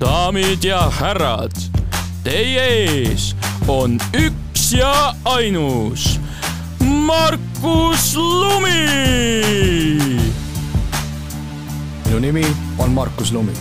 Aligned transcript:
daamid 0.00 0.64
ja 0.64 0.90
härrad, 0.90 1.52
teie 2.24 2.64
ees 2.64 3.36
on 3.68 3.98
üks 4.12 4.72
ja 4.76 5.14
ainus 5.24 6.20
Markus 6.80 8.16
Lumi. 8.16 8.88
minu 12.04 12.18
nimi 12.18 12.46
on 12.78 12.90
Markus 12.90 13.32
Lumi, 13.32 13.52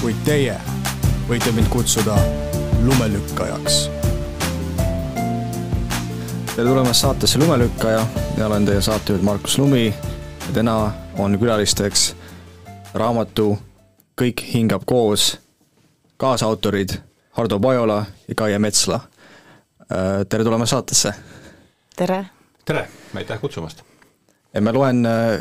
kuid 0.00 0.16
teie 0.24 0.56
võite 1.28 1.52
mind 1.52 1.70
kutsuda 1.70 2.18
lumelükkajaks. 2.82 3.90
tere 6.56 6.68
tulemast 6.68 7.00
saatesse 7.00 7.38
Lumelükkaja 7.38 8.06
ja 8.38 8.46
olen 8.46 8.66
teie 8.66 8.82
saatejuht 8.82 9.22
Markus 9.22 9.58
Lumi 9.58 9.86
ja 9.86 10.52
täna 10.54 10.92
on 11.18 11.38
külalisteks 11.38 12.14
raamatu 12.94 13.58
Kõik 14.14 14.44
hingab 14.46 14.84
koos 14.86 15.43
kaasautorid 16.16 16.88
Hardo 17.30 17.60
Pajola 17.60 18.04
ja 18.28 18.34
Kaie 18.34 18.58
Metsla. 18.58 19.00
tere 20.28 20.44
tulemast 20.44 20.70
saatesse! 20.70 21.14
tere! 21.96 22.26
tere, 22.64 22.88
aitäh 23.14 23.40
kutsumast! 23.40 23.82
ja 24.54 24.60
ma 24.60 24.72
loen 24.72 25.06
äh, 25.06 25.40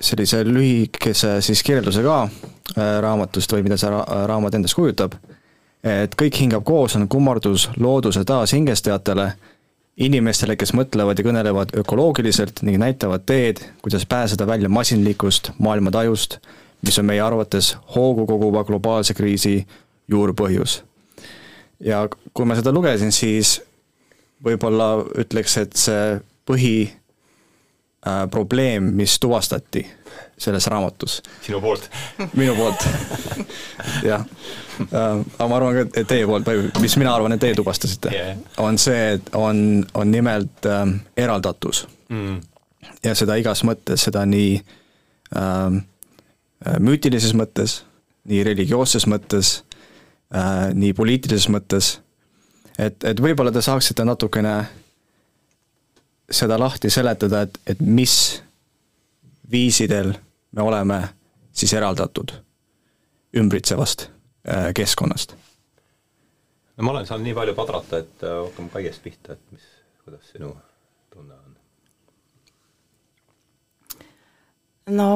sellise 0.00 0.44
lühikese 0.44 1.40
siis 1.40 1.62
kirjelduse 1.62 2.02
ka 2.02 2.22
äh, 2.24 3.00
raamatust 3.00 3.52
või 3.52 3.66
mida 3.66 3.76
see 3.80 3.90
ra 3.92 4.04
raamat 4.26 4.54
endast 4.58 4.76
kujutab. 4.78 5.14
et 5.84 6.16
Kõik 6.20 6.40
hingab 6.40 6.64
koos 6.64 6.96
on 6.96 7.08
kummardus 7.08 7.68
looduse 7.76 8.24
taashingestajatele, 8.24 9.32
inimestele, 9.96 10.56
kes 10.56 10.72
mõtlevad 10.74 11.18
ja 11.18 11.24
kõnelevad 11.24 11.76
ökoloogiliselt 11.78 12.62
ning 12.62 12.80
näitavad 12.80 13.26
teed, 13.26 13.60
kuidas 13.82 14.06
pääseda 14.06 14.46
välja 14.46 14.68
masinlikust 14.68 15.52
maailmatajust, 15.58 16.38
mis 16.82 16.98
on 16.98 17.06
meie 17.06 17.20
arvates 17.20 17.76
hoogu 17.94 18.26
koguva 18.26 18.64
globaalse 18.64 19.14
kriisi 19.14 19.66
juurpõhjus. 20.10 20.82
ja 21.80 22.04
kui 22.32 22.46
ma 22.46 22.56
seda 22.58 22.72
lugesin, 22.72 23.12
siis 23.12 23.58
võib-olla 24.44 24.98
ütleks, 25.20 25.56
et 25.62 25.76
see 25.78 26.18
põhi 26.46 26.76
äh, 26.88 28.24
probleem, 28.30 28.92
mis 28.96 29.16
tuvastati 29.20 29.84
selles 30.38 30.66
raamatus. 30.66 31.22
sinu 31.42 31.60
poolt? 31.60 31.90
minu 32.40 32.56
poolt 32.56 32.86
jah 34.10 34.24
äh,. 34.80 35.22
aga 35.38 35.48
ma 35.48 35.56
arvan 35.56 35.78
ka, 35.78 35.86
et 36.00 36.08
teie 36.10 36.26
poolt 36.28 36.48
või 36.48 36.68
mis 36.84 36.96
mina 37.00 37.14
arvan, 37.14 37.36
et 37.36 37.42
teie 37.42 37.56
tuvastasite 37.58 38.12
yeah., 38.14 38.38
on 38.58 38.78
see, 38.78 39.14
et 39.18 39.34
on, 39.38 39.84
on 39.94 40.10
nimelt 40.10 40.68
äh, 40.68 40.84
eraldatus 41.16 41.86
mm.. 42.08 42.40
ja 43.04 43.16
seda 43.18 43.38
igas 43.40 43.64
mõttes, 43.66 44.08
seda 44.08 44.26
nii 44.28 44.58
äh, 45.38 45.82
müütilises 46.80 47.34
mõttes, 47.36 47.82
nii 48.28 48.44
religioosses 48.46 49.06
mõttes 49.10 49.58
äh,, 50.34 50.74
nii 50.74 50.92
poliitilises 50.94 51.48
mõttes, 51.52 51.98
et, 52.78 53.04
et 53.04 53.20
võib-olla 53.20 53.52
te 53.52 53.62
saaksite 53.62 54.04
natukene 54.04 54.56
seda 56.30 56.58
lahti 56.58 56.90
seletada, 56.90 57.44
et, 57.44 57.58
et 57.66 57.80
mis 57.80 58.42
viisidel 59.50 60.14
me 60.56 60.62
oleme 60.62 61.00
siis 61.52 61.72
eraldatud 61.72 62.32
ümbritsevast 63.36 64.08
äh, 64.48 64.72
keskkonnast? 64.74 65.36
no 66.76 66.84
ma 66.84 66.90
olen 66.90 67.06
saanud 67.06 67.28
nii 67.28 67.34
palju 67.34 67.54
padrata, 67.54 68.02
et 68.02 68.24
äh, 68.26 68.36
hakkame 68.46 68.72
Kaiest 68.72 69.02
pihta, 69.02 69.32
et 69.32 69.52
mis, 69.52 69.66
kuidas 70.04 70.30
sinu 70.32 70.56
tunne 71.12 71.34
on? 71.34 71.56
no 74.86 75.08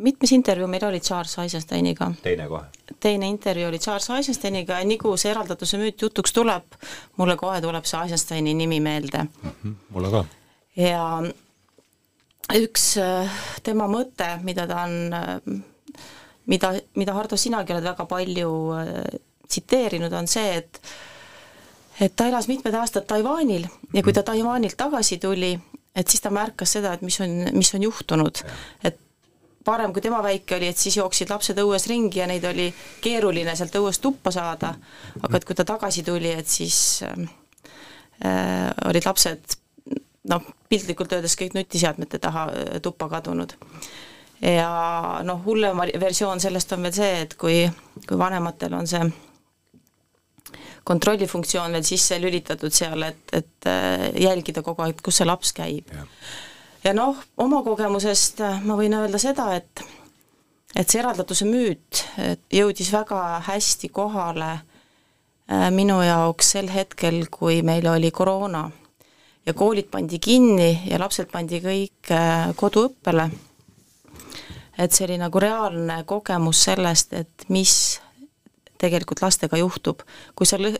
mitmes 0.00 0.32
intervjuu 0.32 0.68
meil 0.70 0.84
oli 0.88 1.00
Charles 1.00 1.38
Eisensteiniga. 1.38 2.10
teine 2.22 2.48
kohe. 2.48 2.64
teine 3.00 3.28
intervjuu 3.28 3.68
oli 3.68 3.78
Charles 3.78 4.10
Eisensteiniga 4.10 4.78
ja 4.78 4.84
nii 4.84 4.98
kui 4.98 5.18
see 5.18 5.30
eraldatuse 5.30 5.78
müüt 5.80 6.02
jutuks 6.02 6.32
tuleb, 6.32 6.78
mulle 7.16 7.36
kohe 7.36 7.60
tuleb 7.60 7.84
see 7.84 8.00
Eisensteini 8.02 8.54
nimi 8.54 8.80
meelde 8.80 9.22
mm. 9.22 9.50
-hmm, 9.50 9.74
mulle 9.90 10.10
ka. 10.10 10.24
ja 10.76 11.04
üks 12.56 12.94
äh, 13.00 13.40
tema 13.62 13.86
mõte, 13.90 14.28
mida 14.42 14.66
ta 14.70 14.84
on, 14.84 15.14
äh, 15.14 16.06
mida, 16.46 16.72
mida 16.96 17.14
Hardo, 17.14 17.36
sinagi 17.36 17.74
oled 17.74 17.86
väga 17.86 18.06
palju 18.10 18.50
äh, 18.78 19.20
tsiteerinud, 19.48 20.12
on 20.12 20.28
see, 20.30 20.56
et 20.62 20.82
et 22.00 22.14
ta 22.16 22.26
elas 22.30 22.48
mitmed 22.48 22.74
aastad 22.74 23.04
Taiwanil 23.04 23.66
ja 23.92 24.02
kui 24.02 24.14
ta 24.16 24.22
Taiwanilt 24.24 24.76
tagasi 24.76 25.18
tuli, 25.20 25.52
et 25.94 26.08
siis 26.08 26.22
ta 26.24 26.30
märkas 26.32 26.78
seda, 26.78 26.94
et 26.96 27.02
mis 27.04 27.20
on, 27.20 27.34
mis 27.52 27.74
on 27.76 27.82
juhtunud, 27.84 28.40
et 28.84 28.96
varem, 29.70 29.94
kui 29.94 30.02
tema 30.04 30.20
väike 30.24 30.58
oli, 30.58 30.68
et 30.70 30.78
siis 30.78 30.98
jooksid 30.98 31.30
lapsed 31.32 31.58
õues 31.62 31.86
ringi 31.90 32.20
ja 32.20 32.26
neid 32.30 32.44
oli 32.48 32.68
keeruline 33.04 33.54
sealt 33.56 33.78
õuest 33.80 34.02
tuppa 34.04 34.32
saada, 34.34 34.74
aga 35.22 35.38
et 35.38 35.46
kui 35.48 35.56
ta 35.58 35.66
tagasi 35.68 36.04
tuli, 36.06 36.34
et 36.34 36.50
siis 36.50 37.00
äh, 37.06 37.24
olid 38.90 39.06
lapsed 39.06 39.56
noh, 40.30 40.44
piltlikult 40.68 41.12
öeldes 41.16 41.36
kõik 41.38 41.56
nutiseadmete 41.56 42.20
taha 42.20 42.46
tuppa 42.82 43.08
kadunud. 43.08 43.54
ja 44.40 44.70
noh, 45.24 45.42
hullem 45.44 45.80
versioon 46.00 46.40
sellest 46.40 46.72
on 46.72 46.86
veel 46.86 46.96
see, 46.96 47.16
et 47.24 47.34
kui, 47.40 47.64
kui 48.06 48.18
vanematel 48.18 48.76
on 48.76 48.88
see 48.88 49.02
kontrollifunktsioon 50.84 51.76
veel 51.76 51.84
sisse 51.86 52.16
lülitatud 52.20 52.72
seal, 52.72 53.02
et, 53.04 53.34
et 53.36 53.68
jälgida 54.20 54.62
kogu 54.66 54.82
aeg, 54.82 55.02
kus 55.04 55.20
see 55.20 55.28
laps 55.28 55.52
käib. 55.56 55.92
Ja 56.84 56.94
noh, 56.96 57.18
oma 57.36 57.62
kogemusest 57.66 58.42
ma 58.64 58.76
võin 58.78 58.94
öelda 58.98 59.18
seda, 59.20 59.52
et 59.56 59.84
et 60.76 60.86
see 60.86 61.00
eraldatuse 61.00 61.46
müüt 61.48 62.04
jõudis 62.54 62.92
väga 62.94 63.40
hästi 63.48 63.90
kohale 63.90 64.52
minu 65.74 65.98
jaoks 66.06 66.52
sel 66.54 66.70
hetkel, 66.70 67.24
kui 67.30 67.62
meil 67.66 67.88
oli 67.90 68.12
koroona. 68.14 68.68
Ja 69.46 69.54
koolid 69.56 69.88
pandi 69.90 70.20
kinni 70.22 70.82
ja 70.86 70.98
lapsed 71.00 71.30
pandi 71.32 71.58
kõik 71.64 72.10
koduõppele, 72.60 73.24
et 74.78 74.92
see 74.92 75.06
oli 75.08 75.16
nagu 75.18 75.40
reaalne 75.42 76.02
kogemus 76.06 76.60
sellest, 76.68 77.16
et 77.16 77.48
mis 77.48 77.74
tegelikult 78.78 79.22
lastega 79.24 79.58
juhtub, 79.58 80.04
kui 80.36 80.46
sa 80.46 80.60
lõ-, 80.60 80.76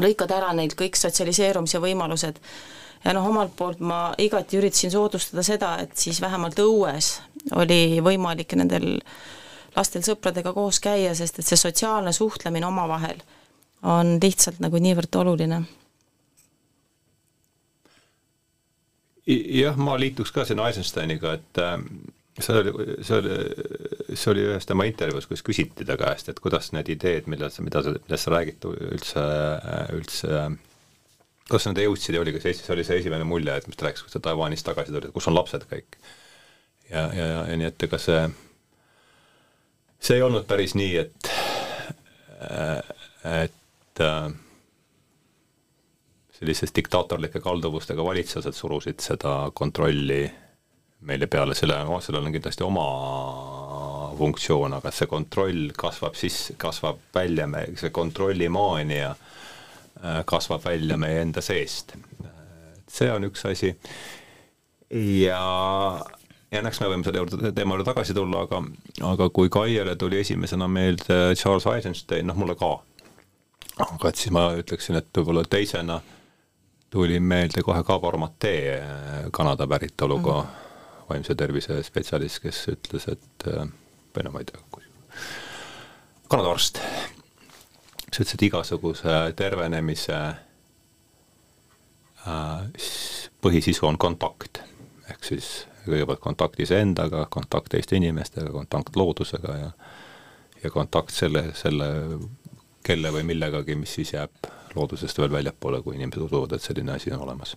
lõikad 0.00 0.36
ära 0.36 0.52
neilt 0.56 0.76
kõik 0.78 1.00
sotsialiseerumise 1.00 1.80
võimalused 1.82 2.38
ja 3.04 3.14
noh, 3.16 3.26
omalt 3.26 3.56
poolt 3.56 3.80
ma 3.80 4.10
igati 4.18 4.58
üritasin 4.60 4.92
soodustada 4.92 5.44
seda, 5.46 5.74
et 5.84 5.96
siis 5.98 6.20
vähemalt 6.20 6.58
õues 6.60 7.16
oli 7.56 8.00
võimalik 8.04 8.54
nendel 8.58 8.98
lastel 9.76 10.04
sõpradega 10.04 10.52
koos 10.52 10.80
käia, 10.82 11.14
sest 11.14 11.40
et 11.40 11.46
see 11.46 11.58
sotsiaalne 11.60 12.12
suhtlemine 12.12 12.66
omavahel 12.68 13.20
on 13.86 14.18
lihtsalt 14.22 14.60
nagu 14.60 14.80
niivõrd 14.82 15.16
oluline. 15.22 15.62
Jah, 19.30 19.76
ma 19.78 19.94
liituks 20.00 20.32
ka 20.34 20.44
sinna 20.44 20.66
Eisensteiniga, 20.68 21.36
et 21.38 21.60
äh, 21.62 21.76
see 22.42 22.56
oli, 22.56 22.72
see 23.06 23.18
oli, 23.20 23.36
see 24.16 24.32
oli 24.32 24.46
ühes 24.48 24.66
tema 24.66 24.86
intervjuus, 24.88 25.28
kus 25.30 25.44
küsiti 25.46 25.86
ta 25.86 25.96
käest, 26.00 26.32
et 26.32 26.40
kuidas 26.42 26.72
need 26.74 26.90
ideed, 26.96 27.28
millal 27.30 27.52
sa, 27.54 27.62
mida 27.64 27.84
sa, 27.84 27.94
millest 27.94 28.26
sa 28.26 28.34
räägid, 28.34 28.66
üldse, 28.90 29.24
üldse 29.96 30.40
kuidas 31.50 31.66
nad 31.68 31.80
jõudsid 31.82 32.16
ja 32.16 32.22
oli, 32.22 32.34
kas 32.36 32.46
Eestis 32.46 32.70
oli 32.72 32.84
see 32.86 33.00
esimene 33.02 33.26
mulje, 33.26 33.56
et 33.58 33.66
mis 33.68 33.78
ta 33.78 33.88
rääkis, 33.88 34.04
kui 34.06 34.12
sa 34.12 34.22
Taiwanist 34.22 34.66
tagasi 34.66 34.94
tulid, 34.94 35.12
kus 35.14 35.28
on 35.30 35.36
lapsed 35.36 35.66
kõik? 35.70 35.98
ja, 36.90 37.08
ja, 37.14 37.26
ja, 37.26 37.40
ja 37.50 37.56
nii, 37.58 37.70
et 37.70 37.86
ega 37.86 37.98
see, 38.02 38.20
see 39.98 40.18
ei 40.18 40.26
olnud 40.26 40.46
päris 40.50 40.74
nii, 40.78 40.94
et, 41.02 41.32
et 43.30 44.04
äh, 44.06 44.30
sellistes 46.40 46.74
diktaatorlike 46.76 47.42
kalduvustega 47.44 48.04
valitsused 48.04 48.56
surusid 48.56 49.02
seda 49.04 49.34
kontrolli 49.54 50.22
meile 51.06 51.26
peale, 51.32 51.54
selle, 51.56 51.78
sellel 52.04 52.26
on 52.28 52.34
kindlasti 52.34 52.64
oma 52.64 52.86
funktsioon, 54.18 54.74
aga 54.76 54.92
see 54.92 55.08
kontroll 55.08 55.70
kasvab 55.76 56.16
siis, 56.18 56.50
kasvab 56.60 57.00
välja, 57.14 57.46
see 57.80 57.92
kontrollimaania 57.94 59.14
kasvab 60.26 60.64
välja 60.64 60.96
meie 61.00 61.20
enda 61.22 61.42
seest. 61.44 61.96
see 62.90 63.10
on 63.12 63.24
üks 63.28 63.44
asi. 63.46 63.74
Ja, 64.90 65.40
ja 66.50 66.62
eks 66.66 66.80
me 66.82 66.88
võime 66.90 67.06
selle 67.06 67.20
juurde, 67.22 67.52
teema 67.54 67.76
juurde 67.76 67.86
tagasi 67.86 68.14
tulla, 68.16 68.46
aga 68.46 68.62
aga 69.12 69.28
kui 69.30 69.48
Kaiele 69.52 69.96
tuli 69.96 70.18
esimesena 70.20 70.68
meelde 70.68 71.34
Charles 71.36 71.68
Eisenstein, 71.70 72.26
noh 72.26 72.38
mulle 72.40 72.56
ka, 72.58 72.72
aga 73.86 74.10
et 74.10 74.16
siis 74.16 74.34
ma 74.34 74.48
ütleksin, 74.58 74.98
et 74.98 75.12
võib-olla 75.14 75.44
teisena 75.46 76.00
tuli 76.90 77.20
meelde 77.22 77.62
kohe 77.62 77.84
Gabor 77.86 78.18
Mate, 78.18 78.56
Kanada 79.30 79.68
päritoluga 79.70 80.40
mm 80.40 80.48
-hmm 80.48 80.68
vaimse 81.10 81.34
tervise 81.38 81.80
spetsialist, 81.86 82.40
kes 82.44 82.64
ütles, 82.74 83.06
et 83.10 83.46
või 84.14 84.26
no 84.26 84.34
ma 84.34 84.42
ei 84.42 84.50
tea, 84.50 84.62
Kanada 86.30 86.52
arst, 86.54 86.78
kes 88.10 88.20
ütles, 88.20 88.34
et 88.34 88.46
igasuguse 88.50 89.16
tervenemise 89.38 90.20
põhisisu 93.40 93.86
on 93.88 93.96
kontakt, 93.98 94.60
ehk 95.08 95.24
siis 95.24 95.50
kõigepealt 95.86 96.20
kontakt 96.20 96.60
iseendaga, 96.60 97.24
kontakt 97.32 97.72
teiste 97.72 97.96
inimestega, 97.96 98.50
kontakt 98.52 98.96
loodusega 98.96 99.56
ja 99.56 99.72
ja 100.62 100.70
kontakt 100.70 101.10
selle, 101.16 101.44
selle 101.56 101.86
kelle 102.84 103.12
või 103.12 103.24
millegagi, 103.32 103.76
mis 103.80 103.94
siis 103.94 104.12
jääb 104.12 104.48
loodusest 104.74 105.18
veel 105.18 105.32
väljapoole, 105.32 105.82
kui 105.82 105.96
inimesed 105.96 106.22
usuvad, 106.26 106.52
et 106.56 106.64
selline 106.64 106.92
asi 106.92 107.12
on 107.12 107.24
olemas. 107.24 107.56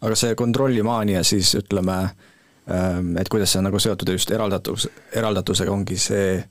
aga 0.00 0.14
see 0.14 0.34
kontrollimaania 0.34 1.22
siis 1.26 1.54
ütleme, 1.58 1.96
ähm, 2.70 3.16
et 3.18 3.28
kuidas 3.28 3.52
see 3.52 3.58
on 3.58 3.66
nagu 3.66 3.78
seotud 3.78 4.12
just 4.14 4.30
eraldatus, 4.30 4.88
eraldatusega, 5.12 5.72
ongi 5.72 5.98
see, 5.98 6.44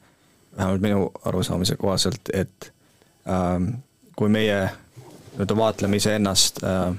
vähemalt 0.57 0.81
minu 0.81 1.11
arusaamise 1.25 1.75
kohaselt, 1.75 2.29
et 2.33 2.73
ähm, 3.29 3.69
kui 4.15 4.29
meie 4.29 4.69
nii-öelda 5.37 5.57
vaatleme 5.57 5.99
iseennast 5.99 6.63
äh, 6.63 6.95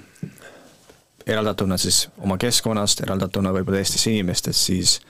eraldatuna 1.26 1.76
siis 1.76 2.08
oma 2.18 2.38
keskkonnast, 2.38 3.00
eraldatuna 3.04 3.52
võib-olla 3.52 3.82
teistest 3.82 4.06
inimestest, 4.06 4.60
siis 4.70 5.00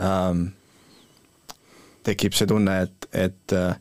ähm, 0.00 0.50
tekib 2.06 2.36
see 2.36 2.46
tunne, 2.46 2.82
et, 2.86 3.08
et 3.12 3.56
äh, 3.56 3.74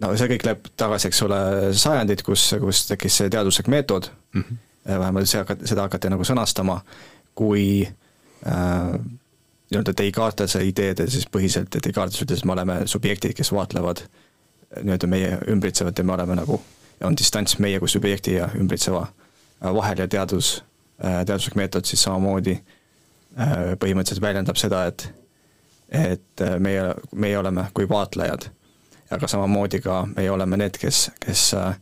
no 0.00 0.10
see 0.16 0.30
kõik 0.32 0.46
läheb 0.48 0.72
tagasi, 0.80 1.10
eks 1.10 1.22
ole, 1.26 1.40
sajandid, 1.76 2.24
kus, 2.26 2.48
kus 2.62 2.84
tekkis 2.88 3.20
see 3.20 3.32
teaduslik 3.32 3.68
meetod 3.72 4.10
mm, 4.32 4.42
-hmm. 4.42 4.60
vähemalt 4.98 5.28
see 5.28 5.42
hakati, 5.42 5.68
seda 5.68 5.86
hakati 5.86 6.10
nagu 6.10 6.26
sõnastama, 6.26 6.80
kui 7.34 7.86
äh, 8.46 8.94
nii-öelda 9.70 9.94
Descartese 9.98 10.64
ideede 10.66 11.06
siis 11.10 11.28
põhiselt, 11.30 11.76
et 11.76 11.86
Descartes 11.86 12.22
ütles, 12.22 12.42
et 12.42 12.48
me 12.48 12.52
oleme 12.56 12.80
subjektid, 12.90 13.34
kes 13.38 13.52
vaatlevad 13.54 14.02
nii-öelda 14.82 15.06
meie 15.10 15.38
ümbritsevat 15.50 15.98
ja 15.98 16.04
me 16.04 16.14
oleme 16.16 16.36
nagu, 16.38 16.60
on 17.04 17.16
distants 17.16 17.58
meie 17.58 17.78
kui 17.80 17.88
subjekti 17.88 18.34
ja 18.34 18.50
ümbritseva 18.58 19.06
äh, 19.06 19.74
vahel 19.74 19.98
ja 19.98 20.08
teadus, 20.08 20.64
äh, 21.04 21.22
teaduslik 21.26 21.58
meetod 21.58 21.88
siis 21.88 22.02
samamoodi 22.02 22.60
põhimõtteliselt 23.30 24.24
väljendab 24.24 24.58
seda, 24.58 24.84
et 24.90 25.04
et 25.90 26.42
meie, 26.58 26.82
meie 27.14 27.38
oleme 27.38 27.64
kui 27.74 27.88
vaatlejad. 27.88 28.44
Aga 29.10 29.26
samamoodi 29.26 29.80
ka 29.82 30.04
meie 30.16 30.30
oleme 30.30 30.58
need, 30.58 30.78
kes, 30.78 31.10
kes 31.22 31.44
äh, 31.54 31.78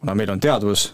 kuna 0.00 0.14
meil 0.14 0.30
on 0.30 0.40
teadvus 0.40 0.92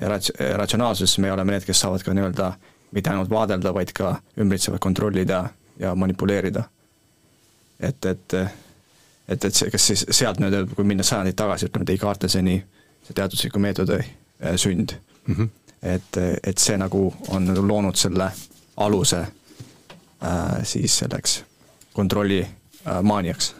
ja 0.00 0.08
rats-, 0.08 0.32
ratsionaalsus, 0.56 1.18
me 1.18 1.32
oleme 1.32 1.54
need, 1.54 1.66
kes 1.66 1.80
saavad 1.80 2.02
ka 2.02 2.14
nii-öelda 2.14 2.52
mitte 2.94 3.10
ainult 3.10 3.30
vaadelda, 3.30 3.72
vaid 3.74 3.92
ka 3.94 4.14
ümbritsevat 4.40 4.80
kontrollida 4.80 5.48
ja 5.78 5.94
manipuleerida. 5.94 6.64
et, 7.80 8.04
et, 8.04 8.34
et, 9.28 9.44
et 9.44 9.54
see, 9.54 9.70
kas 9.70 9.86
siis 9.86 10.06
sealt 10.10 10.38
nii-öelda, 10.40 10.74
kui 10.76 10.86
minna 10.86 11.02
sajandeid 11.02 11.36
tagasi, 11.36 11.66
ütleme 11.66 11.86
Descarteseni, 11.86 12.58
see 13.04 13.16
teadusliku 13.16 13.58
meetodi 13.58 13.98
äh, 13.98 14.54
sünd 14.56 14.94
mm, 15.26 15.34
-hmm. 15.34 15.48
et, 15.82 16.16
et 16.42 16.58
see 16.58 16.78
nagu 16.78 17.14
on 17.28 17.44
nagu 17.44 17.66
loonud 17.68 17.96
selle 17.96 18.30
aluse 18.76 19.18
äh, 19.18 20.62
siis 20.62 20.98
selleks 20.98 21.42
kontrolli 21.92 22.40
äh, 22.40 23.02
maaniaks 23.02 23.54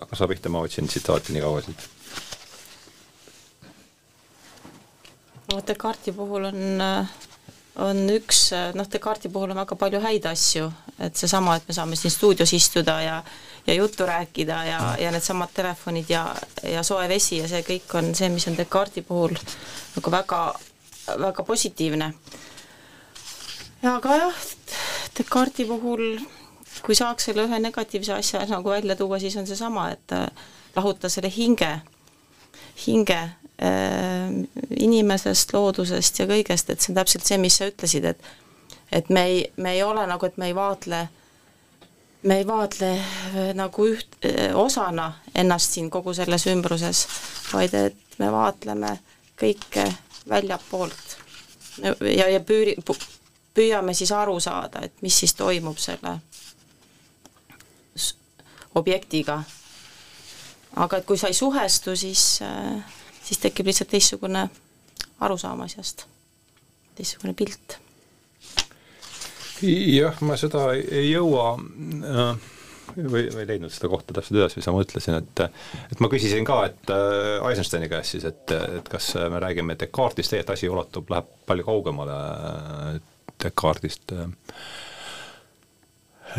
hakka 0.00 0.16
sa 0.16 0.28
pihta, 0.28 0.48
ma 0.48 0.60
otsin 0.60 0.86
tsitaati 0.86 1.32
nii 1.32 1.42
kaua 1.42 1.62
siit. 1.62 1.88
Descartesi 5.66 6.12
puhul 6.16 6.44
on, 6.48 6.56
on 7.76 8.04
üks, 8.12 8.50
noh, 8.76 8.88
Descartesi 8.92 9.32
puhul 9.32 9.54
on 9.54 9.62
väga 9.62 9.76
palju 9.80 10.00
häid 10.02 10.26
asju, 10.28 10.66
et 11.00 11.16
seesama, 11.16 11.56
et 11.56 11.68
me 11.68 11.76
saame 11.76 11.96
siin 11.96 12.12
stuudios 12.12 12.52
istuda 12.52 13.00
ja 13.02 13.22
ja 13.66 13.74
juttu 13.74 14.06
rääkida 14.06 14.64
ja, 14.64 14.96
ja 14.98 15.10
needsamad 15.10 15.48
telefonid 15.54 16.10
ja, 16.10 16.34
ja 16.62 16.82
soe 16.82 17.08
vesi 17.08 17.38
ja 17.38 17.48
see 17.48 17.62
kõik 17.62 17.94
on 17.94 18.14
see, 18.14 18.28
mis 18.34 18.46
on 18.50 18.56
Descartesi 18.58 19.04
puhul 19.06 19.36
nagu 19.96 20.10
väga, 20.10 20.40
väga 21.22 21.44
positiivne. 21.46 22.12
aga 23.82 24.16
jah, 24.16 24.40
Descartesi 25.18 25.68
puhul 25.68 26.18
kui 26.82 26.98
saaks 26.98 27.30
selle 27.30 27.46
ühe 27.46 27.60
negatiivse 27.62 28.16
asja 28.16 28.42
nagu 28.50 28.70
välja 28.70 28.96
tuua, 28.96 29.20
siis 29.22 29.36
on 29.36 29.46
seesama, 29.46 29.90
et 29.94 30.16
lahuta 30.76 31.08
selle 31.08 31.30
hinge, 31.30 31.70
hinge 32.86 33.20
inimesest, 33.62 35.52
loodusest 35.54 36.18
ja 36.18 36.26
kõigest, 36.26 36.70
et 36.70 36.80
see 36.80 36.90
on 36.90 36.96
täpselt 36.98 37.28
see, 37.28 37.38
mis 37.38 37.58
sa 37.60 37.68
ütlesid, 37.70 38.08
et 38.10 38.30
et 38.92 39.08
me 39.08 39.24
ei, 39.24 39.52
me 39.56 39.72
ei 39.72 39.82
ole 39.82 40.06
nagu, 40.06 40.26
et 40.26 40.36
me 40.36 40.50
ei 40.50 40.54
vaatle, 40.54 41.08
me 42.22 42.38
ei 42.38 42.46
vaatle 42.46 42.90
äh, 42.92 43.52
nagu 43.56 43.86
üht, 43.88 44.18
osana 44.54 45.12
ennast 45.34 45.76
siin 45.76 45.90
kogu 45.90 46.14
selles 46.14 46.46
ümbruses, 46.52 47.06
vaid 47.52 47.74
et 47.78 48.18
me 48.20 48.28
vaatleme 48.32 48.96
kõike 49.40 49.86
väljapoolt 50.28 51.16
ja, 51.82 52.28
ja 52.28 52.40
püüri, 52.44 52.76
püüame 53.54 53.94
siis 53.94 54.12
aru 54.12 54.38
saada, 54.40 54.84
et 54.84 55.02
mis 55.02 55.16
siis 55.24 55.34
toimub 55.34 55.80
selle 55.80 56.18
objektiga. 58.74 59.42
aga 60.76 60.96
et 60.96 61.04
kui 61.06 61.18
sa 61.20 61.28
ei 61.28 61.34
suhestu, 61.36 61.96
siis, 61.96 62.40
äh, 62.42 63.01
siis 63.22 63.40
tekib 63.42 63.68
lihtsalt 63.70 63.92
teistsugune 63.92 64.46
arusaam 65.22 65.62
asjast, 65.66 66.06
teistsugune 66.98 67.34
pilt. 67.38 67.78
jah, 69.62 70.18
ma 70.26 70.36
seda 70.40 70.72
ei 70.74 71.12
jõua 71.12 71.52
äh, 71.54 72.48
või, 72.96 73.28
või 73.30 73.46
leidnud 73.46 73.72
seda 73.72 73.90
kohta 73.92 74.16
täpselt 74.16 74.40
üles, 74.40 74.56
mis 74.58 74.68
ma 74.68 74.76
mõtlesin, 74.80 75.18
et 75.20 75.44
et 75.92 76.02
ma 76.02 76.10
küsisin 76.12 76.46
ka, 76.48 76.62
et 76.70 76.94
äh, 76.94 77.38
Eisensteini 77.50 77.90
käest 77.92 78.16
siis, 78.16 78.26
et, 78.28 78.56
et 78.80 78.88
kas 78.90 79.14
me 79.30 79.42
räägime 79.42 79.78
Descartesist, 79.78 80.34
tegelikult 80.34 80.58
asi 80.58 80.72
ulatub, 80.72 81.12
läheb 81.14 81.30
palju 81.46 81.68
kaugemale 81.68 82.18
Descartesist 83.42 84.16
äh, 84.16 84.26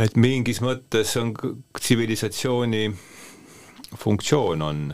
et 0.01 0.15
mingis 0.17 0.61
mõttes 0.63 1.11
on 1.21 1.33
tsivilisatsiooni 1.77 2.87
funktsioon 3.99 4.63
on, 4.65 4.85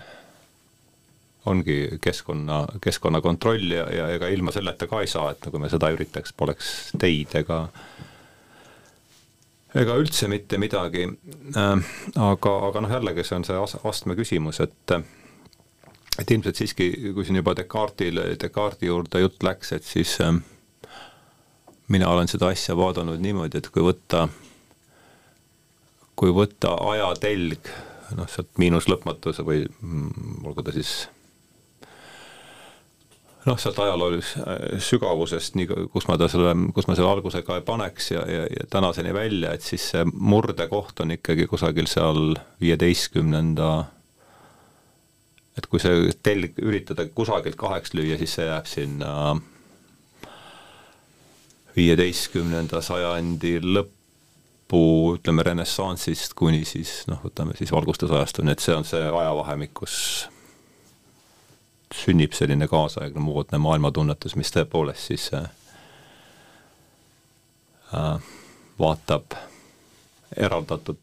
ongi 1.52 1.78
keskkonna, 2.02 2.62
keskkonna 2.82 3.22
kontroll 3.22 3.72
ja, 3.74 3.88
ja 3.94 4.10
ega 4.16 4.30
ilma 4.34 4.54
selleta 4.56 4.88
ka 4.90 5.02
ei 5.04 5.10
saa, 5.12 5.32
et 5.34 5.50
kui 5.50 5.62
me 5.62 5.72
seda 5.72 5.92
üritaks, 5.96 6.34
poleks 6.38 6.74
teid 7.00 7.36
ega 7.42 7.64
ega 9.78 9.96
üldse 10.02 10.30
mitte 10.32 10.58
midagi 10.62 11.06
äh,. 11.06 11.90
aga, 12.16 12.54
aga 12.70 12.86
noh, 12.86 12.94
jällegi 12.98 13.26
see 13.26 13.40
on 13.40 13.48
see 13.48 13.58
astme 13.92 14.18
küsimus, 14.20 14.62
et 14.66 15.00
et 16.20 16.32
ilmselt 16.36 16.58
siiski, 16.60 16.90
kui 17.16 17.24
siin 17.24 17.40
juba 17.40 17.54
Descartes'ile, 17.56 18.26
Descartes'i 18.42 18.90
juurde 18.90 19.22
jutt 19.22 19.44
läks, 19.46 19.72
et 19.78 19.86
siis 19.88 20.18
äh, 20.26 20.34
mina 21.88 22.10
olen 22.12 22.28
seda 22.28 22.50
asja 22.52 22.76
vaadanud 22.78 23.22
niimoodi, 23.24 23.62
et 23.62 23.70
kui 23.74 23.86
võtta 23.86 24.28
kui 26.20 26.34
võtta 26.36 26.74
ajatelg, 26.92 27.70
noh, 28.18 28.28
sealt 28.28 28.52
miinus 28.60 28.90
lõpmatuse 28.92 29.46
või 29.48 29.64
mm, 29.64 30.44
olgu 30.50 30.66
ta 30.66 30.74
siis 30.76 31.08
noh, 33.50 33.60
sealt 33.60 33.80
ajaloolise 33.82 34.44
äh, 34.46 34.80
sügavusest, 34.86 35.58
nii 35.60 35.70
kus 35.94 36.08
ma 36.10 36.18
ta 36.22 36.30
selle, 36.32 36.54
kus 36.76 36.90
ma 36.90 36.98
selle 36.98 37.12
alguse 37.12 37.44
ka 37.48 37.60
paneks 37.66 38.12
ja, 38.14 38.26
ja, 38.30 38.48
ja 38.50 38.68
tänaseni 38.72 39.14
välja, 39.16 39.54
et 39.58 39.66
siis 39.66 39.92
see 39.94 40.06
murdekoht 40.14 41.02
on 41.04 41.18
ikkagi 41.18 41.50
kusagil 41.50 41.90
seal 41.90 42.36
viieteistkümnenda 42.62 43.72
et 45.60 45.68
kui 45.68 45.82
see 45.82 46.12
telg 46.24 46.60
üritada 46.64 47.06
kusagilt 47.12 47.58
kaheks 47.60 47.96
lüüa, 47.98 48.18
siis 48.20 48.36
see 48.38 48.48
jääb 48.48 48.68
sinna 48.70 49.14
viieteistkümnenda 51.76 52.82
sajandi 52.84 53.58
lõppu, 53.64 54.82
ütleme 55.18 55.46
renessanssist 55.46 56.36
kuni 56.40 56.64
siis 56.68 57.04
noh, 57.12 57.22
võtame 57.26 57.58
siis 57.60 57.74
valgustusajastuni, 57.76 58.56
et 58.56 58.64
see 58.64 58.76
on 58.76 58.88
see 58.88 59.04
ajavahemik, 59.04 59.76
kus 59.82 59.96
sünnib 61.96 62.34
selline 62.38 62.68
kaasaegne 62.68 63.22
moodne 63.24 63.58
maailmatunnetus, 63.58 64.36
mis 64.36 64.52
tõepoolest 64.54 65.12
siis 65.12 65.30
äh, 65.34 65.50
äh, 67.94 68.20
vaatab 68.80 69.38
eraldatud, 70.38 71.00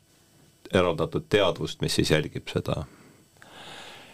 eraldatud 0.72 1.26
teadvust, 1.28 1.80
mis 1.82 1.98
siis 1.98 2.10
jälgib 2.10 2.48
seda 2.52 2.84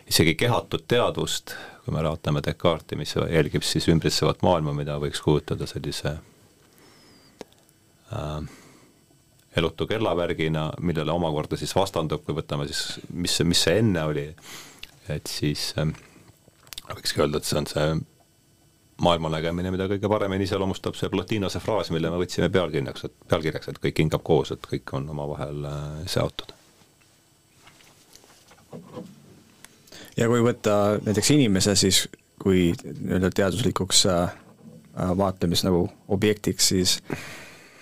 isegi 0.09 0.35
kehatut 0.35 0.85
teadvust, 0.89 1.55
kui 1.85 1.95
me 1.95 2.03
vaatame 2.05 2.43
Descartesi, 2.45 2.99
mis 2.99 3.15
jälgib 3.17 3.65
siis 3.67 3.89
ümbritsevat 3.93 4.43
maailma, 4.45 4.75
mida 4.77 4.99
võiks 5.01 5.23
kujutada 5.25 5.69
sellise 5.69 6.17
äh, 8.13 8.41
elutu 9.57 9.87
kellavärgina, 9.87 10.71
millele 10.81 11.13
omakorda 11.13 11.57
siis 11.61 11.75
vastandub, 11.77 12.25
kui 12.25 12.37
võtame 12.37 12.69
siis, 12.71 13.01
mis 13.13 13.39
mis 13.45 13.65
see 13.69 13.79
enne 13.83 14.05
oli, 14.09 14.27
et 15.13 15.31
siis 15.31 15.71
äh, 15.81 15.93
võikski 16.91 17.23
öelda, 17.23 17.39
et 17.39 17.49
see 17.49 17.59
on 17.61 17.69
see 17.71 17.87
maailmanägemine, 19.03 19.71
mida 19.75 19.89
kõige 19.91 20.11
paremini 20.11 20.47
iseloomustab 20.47 20.97
see 20.99 21.11
Plotinose 21.11 21.61
fraas, 21.63 21.91
mille 21.95 22.11
me 22.13 22.21
võtsime 22.21 22.51
pealkirjaks, 22.53 23.07
et 23.09 23.15
pealkirjaks, 23.31 23.71
et 23.73 23.81
kõik 23.83 24.03
hingab 24.05 24.25
koos, 24.27 24.53
et 24.55 24.67
kõik 24.69 24.93
on 24.99 25.09
omavahel 25.15 25.65
äh, 25.69 25.87
seotud. 26.11 26.55
ja 30.17 30.29
kui 30.29 30.43
võtta 30.45 30.77
näiteks 31.03 31.31
inimese, 31.35 31.77
siis 31.77 32.05
kui 32.43 32.71
nii-öelda 32.75 33.31
teaduslikuks 33.35 34.07
äh, 34.11 34.35
vaatlemis 35.19 35.65
nagu 35.65 35.87
objektiks, 36.09 36.69
siis 36.69 36.99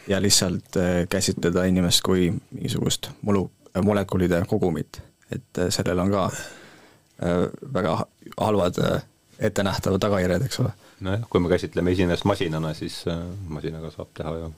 ja 0.09 0.21
lihtsalt 0.23 0.77
käsitleda 1.11 1.65
inimest 1.69 2.03
kui 2.07 2.31
mingisugust 2.31 3.11
mulu, 3.23 3.51
molekulide 3.85 4.43
kogumit, 4.49 5.03
et 5.31 5.61
sellel 5.71 5.99
on 6.03 6.11
ka 6.11 6.25
väga 7.75 7.99
halvad 8.37 8.79
ettenähtavad 9.41 10.01
tagajärjed, 10.01 10.45
eks 10.47 10.61
ole. 10.61 10.73
nojah, 11.01 11.23
kui 11.31 11.41
me 11.41 11.49
käsitleme 11.49 11.93
esinest 11.93 12.25
masinana, 12.29 12.75
siis 12.75 13.03
masinaga 13.49 13.91
saab 13.95 14.11
teha 14.17 14.35
ju. 14.37 14.51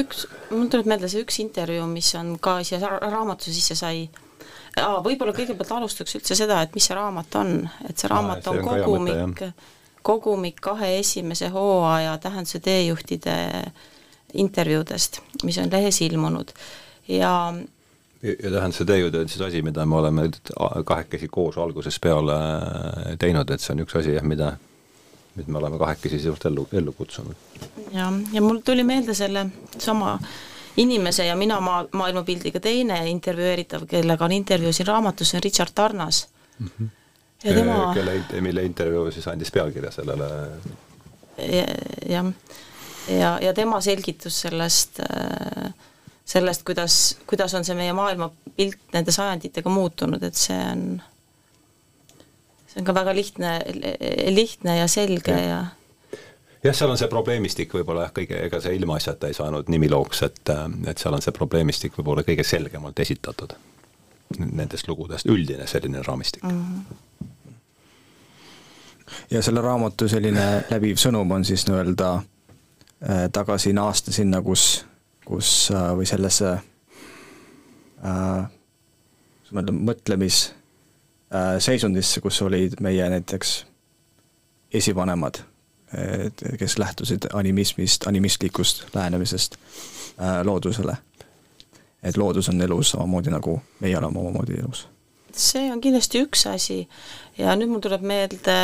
Üks, 0.00 0.26
mul 0.50 0.68
tuleb 0.70 0.86
meelde 0.86 1.08
see 1.10 1.24
üks 1.24 1.40
intervjuu, 1.42 1.88
mis 1.90 2.12
on 2.18 2.36
ka 2.42 2.60
siia 2.66 2.78
raamatu 2.86 3.50
sisse 3.50 3.74
sai, 3.78 4.04
võib-olla 4.78 5.34
kõigepealt 5.34 5.72
alustaks 5.80 6.14
üldse 6.20 6.38
seda, 6.38 6.60
et 6.62 6.76
mis 6.78 6.86
see 6.86 6.94
raamat 6.94 7.38
on, 7.40 7.56
et 7.88 7.98
see 7.98 8.10
raamat 8.10 8.46
Aa, 8.46 8.52
on, 8.52 8.60
on 8.60 8.68
kogumik, 8.68 9.42
kogumik 10.06 10.62
kahe 10.62 10.92
esimese 11.00 11.50
hooaja 11.50 12.14
tähenduse 12.22 12.62
teejuhtide 12.62 13.34
intervjuudest, 14.38 15.20
mis 15.42 15.58
on 15.58 15.72
lehes 15.72 15.98
ilmunud. 16.06 16.54
Ja 17.10 17.34
ja 18.22 18.50
tähenduse 18.50 18.84
teejuht 18.84 19.14
on 19.14 19.28
siis 19.28 19.40
asi, 19.40 19.62
mida 19.62 19.86
me 19.86 19.96
oleme 19.96 20.28
kahekesi 20.84 21.28
koos 21.28 21.58
algusest 21.58 22.00
peale 22.04 22.36
teinud, 23.18 23.50
et 23.50 23.64
see 23.64 23.72
on 23.74 23.84
üks 23.86 23.96
asi 23.96 24.14
jah, 24.16 24.26
mida 24.26 24.52
nüüd 25.38 25.48
me 25.48 25.60
oleme 25.60 25.78
kahekesi 25.80 26.20
sinust 26.20 26.44
ellu, 26.50 26.66
ellu 26.72 26.92
kutsunud. 26.92 27.36
ja, 27.92 28.12
ja 28.32 28.42
mul 28.42 28.60
tuli 28.64 28.84
meelde 28.84 29.14
selle 29.14 29.46
sama 29.78 30.18
inimese 30.76 31.26
ja 31.26 31.36
mina 31.36 31.60
maa, 31.60 31.84
maailmapildiga 31.92 32.60
teine 32.60 33.00
intervjueeritav, 33.10 33.86
kellega 33.90 34.24
on 34.24 34.32
intervjuu 34.32 34.72
siin 34.72 34.86
raamatus, 34.86 35.30
see 35.30 35.40
on 35.40 35.44
Richard 35.44 35.74
Tarnas 35.74 36.28
mm. 36.58 36.66
-hmm. 36.66 36.88
ja 37.44 37.54
tema 37.54 37.94
kelle, 37.94 38.40
mille 38.40 38.62
intervjuu 38.62 39.10
siis 39.10 39.28
andis 39.28 39.50
pealkirja 39.50 39.90
sellele 39.90 40.24
ja, 41.38 41.66
jah, 42.08 42.32
ja, 43.08 43.38
ja 43.42 43.54
tema 43.54 43.80
selgitus 43.80 44.40
sellest 44.40 45.00
sellest, 46.30 46.62
kuidas, 46.66 46.96
kuidas 47.26 47.54
on 47.58 47.66
see 47.66 47.74
meie 47.78 47.92
maailmapilt 47.96 48.92
nende 48.94 49.14
sajanditega 49.14 49.72
muutunud, 49.72 50.22
et 50.22 50.38
see 50.38 50.58
on 50.72 50.84
see 52.70 52.80
on 52.80 52.86
ka 52.86 52.94
väga 52.94 53.14
lihtne, 53.14 53.58
lihtne 54.30 54.76
ja 54.78 54.88
selge 54.88 55.34
ja, 55.34 55.42
ja 55.48 55.60
jah, 56.64 56.74
seal 56.76 56.92
on 56.92 56.98
see 57.00 57.08
probleemistik 57.10 57.74
võib-olla 57.74 58.06
jah, 58.06 58.14
kõige, 58.20 58.38
ega 58.46 58.60
see 58.62 58.76
ilmaasjata 58.78 59.30
ei 59.30 59.36
saanud 59.36 59.70
nimilooks, 59.72 60.22
et, 60.28 60.54
et 60.90 61.02
seal 61.02 61.16
on 61.16 61.24
see 61.24 61.34
probleemistik 61.36 61.98
võib-olla 61.98 62.24
kõige 62.26 62.44
selgemalt 62.46 63.00
esitatud 63.02 63.56
nendest 64.38 64.88
lugudest, 64.88 65.26
üldine 65.26 65.66
selline 65.66 66.02
raamistik 66.06 66.44
mm. 66.46 66.50
-hmm. 66.50 67.28
ja 69.30 69.42
selle 69.42 69.60
raamatu 69.64 70.08
selline 70.08 70.64
läbiv 70.70 71.00
sõnum 71.02 71.32
on 71.34 71.44
siis 71.44 71.66
nii-öelda 71.66 72.12
äh, 72.14 72.22
tagasi 73.32 73.72
naasta 73.72 74.12
sinna, 74.12 74.42
kus, 74.42 74.84
kus 75.30 75.70
äh, 75.70 75.90
või 75.94 76.08
sellesse 76.10 76.56
äh, 78.04 78.48
mõtlemis 79.70 80.48
Äh, 81.34 81.60
seisundisse, 81.62 82.20
kus 82.20 82.42
olid 82.42 82.72
meie 82.82 83.04
näiteks 83.10 83.66
esivanemad, 84.74 85.34
kes 86.58 86.78
lähtusid 86.78 87.28
animismist, 87.32 88.06
animistlikust 88.06 88.94
lähenemisest 88.94 89.54
äh, 89.54 90.40
loodusele. 90.44 90.96
et 92.02 92.16
loodus 92.16 92.48
on 92.48 92.60
elus 92.60 92.90
samamoodi, 92.90 93.30
nagu 93.30 93.60
meie 93.80 93.98
oleme 93.98 94.18
omamoodi 94.18 94.58
elus 94.58 94.88
see 95.38 95.70
on 95.72 95.80
kindlasti 95.80 96.22
üks 96.24 96.46
asi 96.50 96.86
ja 97.40 97.54
nüüd 97.58 97.70
mul 97.72 97.82
tuleb 97.84 98.02
meelde 98.06 98.56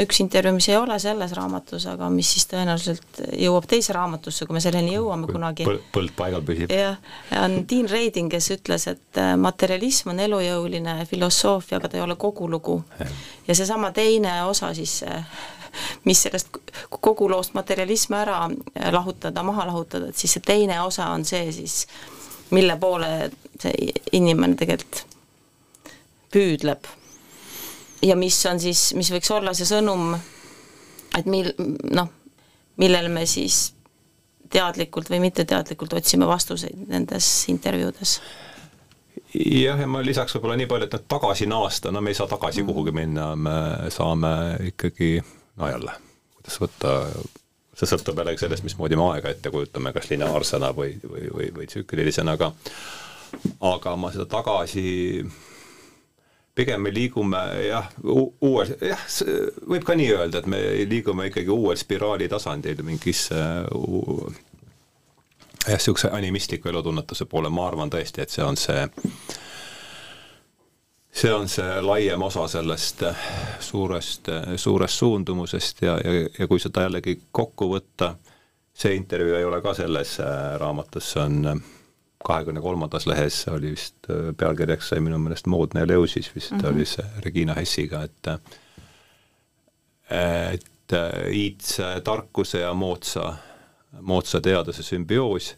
üks 0.00 0.20
intervjuu, 0.22 0.54
mis 0.56 0.68
ei 0.70 0.76
ole 0.78 0.96
selles 1.02 1.32
raamatus, 1.36 1.86
aga 1.90 2.08
mis 2.12 2.30
siis 2.34 2.46
tõenäoliselt 2.50 3.20
jõuab 3.40 3.66
teise 3.70 3.94
raamatusse, 3.96 4.46
kui 4.48 4.56
me 4.56 4.62
selleni 4.64 4.94
jõuame 4.94 5.28
kunagi. 5.30 5.66
põld 5.94 6.14
paigal 6.16 6.44
püsib. 6.46 6.72
jah, 6.74 6.98
on 7.42 7.60
Dean 7.68 7.88
Radin, 7.90 8.30
kes 8.32 8.50
ütles, 8.56 8.86
et 8.90 9.20
äh, 9.20 9.34
materialism 9.40 10.14
on 10.14 10.22
elujõuline 10.26 11.00
filosoofia, 11.10 11.80
aga 11.80 11.90
ta 11.90 12.00
ei 12.00 12.04
ole 12.06 12.16
kogulugu. 12.20 12.80
ja 13.48 13.56
seesama 13.56 13.92
teine 13.96 14.42
osa 14.44 14.72
siis 14.74 15.00
mis 16.04 16.22
sellest 16.22 16.48
kogu 17.00 17.28
loost 17.30 17.54
materialismi 17.54 18.16
ära 18.18 18.40
lahutada, 18.90 19.44
maha 19.46 19.68
lahutada, 19.70 20.10
et 20.10 20.16
siis 20.16 20.34
see 20.38 20.46
teine 20.46 20.80
osa 20.82 21.12
on 21.14 21.24
see 21.24 21.52
siis, 21.54 21.84
mille 22.50 22.74
poole 22.80 23.30
see 23.60 23.92
inimene 24.16 24.56
tegelikult 24.58 25.04
püüdleb. 26.32 26.86
ja 28.02 28.16
mis 28.16 28.38
on 28.46 28.60
siis, 28.60 28.90
mis 28.96 29.10
võiks 29.12 29.30
olla 29.34 29.54
see 29.54 29.68
sõnum, 29.68 30.14
et 31.18 31.26
mil-, 31.26 31.54
noh, 31.92 32.08
millele 32.80 33.10
me 33.12 33.26
siis 33.28 33.72
teadlikult 34.50 35.10
või 35.10 35.20
mitteteadlikult 35.28 35.92
otsime 36.00 36.26
vastuseid 36.26 36.88
nendes 36.90 37.28
intervjuudes 37.52 38.18
jah, 39.34 39.78
ja 39.78 39.88
ma 39.90 40.02
lisaks 40.04 40.34
võib-olla 40.36 40.56
nii 40.58 40.70
palju, 40.70 40.88
et 40.88 40.96
noh, 40.96 41.04
tagasi 41.10 41.48
naasta, 41.50 41.92
no 41.94 42.02
me 42.02 42.12
ei 42.12 42.18
saa 42.18 42.30
tagasi 42.30 42.62
mm. 42.62 42.70
kuhugi 42.70 42.94
minna, 42.94 43.28
me 43.36 43.58
saame 43.94 44.32
ikkagi, 44.72 45.12
no 45.60 45.70
jälle, 45.70 45.94
kuidas 46.38 46.58
võtta, 46.62 46.96
see 47.78 47.90
sõltub 47.90 48.18
jällegi 48.20 48.42
sellest, 48.44 48.66
mismoodi 48.66 48.98
me 48.98 49.06
aega 49.12 49.32
ette 49.34 49.52
kujutame, 49.52 49.94
kas 49.96 50.10
lineaarsena 50.10 50.72
või, 50.76 50.96
või, 51.04 51.28
või, 51.36 51.52
või 51.60 51.70
tsüklilisena, 51.70 52.34
aga 52.38 52.52
aga 53.62 53.94
ma 54.00 54.10
seda 54.10 54.26
tagasi 54.26 55.22
pigem 56.60 56.84
me 56.84 56.92
liigume 56.92 57.40
jah, 57.64 57.88
uuel, 58.04 58.74
jah, 58.84 59.02
võib 59.72 59.84
ka 59.86 59.96
nii 59.96 60.12
öelda, 60.12 60.42
et 60.42 60.48
me 60.50 60.60
liigume 60.90 61.30
ikkagi 61.30 61.52
uuel 61.54 61.78
spiraali 61.80 62.28
tasandil 62.28 62.84
mingisse 62.84 63.36
jah, 65.66 65.76
niisuguse 65.76 66.10
animistliku 66.12 66.68
elutunnetuse 66.68 67.24
poole, 67.30 67.48
ma 67.52 67.68
arvan 67.68 67.92
tõesti, 67.92 68.24
et 68.24 68.32
see 68.32 68.44
on 68.44 68.58
see, 68.60 68.84
see 71.22 71.32
on 71.32 71.48
see 71.48 71.80
laiem 71.84 72.22
osa 72.28 72.46
sellest 72.48 73.04
suurest, 73.70 74.28
suurest 74.56 75.04
suundumusest 75.04 75.82
ja, 75.86 75.98
ja, 76.04 76.28
ja 76.38 76.48
kui 76.50 76.60
seda 76.60 76.86
jällegi 76.88 77.16
kokku 77.32 77.72
võtta, 77.72 78.14
see 78.72 78.96
intervjuu 79.00 79.36
ei 79.40 79.48
ole 79.48 79.60
ka 79.64 79.74
selles 79.76 80.18
raamatus, 80.60 81.12
see 81.14 81.24
on 81.24 81.62
kahekümne 82.24 82.60
kolmandas 82.60 83.06
lehes 83.06 83.48
oli 83.48 83.70
vist 83.76 84.10
äh, 84.10 84.30
pealkirjaks 84.36 84.88
sai 84.92 85.00
minu 85.00 85.18
meelest 85.18 85.46
Moodne 85.46 85.84
Eleusis 85.86 86.34
vist 86.34 86.52
mm 86.52 86.58
-hmm. 86.58 86.74
oli 86.74 86.84
see 86.84 87.06
Regina 87.24 87.54
Hessiga, 87.54 88.02
et 88.02 88.26
et 90.50 90.92
äh, 90.92 91.30
iidse 91.32 92.00
tarkuse 92.04 92.60
ja 92.60 92.74
moodsa, 92.74 93.36
moodsa 94.00 94.40
teaduse 94.40 94.82
sümbioos 94.82 95.56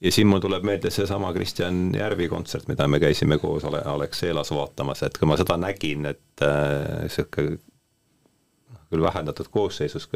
ja 0.00 0.12
siin 0.12 0.26
mul 0.26 0.40
tuleb 0.40 0.64
meelde 0.64 0.90
seesama 0.90 1.32
Kristjan 1.32 1.94
Järvi 1.94 2.28
kontsert, 2.28 2.68
mida 2.68 2.88
me 2.88 3.00
käisime 3.00 3.38
koos 3.38 3.64
Ale-, 3.64 3.82
Alexelas 3.84 4.50
vaatamas, 4.50 5.02
et 5.02 5.18
kui 5.18 5.28
ma 5.28 5.36
seda 5.36 5.56
nägin, 5.60 6.06
et 6.06 6.44
niisugune 6.44 7.56
äh, 7.56 7.58
küll 8.90 9.02
vähendatud 9.02 9.48
koosseisus 9.54 10.08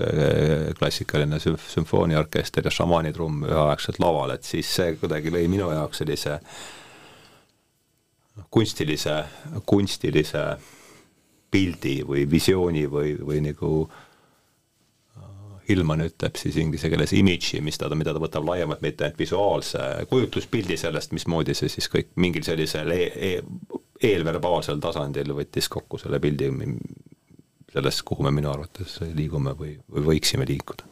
klassikaline 0.78 1.38
sümf-, 1.42 1.68
sümfooniaorkester 1.74 2.66
ja 2.66 2.72
šamaanitrumm 2.74 3.44
üheaegselt 3.46 4.00
laval, 4.02 4.34
et 4.34 4.46
siis 4.46 4.70
see 4.78 4.96
kuidagi 5.00 5.32
lõi 5.34 5.46
minu 5.50 5.70
jaoks 5.70 6.02
sellise 6.02 6.38
noh, 8.34 8.48
kunstilise, 8.50 9.20
kunstilise 9.66 10.46
pildi 11.54 12.00
või 12.06 12.26
visiooni 12.30 12.88
või, 12.90 13.14
või 13.22 13.44
nagu 13.46 13.70
Hillman 15.68 16.02
ütleb 16.04 16.36
siis 16.36 16.58
inglise 16.60 16.90
keeles 16.92 17.14
image'i, 17.16 17.62
mis 17.64 17.78
ta, 17.80 17.88
mida 17.96 18.12
ta 18.12 18.20
võtab 18.20 18.44
laiemalt, 18.44 18.82
mitte 18.84 19.06
ainult 19.06 19.20
visuaalse 19.22 19.80
kujutluspildi 20.10 20.76
sellest, 20.76 21.14
mismoodi 21.16 21.54
see 21.56 21.70
siis 21.72 21.88
kõik 21.92 22.10
mingil 22.20 22.44
sellisel 22.44 22.92
e 22.92 23.06
e 23.14 23.30
eelverbaalsel 24.04 24.82
tasandil 24.82 25.30
võttis 25.32 25.70
kokku 25.72 25.96
selle 26.02 26.18
pildi, 26.20 26.50
sellest, 27.74 28.02
kuhu 28.06 28.26
me 28.26 28.32
minu 28.34 28.50
arvates 28.52 28.98
liigume 29.14 29.54
või, 29.58 29.76
või 29.90 30.10
võiksime 30.12 30.46
liikuda. 30.48 30.90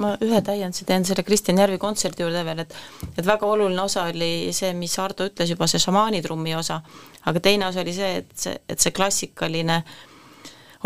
Ma 0.00 0.14
ühe 0.24 0.38
täienduse 0.40 0.86
teen 0.88 1.04
selle 1.04 1.20
Kristjan 1.26 1.58
Järvi 1.60 1.76
kontserdi 1.80 2.24
juurde 2.24 2.44
veel, 2.46 2.62
et 2.64 2.72
et 3.18 3.26
väga 3.26 3.44
oluline 3.44 3.82
osa 3.82 4.06
oli 4.08 4.48
see, 4.56 4.70
mis 4.72 4.94
Ardo 4.98 5.26
ütles 5.28 5.52
juba, 5.52 5.68
see 5.68 5.82
šamaanitrummi 5.82 6.54
osa, 6.56 6.80
aga 7.28 7.42
teine 7.44 7.68
osa 7.68 7.84
oli 7.84 7.92
see, 7.92 8.14
et 8.22 8.32
see, 8.32 8.56
et 8.72 8.80
see 8.80 8.94
klassikaline 8.96 9.82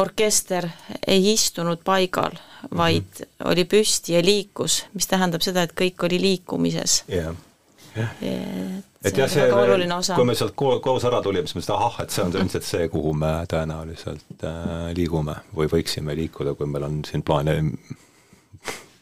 orkester 0.02 0.66
ei 1.06 1.30
istunud 1.32 1.84
paigal, 1.86 2.34
vaid 2.74 3.06
mm 3.06 3.22
-hmm. 3.22 3.50
oli 3.52 3.64
püsti 3.64 4.18
ja 4.18 4.24
liikus, 4.24 4.84
mis 4.94 5.06
tähendab 5.06 5.40
seda, 5.40 5.62
et 5.62 5.72
kõik 5.72 6.02
oli 6.08 6.20
liikumises. 6.20 7.04
Yeah 7.08 7.36
et 7.96 8.95
jah, 9.14 9.30
see, 9.30 10.14
kui 10.14 10.24
me 10.24 10.34
sealt 10.34 10.54
koos 10.56 11.04
ära 11.04 11.22
tulime, 11.22 11.46
siis 11.46 11.54
me 11.54 11.60
mõtlesime, 11.60 11.76
ahah, 11.78 12.02
et 12.02 12.10
see 12.10 12.24
on 12.24 12.34
ilmselt 12.40 12.66
see, 12.66 12.88
kuhu 12.92 13.14
me 13.14 13.32
tõenäoliselt 13.50 14.44
äh, 14.44 14.90
liigume 14.96 15.38
või 15.56 15.70
võiksime 15.72 16.16
liikuda, 16.16 16.54
kui 16.58 16.66
meil 16.66 16.88
on 16.88 17.00
siin 17.06 17.22
plaan 17.22 17.48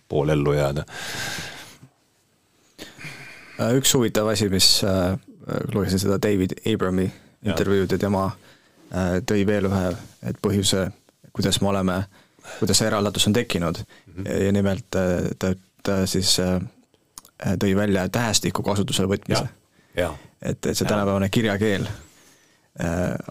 pool 0.09 0.29
ellu 0.29 0.53
jääda. 0.53 0.85
Äh, 3.61 3.77
üks 3.79 3.95
huvitav 3.95 4.29
asi, 4.33 4.49
mis 4.51 4.69
äh, 4.85 5.15
lugesin 5.75 6.03
seda 6.03 6.19
David 6.23 6.57
Abrami 6.67 7.07
intervjuud 7.45 7.93
ja 7.95 7.99
tema 8.01 8.27
äh, 8.27 9.21
tõi 9.27 9.45
veel 9.47 9.69
ühe, 9.71 9.91
et 10.27 10.39
põhjuse, 10.43 10.89
kuidas 11.33 11.61
me 11.63 11.71
oleme 11.71 12.05
kuidas 12.59 12.81
see 12.81 12.89
eraldatus 12.91 13.27
on 13.31 13.33
tekkinud 13.33 13.79
mm 13.79 14.15
-hmm. 14.15 14.43
ja 14.45 14.53
nimelt 14.53 14.87
ta, 15.39 15.55
ta 15.83 16.07
siis 16.07 16.37
tõi 17.65 17.77
välja 17.77 18.09
tähestiku 18.09 18.63
kasutusele 18.63 19.09
võtmise. 19.09 19.47
Et, 20.43 20.67
et 20.67 20.75
see 20.77 20.87
tänapäevane 20.87 21.29
kirjakeel 21.29 21.87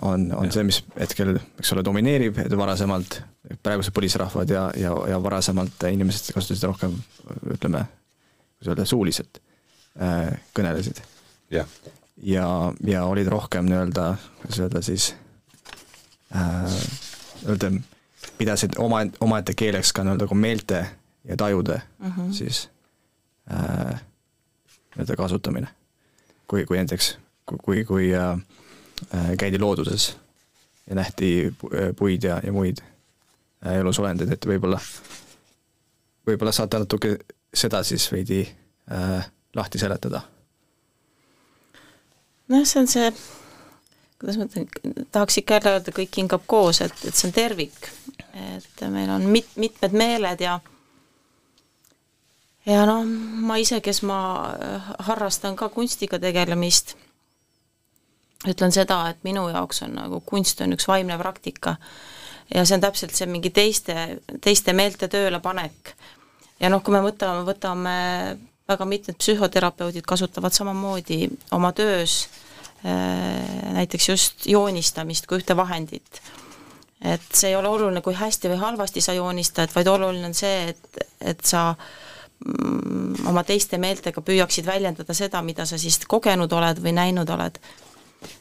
on, 0.01 0.29
on 0.31 0.45
ja. 0.45 0.51
see, 0.55 0.63
mis 0.63 0.79
hetkel, 0.95 1.35
eks 1.59 1.73
ole, 1.75 1.83
domineerib, 1.83 2.37
et 2.45 2.53
varasemalt 2.57 3.19
praegused 3.63 3.91
põlisrahvad 3.95 4.53
ja, 4.53 4.69
ja, 4.79 4.93
ja 5.11 5.17
varasemalt 5.23 5.83
inimesed 5.91 6.31
kasutasid 6.35 6.63
rohkem 6.69 6.95
ütleme, 7.51 7.83
kuidas 8.55 8.71
öelda, 8.71 8.85
suuliselt 8.87 9.41
kõnelesid. 10.55 11.03
ja, 11.51 11.65
ja, 12.23 12.47
ja 12.87 13.03
olid 13.05 13.27
rohkem 13.27 13.67
nii-öelda, 13.67 14.13
kuidas 14.41 14.59
öelda 14.63 14.81
siis 14.81 15.11
äh,, 16.35 16.79
öelda, 17.47 17.71
pidasid 18.37 18.79
oma, 18.79 19.03
omaette 19.19 19.53
keeleks 19.57 19.93
ka 19.93 20.03
nii-öelda 20.03 20.27
kui 20.27 20.39
meelte 20.39 20.85
ja 21.27 21.37
tajude 21.37 21.81
mm 21.99 22.11
-hmm. 22.11 22.33
siis 22.33 22.69
äh, 23.51 24.01
nii-öelda 24.95 25.15
kasutamine. 25.15 25.67
Kui, 26.53 26.65
kui 26.69 26.77
näiteks, 26.77 27.17
kui, 27.49 27.83
kui, 27.83 28.11
äh, 28.13 28.37
äh 29.09 29.31
käidi 29.39 29.59
looduses 29.59 30.11
ja 30.89 30.95
nähti 30.95 31.53
puid 31.97 32.23
ja, 32.23 32.39
ja 32.43 32.51
muid 32.53 32.77
äh, 33.65 33.79
elusolendeid, 33.79 34.35
et 34.35 34.45
võib-olla, 34.45 34.77
võib-olla 36.27 36.53
saate 36.53 36.83
natuke 36.83 37.15
seda 37.53 37.81
siis 37.83 38.05
veidi 38.11 38.43
äh, 38.45 39.25
lahti 39.55 39.81
seletada? 39.81 40.21
noh, 42.53 42.67
see 42.67 42.83
on 42.83 42.91
see 42.91 43.09
kuidas 44.21 44.37
ma 44.37 44.45
ütlen, 44.45 44.69
tahaks 45.11 45.39
ikka 45.41 45.57
jälle 45.57 45.73
öelda, 45.73 45.95
kõik 45.95 46.21
hingab 46.21 46.45
koos, 46.47 46.83
et, 46.85 46.93
et 47.07 47.17
see 47.17 47.31
on 47.31 47.33
tervik. 47.33 47.89
et 48.59 48.85
meil 48.93 49.09
on 49.09 49.25
mit-, 49.25 49.57
mitmed 49.57 49.97
meeled 49.97 50.45
ja 50.45 50.59
ja 52.65 52.85
noh, 52.87 53.03
ma 53.47 53.57
ise, 53.61 53.81
kes 53.83 54.01
ma 54.07 54.19
äh, 54.55 54.91
harrastan 55.09 55.57
ka 55.59 55.69
kunstiga 55.73 56.19
tegelemist, 56.21 56.95
ütlen 58.47 58.73
seda, 58.75 59.05
et 59.11 59.23
minu 59.23 59.45
jaoks 59.51 59.83
on 59.85 59.95
nagu 59.95 60.19
kunst 60.27 60.61
on 60.63 60.75
üks 60.75 60.87
vaimne 60.87 61.17
praktika 61.19 61.77
ja 62.53 62.65
see 62.67 62.77
on 62.77 62.83
täpselt 62.83 63.15
see 63.15 63.27
mingi 63.31 63.53
teiste, 63.55 64.19
teiste 64.43 64.75
meelte 64.75 65.07
töölepanek. 65.11 65.93
ja 66.59 66.71
noh, 66.71 66.83
kui 66.83 66.95
me 66.95 67.03
võtame, 67.03 67.43
võtame 67.47 67.95
väga 68.67 68.87
mitmed 68.87 69.19
psühhoterapeudid 69.19 70.05
kasutavad 70.07 70.55
samamoodi 70.55 71.27
oma 71.55 71.71
töös 71.75 72.27
äh, 72.85 73.73
näiteks 73.79 74.09
just 74.09 74.47
joonistamist 74.47 75.27
kui 75.27 75.39
ühte 75.39 75.55
vahendit. 75.55 76.21
et 77.03 77.27
see 77.35 77.51
ei 77.51 77.59
ole 77.59 77.67
oluline, 77.67 78.01
kui 78.01 78.15
hästi 78.15 78.51
või 78.53 78.63
halvasti 78.63 79.01
sa 79.03 79.15
joonistad, 79.15 79.71
vaid 79.75 79.87
oluline 79.91 80.31
on 80.31 80.35
see, 80.35 80.69
et, 80.71 81.05
et 81.19 81.41
sa 81.43 81.73
mm, 81.73 82.12
oma 83.29 83.43
teiste 83.47 83.77
meeltega 83.79 84.21
püüaksid 84.21 84.67
väljendada 84.67 85.15
seda, 85.15 85.41
mida 85.45 85.65
sa 85.69 85.77
siis 85.79 85.99
kogenud 86.09 86.51
oled 86.53 86.81
või 86.83 86.93
näinud 86.95 87.29
oled. 87.29 87.59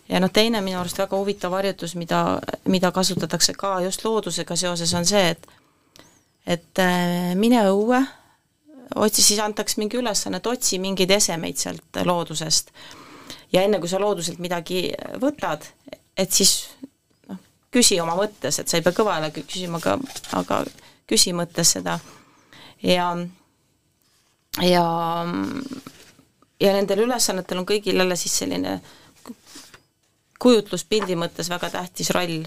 ja 0.08 0.20
noh, 0.20 0.30
teine 0.30 0.60
minu 0.62 0.80
arust 0.80 0.98
väga 0.98 1.18
huvitav 1.18 1.54
harjutus, 1.54 1.94
mida, 1.94 2.40
mida 2.66 2.92
kasutatakse 2.92 3.54
ka 3.58 3.80
just 3.84 4.04
loodusega 4.04 4.56
seoses, 4.56 4.94
on 4.94 5.06
see, 5.06 5.34
et 5.36 5.46
et 6.46 6.78
äh, 6.82 7.34
mine 7.38 7.62
õue 7.70 8.00
otsi, 8.94 9.22
siis 9.22 9.40
antakse 9.40 9.78
mingi 9.80 9.96
ülesanne, 10.00 10.40
et 10.42 10.46
otsi 10.46 10.78
mingeid 10.82 11.10
esemeid 11.10 11.56
sealt 11.56 12.02
loodusest. 12.04 12.72
ja 13.52 13.62
enne, 13.62 13.78
kui 13.78 13.88
sa 13.88 14.00
looduselt 14.00 14.38
midagi 14.38 14.88
võtad, 15.22 15.66
et 16.16 16.32
siis 16.32 16.68
noh, 17.28 17.38
küsi 17.70 18.00
oma 18.00 18.16
mõttes, 18.18 18.58
et 18.58 18.68
sa 18.68 18.78
ei 18.78 18.82
pea 18.82 18.96
kõva 18.96 19.18
häälega 19.18 19.46
küsima, 19.46 19.78
aga, 19.78 19.98
aga 20.32 20.64
küsi 21.06 21.32
mõttes 21.36 21.76
seda 21.76 21.98
ja 22.82 23.12
ja 24.60 24.86
ja 26.60 26.72
nendel 26.76 27.06
ülesannetel 27.06 27.62
on 27.62 27.68
kõigil 27.68 27.96
jälle 27.96 28.16
siis 28.16 28.34
selline 28.42 28.80
kujutluspildi 30.42 31.16
mõttes 31.16 31.48
väga 31.50 31.70
tähtis 31.70 32.10
roll 32.14 32.42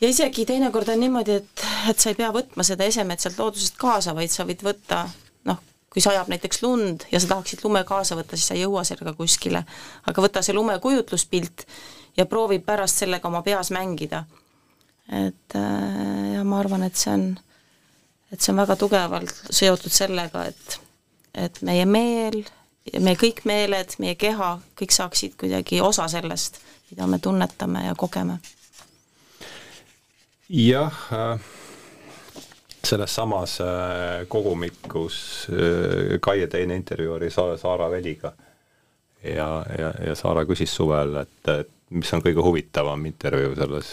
ja 0.00 0.08
isegi 0.08 0.46
teinekord 0.48 0.88
on 0.88 1.00
niimoodi, 1.00 1.40
et, 1.42 1.64
et 1.90 2.00
sa 2.00 2.12
ei 2.12 2.18
pea 2.18 2.30
võtma 2.34 2.64
seda 2.66 2.86
esemet 2.88 3.20
sealt 3.20 3.38
loodusest 3.40 3.76
kaasa, 3.80 4.14
vaid 4.16 4.32
sa 4.32 4.46
võid 4.48 4.64
võtta 4.64 5.04
noh, 5.48 5.60
kui 5.92 6.02
sajab 6.04 6.30
näiteks 6.32 6.62
lund 6.64 7.06
ja 7.12 7.20
sa 7.20 7.34
tahaksid 7.34 7.64
lume 7.66 7.82
kaasa 7.88 8.18
võtta, 8.18 8.38
siis 8.38 8.50
sa 8.50 8.56
ei 8.56 8.64
jõua 8.64 8.84
sellega 8.88 9.14
kuskile. 9.18 9.64
aga 10.06 10.24
võta 10.24 10.42
see 10.46 10.56
lume 10.56 10.78
kujutluspilt 10.80 11.66
ja 12.16 12.26
proovi 12.26 12.58
pärast 12.64 13.02
sellega 13.02 13.28
oma 13.28 13.42
peas 13.46 13.70
mängida. 13.70 14.24
et 15.12 15.56
äh, 15.56 16.34
ja 16.34 16.44
ma 16.44 16.60
arvan, 16.60 16.82
et 16.86 16.96
see 16.96 17.12
on, 17.12 17.30
et 18.32 18.40
see 18.40 18.52
on 18.54 18.62
väga 18.62 18.76
tugevalt 18.78 19.34
seotud 19.50 19.92
sellega, 19.92 20.46
et, 20.52 20.78
et 21.34 21.60
meie 21.66 21.86
meel, 21.86 22.42
meie 22.98 23.18
kõik 23.18 23.44
meeled, 23.48 23.98
meie 23.98 24.14
keha, 24.18 24.54
kõik 24.78 24.94
saaksid 24.94 25.36
kuidagi 25.40 25.82
osa 25.84 26.08
sellest, 26.08 26.62
mida 26.90 27.06
me 27.10 27.18
tunnetame 27.22 27.84
ja 27.88 27.98
kogeme 27.98 28.38
jah, 30.50 30.94
äh, 31.12 31.40
selles 32.84 33.14
samas 33.14 33.60
äh, 33.60 34.26
kogumikus 34.28 35.48
äh, 35.50 36.18
Kaie 36.20 36.46
teine 36.46 36.76
intervjuu 36.76 37.14
oli 37.14 37.30
Sa-, 37.30 37.56
Saara 37.56 37.90
Veliga. 37.90 38.32
ja, 39.22 39.64
ja, 39.78 39.92
ja 40.06 40.14
Saara 40.14 40.44
küsis 40.44 40.74
suvel, 40.74 41.14
et, 41.22 41.48
et 41.48 41.70
mis 41.90 42.12
on 42.14 42.22
kõige 42.24 42.42
huvitavam 42.42 43.06
intervjuu 43.06 43.54
selles, 43.54 43.92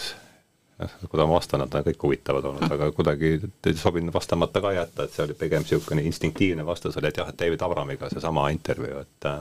kui 0.78 1.18
ma 1.18 1.26
vastan, 1.30 1.64
et 1.64 1.74
nad 1.74 1.86
kõik 1.88 2.04
huvitavad 2.06 2.44
olnud, 2.50 2.70
aga 2.70 2.90
kuidagi 2.94 3.32
ei 3.66 3.78
sobinud 3.78 4.14
vastamata 4.14 4.62
ka 4.62 4.72
jätta, 4.76 5.04
et 5.04 5.16
see 5.16 5.24
oli 5.24 5.34
pigem 5.38 5.64
niisugune 5.66 6.04
instinktiivne 6.06 6.66
vastus 6.66 6.96
oli, 7.00 7.10
et 7.10 7.18
jah, 7.18 7.28
et 7.32 7.38
David 7.40 7.64
Abramiga 7.66 8.10
seesama 8.12 8.48
intervjuu, 8.54 9.02
et 9.02 9.28
äh, 9.32 9.40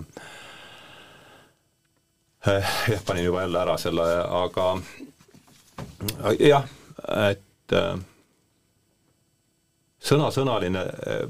jah, 2.94 3.06
panin 3.06 3.28
juba 3.30 3.46
jälle 3.46 3.62
ära 3.62 3.78
selle, 3.82 4.08
aga 4.42 4.72
jah 6.40 6.66
et 7.06 7.76
äh, 7.76 7.98
sõnasõnaline, 10.10 10.84
äh, 10.84 11.24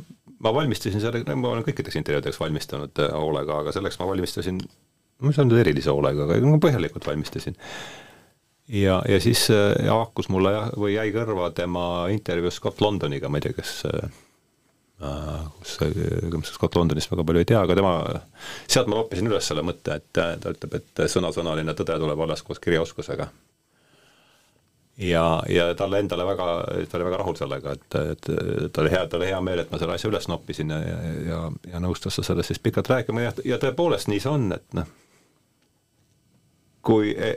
ma 0.44 0.54
valmistasin 0.56 1.04
selle, 1.04 1.24
ma 1.36 1.54
olen 1.54 1.66
kõikideks 1.68 2.00
intervjuudeks 2.00 2.40
valmistanud 2.42 3.04
äh, 3.04 3.16
hoolega, 3.16 3.62
aga 3.64 3.76
selleks 3.76 4.00
ma 4.02 4.10
valmistasin, 4.12 4.62
ma 5.22 5.34
ei 5.34 5.38
saanud 5.38 5.58
erilise 5.62 5.94
hoolega, 5.94 6.30
aga 6.30 6.60
põhjalikult 6.64 7.10
valmistasin. 7.10 7.58
Ja, 8.68 9.02
ja 9.08 9.20
siis 9.24 9.48
haakus 9.88 10.30
mulle 10.34 10.54
jah, 10.54 10.72
või 10.78 10.96
jäi 10.96 11.12
kõrva 11.16 11.52
tema 11.56 11.84
intervjuu 12.14 12.52
Scott 12.52 12.82
Londoniga, 12.84 13.30
ma 13.30 13.42
ei 13.42 13.48
tea, 13.48 13.58
kas 13.58 13.82
kus, 14.98 15.78
kus 16.32 16.54
Scott 16.54 16.76
Londonist 16.76 17.12
väga 17.12 17.26
palju 17.28 17.42
ei 17.44 17.50
tea, 17.50 17.60
aga 17.62 17.76
tema, 17.78 17.92
sealt 18.68 18.90
ma 18.90 18.98
noppisin 18.98 19.30
üles 19.30 19.46
selle 19.46 19.64
mõtte, 19.66 20.00
et 20.00 20.10
ta 20.16 20.54
ütleb, 20.54 20.80
et 20.80 21.04
sõnasõnaline 21.12 21.76
tõde 21.78 22.00
tuleb 22.02 22.24
alles 22.26 22.42
koos 22.44 22.62
kirjaoskusega. 22.64 23.30
Ja, 24.98 25.44
ja 25.46 25.68
talle 25.78 26.00
endale 26.02 26.26
väga, 26.26 26.46
ta 26.90 26.98
oli 26.98 27.06
väga 27.06 27.18
rahul 27.22 27.36
sellega, 27.38 27.76
et, 27.78 27.98
et 28.16 28.30
ta 28.74 28.82
oli 28.82 28.90
hea, 28.90 29.04
tal 29.06 29.22
oli 29.22 29.28
hea 29.30 29.42
meel, 29.46 29.62
et 29.62 29.70
ma 29.70 29.78
selle 29.78 29.94
asja 29.94 30.10
üles 30.10 30.26
noppisin 30.26 30.74
ja, 30.74 30.80
ja, 30.82 30.96
ja, 31.28 31.42
ja 31.74 31.82
nõustus 31.84 32.18
ta 32.18 32.26
sellest 32.26 32.50
siis 32.50 32.64
pikalt 32.66 32.90
rääkima 32.90 33.28
ja, 33.28 33.36
ja 33.46 33.60
tõepoolest 33.62 34.10
nii 34.10 34.24
see 34.24 34.32
on, 34.34 34.48
et 34.58 34.74
noh, 34.74 34.90
kui 36.82 37.14
e, 37.14 37.36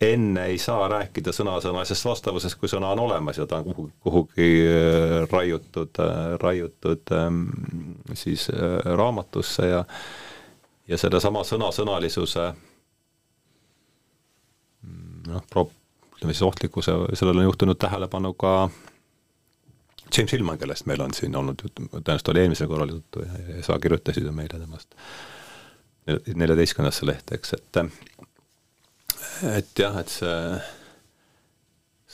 enne 0.00 0.46
ei 0.46 0.58
saa 0.58 0.88
rääkida 0.88 1.32
sõnasõnalisest 1.34 2.06
vastavusest, 2.08 2.56
kui 2.60 2.70
sõna 2.72 2.94
on 2.94 3.02
olemas 3.04 3.38
ja 3.38 3.46
ta 3.46 3.60
on 3.60 3.68
kuhugi, 3.68 3.92
kuhugi 4.00 4.48
äh, 4.64 5.16
raiutud, 5.30 6.00
äh, 6.00 6.20
raiutud 6.40 7.12
ähm, 7.12 7.42
siis 8.14 8.48
äh, 8.54 8.80
raamatusse 8.96 9.68
ja 9.68 9.84
ja 10.90 10.98
sellesama 10.98 11.44
sõnasõnalisuse 11.46 12.46
noh, 15.28 15.44
pro-, 15.52 15.68
ütleme 16.16 16.34
siis 16.34 16.46
ohtlikkuse, 16.48 16.96
sellele 17.14 17.44
on 17.44 17.50
juhtunud 17.50 17.78
tähelepanu 17.78 18.32
ka 18.34 18.54
James 20.16 20.32
Hillman, 20.32 20.58
kellest 20.58 20.88
meil 20.90 21.04
on 21.04 21.14
siin 21.14 21.36
olnud 21.36 21.60
juttu, 21.62 21.86
tõenäoliselt 21.92 22.32
oli 22.32 22.42
eelmisel 22.42 22.72
korral 22.72 22.96
juttu 22.96 23.22
ja, 23.22 23.60
sa 23.68 23.78
kirjutasid 23.78 24.26
ju 24.26 24.32
meile 24.34 24.58
temast 24.58 24.96
neljateistkümnendasse 26.10 27.06
lehte, 27.06 27.36
eks, 27.36 27.52
et 27.54 27.78
et 29.56 29.78
jah, 29.78 29.96
et 30.00 30.12
see 30.12 30.60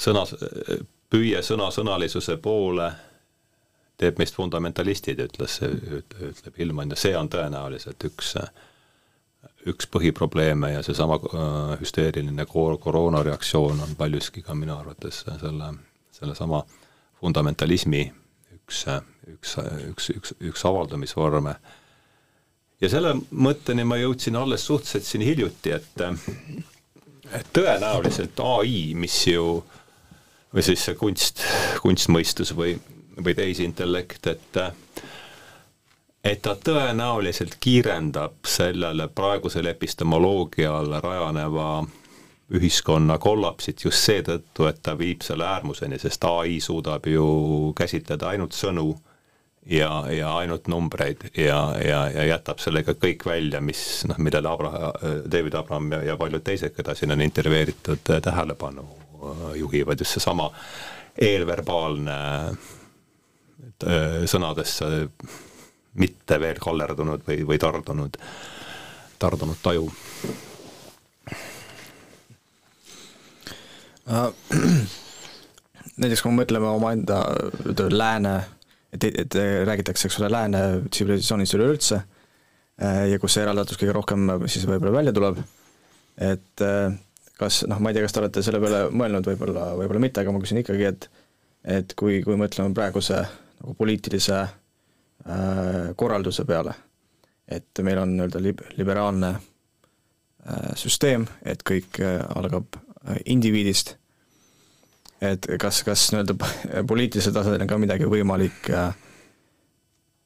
sõna, 0.06 0.26
püüe 1.10 1.42
sõnasõnalisuse 1.42 2.36
poole 2.42 2.90
teeb 3.96 4.18
meist 4.20 4.36
fundamentalistid, 4.36 5.22
ütles, 5.24 5.60
ütleb 5.64 6.58
Hillman 6.58 6.92
ja 6.92 6.98
see 7.00 7.14
on 7.16 7.30
tõenäoliselt 7.32 8.04
üks 8.10 8.34
üks 9.66 9.88
põhiprobleeme 9.90 10.72
ja 10.72 10.82
seesama 10.86 11.18
äh, 11.18 11.72
hüsteeriline 11.80 12.46
kor-, 12.46 12.78
koroonareaktsioon 12.82 13.80
on 13.82 13.96
paljuski 13.98 14.42
ka 14.46 14.54
minu 14.54 14.76
arvates 14.76 15.24
selle, 15.26 15.72
sellesama 16.14 16.62
fundamentalismi 17.20 18.04
üks, 18.56 18.84
üks, 19.32 19.56
üks, 19.90 20.08
üks, 20.14 20.34
üks 20.50 20.64
avaldumisvorme. 20.68 21.56
ja 22.80 22.90
selle 22.92 23.14
mõtteni 23.30 23.84
ma 23.88 23.98
jõudsin 24.00 24.36
alles 24.36 24.66
suhteliselt 24.66 25.04
siin 25.08 25.26
hiljuti, 25.26 25.72
et 25.72 26.02
tõenäoliselt 27.52 28.40
ai, 28.40 28.94
mis 28.94 29.26
ju 29.26 29.64
või 30.54 30.62
siis 30.64 30.84
see 30.86 30.96
kunst, 30.96 31.42
kunstmõistus 31.82 32.54
või, 32.56 32.76
või 33.22 33.34
tehisintellekt, 33.34 34.26
et 34.26 34.60
et 36.26 36.40
ta 36.42 36.56
tõenäoliselt 36.58 37.54
kiirendab 37.60 38.48
sellele 38.50 39.08
praegusele 39.08 39.70
epistemoloogiale 39.76 41.00
rajaneva 41.00 41.84
ühiskonna 42.56 43.18
kollapsit 43.18 43.84
just 43.84 44.06
seetõttu, 44.06 44.66
et 44.66 44.80
ta 44.82 44.96
viib 44.98 45.22
selle 45.22 45.46
äärmuseni, 45.46 45.98
sest 45.98 46.24
ai 46.24 46.60
suudab 46.60 47.06
ju 47.06 47.72
käsitleda 47.78 48.32
ainult 48.32 48.54
sõnu 48.54 48.92
ja, 49.66 49.90
ja 50.12 50.36
ainult 50.36 50.68
numbreid 50.68 51.28
ja, 51.36 51.58
ja, 51.82 52.00
ja 52.10 52.26
jätab 52.30 52.60
sellega 52.62 52.94
kõik 52.94 53.26
välja, 53.26 53.60
mis 53.60 54.04
noh, 54.08 54.18
millele 54.22 54.48
Abra-, 54.50 54.92
David 55.30 55.54
Abraham 55.58 55.90
ja, 55.96 56.02
ja 56.12 56.16
paljud 56.20 56.44
teised, 56.46 56.74
keda 56.76 56.94
siin 56.94 57.14
on 57.14 57.24
intervjueeritud, 57.24 58.04
tähelepanu 58.22 58.86
juhivad, 59.56 59.98
just 59.98 60.18
seesama 60.18 60.50
eelverbaalne 61.18 62.16
sõnadesse 64.28 65.08
mitte 66.00 66.38
veel 66.40 66.60
kallerdunud 66.60 67.24
või, 67.26 67.40
või 67.48 67.58
tardunud, 67.60 68.16
tardunud 69.18 69.58
taju 69.64 69.88
uh,. 74.06 74.30
näiteks 75.96 76.20
kui 76.22 76.32
me 76.32 76.42
mõtleme 76.42 76.68
omaenda 76.68 77.22
lääne, 77.90 78.34
et, 78.96 79.20
et 79.24 79.38
räägitakse, 79.68 80.08
eks 80.08 80.18
ole, 80.20 80.32
lääne 80.32 80.62
tsivilisatsioonist 80.88 81.58
üleüldse 81.58 82.00
äh, 82.00 83.02
ja 83.12 83.20
kus 83.22 83.36
see 83.36 83.44
eraldatus 83.46 83.80
kõige 83.80 83.94
rohkem 83.96 84.28
siis 84.48 84.66
võib-olla 84.68 84.98
välja 84.98 85.14
tuleb, 85.16 85.40
et 86.32 86.64
äh, 86.66 86.90
kas 87.36 87.62
noh, 87.68 87.80
ma 87.80 87.92
ei 87.92 87.98
tea, 87.98 88.06
kas 88.08 88.16
te 88.16 88.24
olete 88.24 88.44
selle 88.44 88.60
peale 88.62 88.86
mõelnud, 88.90 89.26
võib-olla, 89.32 89.72
võib-olla 89.78 90.04
mitte, 90.06 90.22
aga 90.22 90.34
ma 90.34 90.42
küsin 90.44 90.62
ikkagi, 90.64 90.92
et 90.92 91.10
et 91.66 91.96
kui, 91.98 92.20
kui 92.22 92.36
mõtleme 92.38 92.70
praeguse 92.76 93.24
nagu 93.58 93.72
poliitilise 93.74 94.44
Äh, 95.28 95.94
korralduse 95.96 96.44
peale. 96.44 96.74
et 97.48 97.78
meil 97.82 97.98
on 97.98 98.10
nii-öelda 98.10 98.40
lib-, 98.42 98.62
liberaalne 98.78 99.28
äh, 99.30 100.72
süsteem, 100.78 101.26
et 101.46 101.62
kõik 101.66 101.98
äh, 102.02 102.20
algab 102.34 102.74
indiviidist, 103.24 103.96
et 105.20 105.46
kas, 105.60 105.82
kas 105.86 106.08
nii-öelda 106.12 106.36
poliitilisel 106.90 107.34
tasandil 107.34 107.64
on 107.64 107.70
ka 107.70 107.78
midagi 107.80 108.08
võimalik 108.10 108.70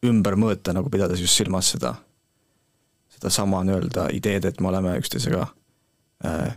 ümber 0.07 0.37
mõõta, 0.41 0.75
nagu 0.77 0.91
pidades 0.93 1.21
just 1.21 1.37
silmas 1.37 1.71
seda, 1.75 1.95
sedasama 3.17 3.63
nii-öelda 3.67 4.09
ideed, 4.17 4.49
et 4.49 4.61
me 4.61 4.71
oleme 4.73 4.97
üksteisega 5.01 5.45
äh, 6.25 6.57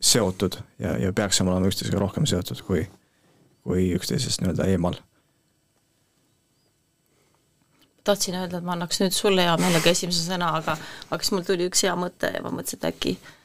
seotud 0.00 0.58
ja, 0.78 0.96
ja 0.98 1.12
peaksime 1.12 1.52
olema 1.52 1.70
üksteisega 1.70 2.02
rohkem 2.02 2.26
seotud, 2.28 2.62
kui, 2.66 2.84
kui 3.64 3.90
üksteisest 3.96 4.42
nii-öelda 4.42 4.68
eemal. 4.74 4.98
Tahtsin 8.04 8.36
öelda, 8.36 8.58
et 8.60 8.66
ma 8.66 8.74
annaks 8.74 8.98
nüüd 9.00 9.14
sulle 9.16 9.46
hea 9.46 9.54
meelega 9.56 9.94
esimese 9.94 10.26
sõna, 10.26 10.50
aga 10.58 10.74
aga 11.08 11.22
siis 11.22 11.32
mul 11.32 11.46
tuli 11.46 11.70
üks 11.70 11.86
hea 11.86 11.94
mõte 11.96 12.28
ja 12.34 12.42
ma 12.44 12.52
mõtlesin, 12.52 12.82
et 12.82 12.90
äkki 12.90 13.14
äkki 13.14 13.43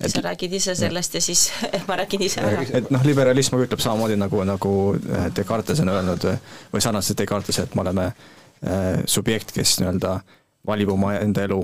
et, 0.00 0.10
sa 0.10 0.22
räägid 0.24 0.52
ise 0.52 0.74
sellest 0.74 1.14
ja 1.14 1.20
siis 1.20 1.50
ma 1.88 1.96
räägin 1.96 2.22
ise 2.22 2.40
ära. 2.40 2.62
et 2.62 2.90
noh, 2.90 3.04
liberalism 3.04 3.58
ütleb 3.60 3.80
samamoodi 3.82 4.16
nagu, 4.20 4.44
nagu 4.48 4.74
äh, 4.96 5.26
Descartes 5.36 5.80
on 5.80 5.92
öelnud 5.92 6.28
või 6.72 6.84
sarnaselt 6.84 7.18
Descartes, 7.18 7.58
et 7.58 7.74
me 7.74 7.84
oleme 7.84 8.06
äh, 8.12 9.02
subjekt, 9.06 9.52
kes 9.56 9.78
nii-öelda 9.80 10.20
valib 10.66 10.94
oma 10.94 11.16
enda 11.18 11.44
elu, 11.48 11.60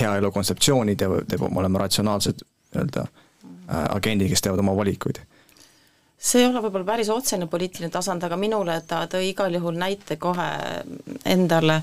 hea 0.00 0.16
elu 0.20 0.32
kontseptsioonid 0.32 1.00
ja 1.00 1.10
teeb, 1.28 1.46
me 1.48 1.62
oleme 1.62 1.84
ratsionaalsed 1.84 2.42
nii-öelda 2.42 3.06
äh, 3.06 3.86
agendid, 3.90 4.32
kes 4.32 4.44
teevad 4.44 4.64
oma 4.64 4.76
valikuid 4.76 5.22
see 6.24 6.40
ei 6.40 6.48
ole 6.48 6.62
võib-olla 6.64 6.86
päris 6.88 7.10
otsene 7.12 7.46
poliitiline 7.50 7.92
tasand, 7.92 8.24
aga 8.24 8.36
minule 8.40 8.78
ta 8.88 9.02
tõi 9.10 9.28
igal 9.28 9.52
juhul 9.52 9.76
näite 9.76 10.16
kohe 10.16 10.46
endale 11.28 11.82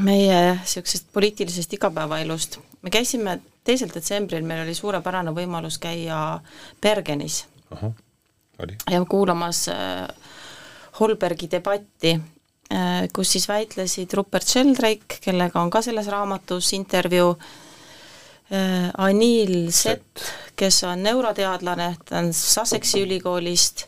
meie 0.00 0.38
niisugusest 0.56 1.10
poliitilisest 1.12 1.76
igapäevaelust. 1.76 2.58
Me 2.82 2.90
käisime 2.90 3.38
teisel 3.64 3.90
detsembril, 3.94 4.44
meil 4.46 4.64
oli 4.64 4.74
suurepärane 4.74 5.34
võimalus 5.36 5.78
käia 5.78 6.40
Bergenis. 6.82 7.44
Ja 8.90 9.00
kuulamas 9.08 9.68
äh, 9.72 10.08
Holbergi 11.00 11.48
debatti, 11.50 12.14
äh, 12.72 13.08
kus 13.12 13.32
siis 13.32 13.48
väitlesid 13.48 14.12
Rupert 14.14 14.46
Sheldrake, 14.46 15.20
kellega 15.24 15.60
on 15.60 15.70
ka 15.70 15.82
selles 15.82 16.08
raamatus 16.12 16.72
intervjuu, 16.76 17.34
Äh, 18.50 18.90
Anil 18.98 19.70
Sett, 19.70 20.18
kes 20.58 20.82
on 20.84 21.04
neuroteadlane, 21.06 21.92
ta 22.04 22.18
on 22.18 22.32
Sussexi 22.34 23.04
ülikoolist 23.04 23.84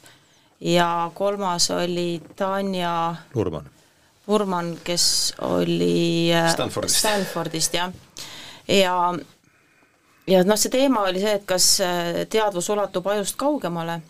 ja 0.60 1.10
kolmas 1.14 1.66
oli 1.74 2.22
Tanja 2.38 3.14
Urman, 3.34 3.66
Urman, 4.30 4.76
kes 4.84 5.34
oli 5.48 6.30
Stanfordist, 6.52 7.00
Stanfordist, 7.02 7.74
jah. 7.74 7.90
Ja 8.68 9.14
ja 10.26 10.42
noh, 10.46 10.58
see 10.58 10.70
teema 10.70 11.06
oli 11.08 11.22
see, 11.22 11.34
et 11.40 11.46
kas 11.48 11.68
äh, 11.84 12.22
teadvus 12.30 12.70
ulatub 12.70 13.06
ajust 13.06 13.38
kaugemale. 13.40 14.00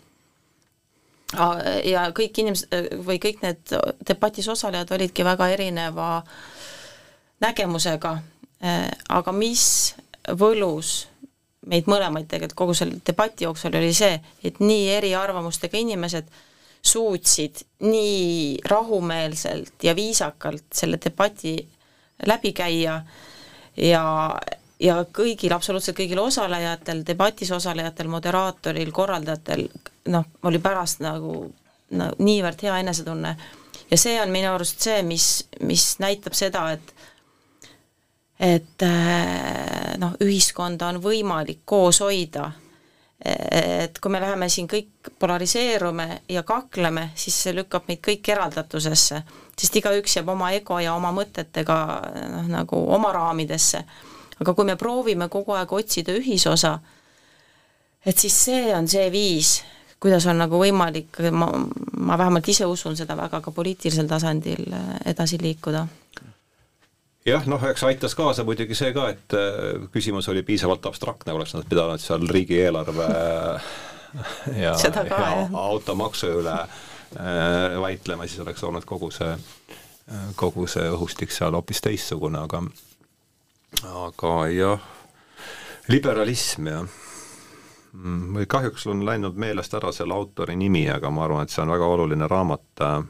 Ja 1.89 2.03
kõik 2.13 2.37
inimesed 2.43 2.91
või 3.07 3.15
kõik 3.17 3.39
need 3.41 3.71
debatis 4.05 4.45
osalejad 4.53 4.91
olidki 4.93 5.23
väga 5.25 5.47
erineva 5.49 6.19
nägemusega, 7.41 8.11
aga 9.09 9.33
mis 9.33 9.63
võlus 10.37 10.91
meid 11.69 11.87
mõlemaid 11.89 12.27
tegelikult 12.29 12.57
kogu 12.59 12.75
selle 12.77 12.99
debati 13.05 13.47
jooksul 13.47 13.75
oli 13.79 13.93
see, 13.95 14.17
et 14.43 14.59
nii 14.61 14.89
eriarvamustega 14.97 15.79
inimesed 15.79 16.29
suutsid 16.83 17.63
nii 17.87 18.59
rahumeelselt 18.67 19.83
ja 19.83 19.95
viisakalt 19.95 20.67
selle 20.75 20.99
debati 21.03 21.55
läbi 22.27 22.51
käia 22.53 22.97
ja, 23.77 24.03
ja 24.79 24.99
kõigil, 25.15 25.53
absoluutselt 25.55 25.97
kõigil 25.97 26.19
osalejatel, 26.21 27.03
debatis 27.07 27.51
osalejatel, 27.51 28.09
moderaatoril, 28.11 28.91
korraldajatel, 28.91 29.67
noh, 30.13 30.29
oli 30.43 30.61
pärast 30.63 31.03
nagu 31.03 31.37
no, 31.91 32.09
niivõrd 32.19 32.65
hea 32.65 32.79
enesetunne. 32.83 33.35
ja 33.91 33.97
see 33.97 34.19
on 34.21 34.31
minu 34.33 34.53
arust 34.53 34.81
see, 34.81 35.01
mis, 35.03 35.47
mis 35.61 35.95
näitab 36.03 36.37
seda, 36.37 36.71
et 36.71 36.93
et 38.43 38.83
äh, 38.83 39.93
noh, 40.01 40.17
ühiskonda 40.21 40.89
on 40.91 40.99
võimalik 41.03 41.61
koos 41.65 42.01
hoida. 42.03 42.49
Et 43.25 43.99
kui 44.03 44.11
me 44.11 44.19
läheme 44.19 44.49
siin 44.51 44.67
kõik 44.67 45.11
polariseerume 45.19 46.07
ja 46.29 46.43
kakleme, 46.43 47.09
siis 47.15 47.37
see 47.45 47.53
lükkab 47.55 47.87
meid 47.87 48.01
kõik 48.03 48.27
eraldatusesse, 48.35 49.21
sest 49.55 49.77
igaüks 49.79 50.17
jääb 50.17 50.31
oma 50.33 50.51
ego 50.55 50.79
ja 50.83 50.95
oma 50.97 51.13
mõtetega 51.15 51.77
noh, 52.33 52.49
nagu 52.51 52.81
oma 52.95 53.13
raamidesse. 53.15 53.83
aga 54.39 54.53
kui 54.53 54.65
me 54.65 54.75
proovime 54.75 55.29
kogu 55.29 55.53
aeg 55.55 55.71
otsida 55.71 56.11
ühisosa, 56.11 56.79
et 58.05 58.17
siis 58.17 58.35
see 58.45 58.75
on 58.75 58.87
see 58.87 59.07
viis, 59.11 59.61
kuidas 59.99 60.25
on 60.27 60.37
nagu 60.37 60.59
võimalik, 60.59 61.21
ma, 61.31 61.47
ma 61.97 62.17
vähemalt 62.17 62.47
ise 62.47 62.65
usun 62.65 62.97
seda 62.99 63.15
väga 63.15 63.39
ka 63.41 63.51
poliitilisel 63.51 64.07
tasandil 64.07 64.67
edasi 65.05 65.39
liikuda 65.39 65.87
jah, 67.25 67.45
noh, 67.47 67.63
eks 67.69 67.83
aitas 67.87 68.15
kaasa 68.15 68.45
muidugi 68.47 68.75
see 68.77 68.93
ka, 68.95 69.09
et 69.13 69.35
äh, 69.37 69.85
küsimus 69.93 70.27
oli 70.31 70.43
piisavalt 70.47 70.85
abstraktne, 70.89 71.35
oleks 71.35 71.55
nad 71.57 71.67
pidanud 71.69 72.01
seal 72.03 72.25
riigieelarve 72.29 73.09
ja, 74.59 74.73
ja 74.73 74.73
automaksu 75.53 76.33
üle 76.41 76.57
äh, 76.59 77.77
vaidlema, 77.81 78.27
siis 78.27 78.43
oleks 78.43 78.63
olnud 78.63 78.87
kogu 78.89 79.11
see, 79.15 79.31
äh, 79.35 80.25
kogu 80.39 80.67
see 80.71 80.89
õhustik 80.91 81.33
seal 81.33 81.55
hoopis 81.55 81.83
teistsugune, 81.85 82.43
aga 82.43 82.65
aga 84.07 84.35
jah, 84.53 84.91
liberalism 85.89 86.69
jah. 86.69 86.99
Mm, 87.93 88.31
või 88.33 88.47
kahjuks 88.49 88.87
on 88.89 89.03
läinud 89.05 89.35
meelest 89.37 89.73
ära 89.77 89.91
selle 89.93 90.15
autori 90.17 90.55
nimi, 90.57 90.87
aga 90.89 91.11
ma 91.13 91.27
arvan, 91.27 91.45
et 91.45 91.53
see 91.53 91.61
on 91.61 91.69
väga 91.69 91.85
oluline 91.93 92.25
raamat 92.29 92.81
äh, 92.81 93.03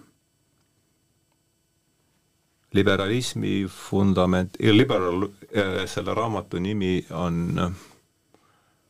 liberalismi 2.73 3.63
fundament, 3.69 4.57
liberal, 4.59 5.27
äh, 5.53 5.83
selle 5.89 6.15
raamatu 6.17 6.59
nimi 6.59 6.97
on 7.11 7.57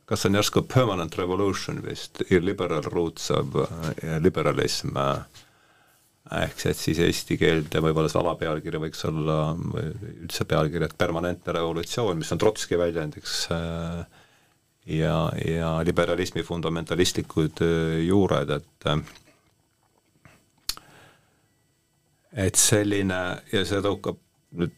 kas 0.05 0.25
on 0.27 0.35
järsku 0.35 0.65
Permanent 0.67 1.15
Revolution 1.17 1.79
vist, 1.83 2.21
Liberal 2.29 2.83
Roots 2.83 3.31
of 3.31 3.55
uh, 3.55 3.69
Liberalism 4.21 4.97
ehk 6.31 6.59
see, 6.59 6.71
et 6.71 6.79
siis 6.79 6.99
eesti 7.03 7.37
keelde 7.39 7.81
võib-olla 7.83 8.09
see 8.11 8.21
alapealkiri 8.21 8.79
võiks 8.85 9.03
olla, 9.09 9.37
või 9.57 9.89
üldse 10.23 10.45
pealkiri, 10.47 10.87
et 10.87 10.97
permanentne 10.97 11.55
revolutsioon, 11.57 12.19
mis 12.19 12.31
on 12.33 12.41
Trotski 12.41 12.79
väljendiks 12.79 13.39
äh, 13.53 14.03
ja, 14.95 15.17
ja 15.43 15.73
liberalismi 15.85 16.45
fundamentalistlikud 16.47 17.63
äh, 17.65 17.99
juured, 18.07 18.55
et 18.55 18.89
äh, 18.89 19.03
et 22.33 22.57
selline 22.57 23.21
ja 23.51 23.65
see 23.65 23.81
tõukab 23.85 24.17
nüüd 24.57 24.73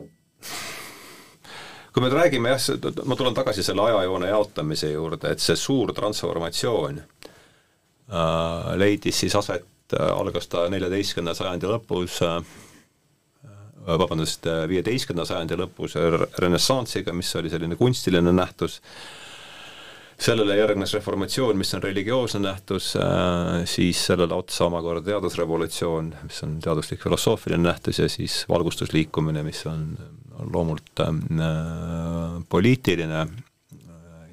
kui 1.96 2.04
me 2.04 2.10
räägime 2.12 2.52
jah, 2.52 2.65
ma 3.08 3.15
tulen 3.15 3.36
tagasi 3.38 3.63
selle 3.63 3.86
ajajoone 3.86 4.28
jaotamise 4.28 4.89
juurde, 4.91 5.32
et 5.32 5.39
see 5.39 5.56
suur 5.56 5.94
transformatsioon, 5.96 7.00
leidis 8.82 9.22
siis 9.24 9.36
aset, 9.39 9.63
algas 9.96 10.50
ta 10.52 10.65
neljateistkümnenda 10.74 11.38
sajandi 11.38 11.70
lõpus 11.72 12.20
vabandust, 13.86 14.50
viieteistkümnenda 14.68 15.28
sajandi 15.30 15.60
lõpus 15.62 15.96
renessansiga, 16.44 17.13
mis 17.15 17.32
oli 17.39 17.54
selline 17.54 17.80
kunstiline 17.80 18.34
nähtus, 18.34 18.82
sellele 20.19 20.56
järgnes 20.58 20.93
reformatsioon, 20.95 21.58
mis 21.60 21.73
on 21.75 21.84
religioosne 21.84 22.39
nähtus, 22.45 22.93
siis 23.69 24.06
sellele 24.08 24.34
otsa 24.34 24.65
omakorda 24.69 25.04
teadusrevolutsioon, 25.10 26.13
mis 26.23 26.43
on 26.47 26.58
teaduslik 26.63 27.04
filosoofiline 27.04 27.67
nähtus 27.67 27.99
ja 27.99 28.10
siis 28.10 28.43
valgustusliikumine, 28.49 29.43
mis 29.43 29.65
on, 29.67 29.89
on 30.39 30.54
loomult 30.54 31.04
äh, 31.04 31.12
poliitiline. 32.49 33.28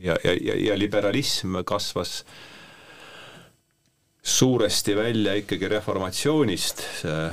Ja, 0.03 0.17
ja, 0.25 0.35
ja, 0.35 0.55
ja 0.59 0.79
liberalism 0.79 1.61
kasvas 1.65 2.25
suuresti 4.23 4.97
välja 4.97 5.35
ikkagi 5.39 5.69
reformatsioonist, 5.69 6.83
see 7.03 7.27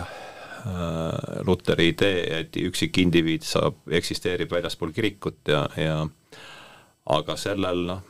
Äh, 0.66 1.46
Luteri 1.48 1.94
idee, 1.94 2.24
et 2.42 2.58
üksik 2.60 2.98
indiviid 3.00 3.46
saab, 3.48 3.78
eksisteerib 3.96 4.52
väljaspool 4.52 4.92
kirikut 4.92 5.48
ja, 5.48 5.62
ja 5.80 6.02
aga 7.16 7.36
sellel 7.40 7.86
noh, 7.88 8.02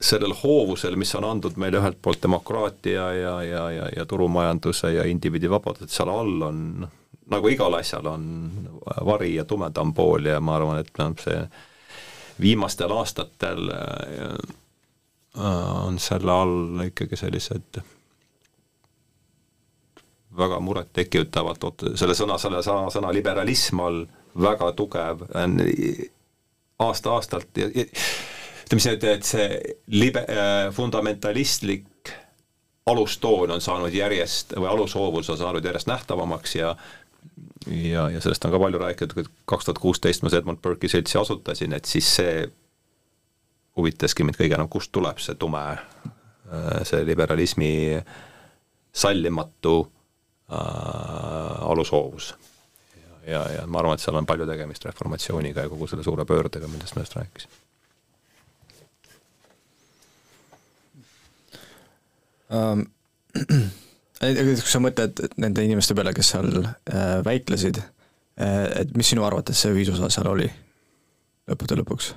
sellel 0.00 0.32
hoovusel, 0.42 0.96
mis 0.96 1.12
on 1.14 1.26
andnud 1.28 1.58
meile 1.60 1.80
ühelt 1.80 1.98
poolt 2.02 2.22
demokraatia 2.22 3.10
ja, 3.12 3.34
ja, 3.44 3.64
ja, 3.70 3.88
ja 3.96 4.06
turumajanduse 4.08 4.94
ja 4.94 5.04
indiviidi 5.04 5.50
vabadused, 5.50 5.92
seal 5.92 6.08
all 6.12 6.46
on 6.48 6.62
noh, 6.84 6.94
nagu 7.30 7.52
igal 7.52 7.76
asjal 7.78 8.08
on 8.10 8.24
vari 9.06 9.34
ja 9.34 9.44
tumedam 9.44 9.92
pool 9.94 10.26
ja 10.26 10.40
ma 10.40 10.56
arvan, 10.56 10.80
et 10.80 10.90
noh, 10.98 11.12
see 11.20 11.44
viimastel 12.40 12.92
aastatel 12.96 13.68
äh, 13.76 14.56
on 15.84 16.00
selle 16.00 16.32
all 16.32 16.84
ikkagi 16.86 17.16
sellised 17.20 17.82
väga 20.40 20.60
murettekitavalt 20.64 21.84
selle 21.98 22.16
sõna, 22.16 22.38
selle 22.40 22.64
sõna, 22.64 22.88
sõna 22.90 23.12
liberalism 23.14 23.84
all 23.84 24.04
väga 24.40 24.72
tugev 24.78 25.26
aasta-aastalt 26.80 27.60
ja, 27.60 27.68
ja 27.74 27.84
ütleme 28.70 28.82
siis, 28.84 28.94
et, 28.94 29.04
et 29.04 29.26
see 29.26 29.76
libe- 29.98 30.26
äh,, 30.30 30.70
fundamentalistlik 30.72 32.12
alustoon 32.86 33.50
on 33.50 33.60
saanud 33.60 33.94
järjest 33.94 34.54
või 34.56 34.70
alushoovus 34.70 35.30
on 35.30 35.38
saanud 35.38 35.64
järjest 35.64 35.90
nähtavamaks 35.90 36.54
ja 36.54 36.76
ja, 37.66 38.08
ja 38.10 38.20
sellest 38.20 38.44
on 38.44 38.54
ka 38.54 38.58
palju 38.58 38.78
räägitud, 38.78 39.14
kui 39.14 39.24
kaks 39.44 39.66
tuhat 39.66 39.78
kuusteist 39.78 40.22
ma 40.22 40.30
Edmund 40.32 40.62
Burke'i 40.62 40.88
seltsi 40.88 41.18
asutasin, 41.18 41.74
et 41.76 41.84
siis 41.84 42.08
see 42.16 42.46
huvitaski 43.76 44.24
mind 44.24 44.38
kõige 44.38 44.56
enam, 44.56 44.68
kust 44.70 44.92
tuleb 44.92 45.18
see 45.18 45.34
tume, 45.34 45.62
äh, 45.74 46.80
see 46.88 47.02
liberalismi 47.06 47.72
sallimatu 48.92 49.74
äh, 49.82 50.60
alushoovus. 51.70 52.34
ja, 52.96 53.32
ja, 53.32 53.42
ja 53.58 53.66
ma 53.66 53.82
arvan, 53.82 53.98
et 53.98 54.06
seal 54.06 54.16
on 54.16 54.26
palju 54.26 54.46
tegemist 54.46 54.84
reformatsiooniga 54.84 55.66
ja 55.66 55.72
kogu 55.74 55.90
selle 55.90 56.06
suure 56.06 56.24
pöördega, 56.24 56.70
millest 56.70 56.96
ma 56.96 57.02
just 57.02 57.18
rääkisin 57.18 57.60
um,. 62.56 62.86
kui 64.20 64.56
sa 64.58 64.80
mõtled 64.82 65.22
nende 65.40 65.64
inimeste 65.64 65.94
peale, 65.96 66.12
kes 66.16 66.32
seal 66.34 66.50
äh, 66.60 67.20
väitlesid 67.24 67.78
äh,, 67.80 68.82
et 68.82 68.96
mis 68.96 69.12
sinu 69.12 69.24
arvates 69.24 69.62
see 69.62 69.72
ühisosa 69.74 70.10
seal 70.12 70.28
oli 70.32 70.50
lõppude 71.50 71.80
lõpuks? 71.80 72.12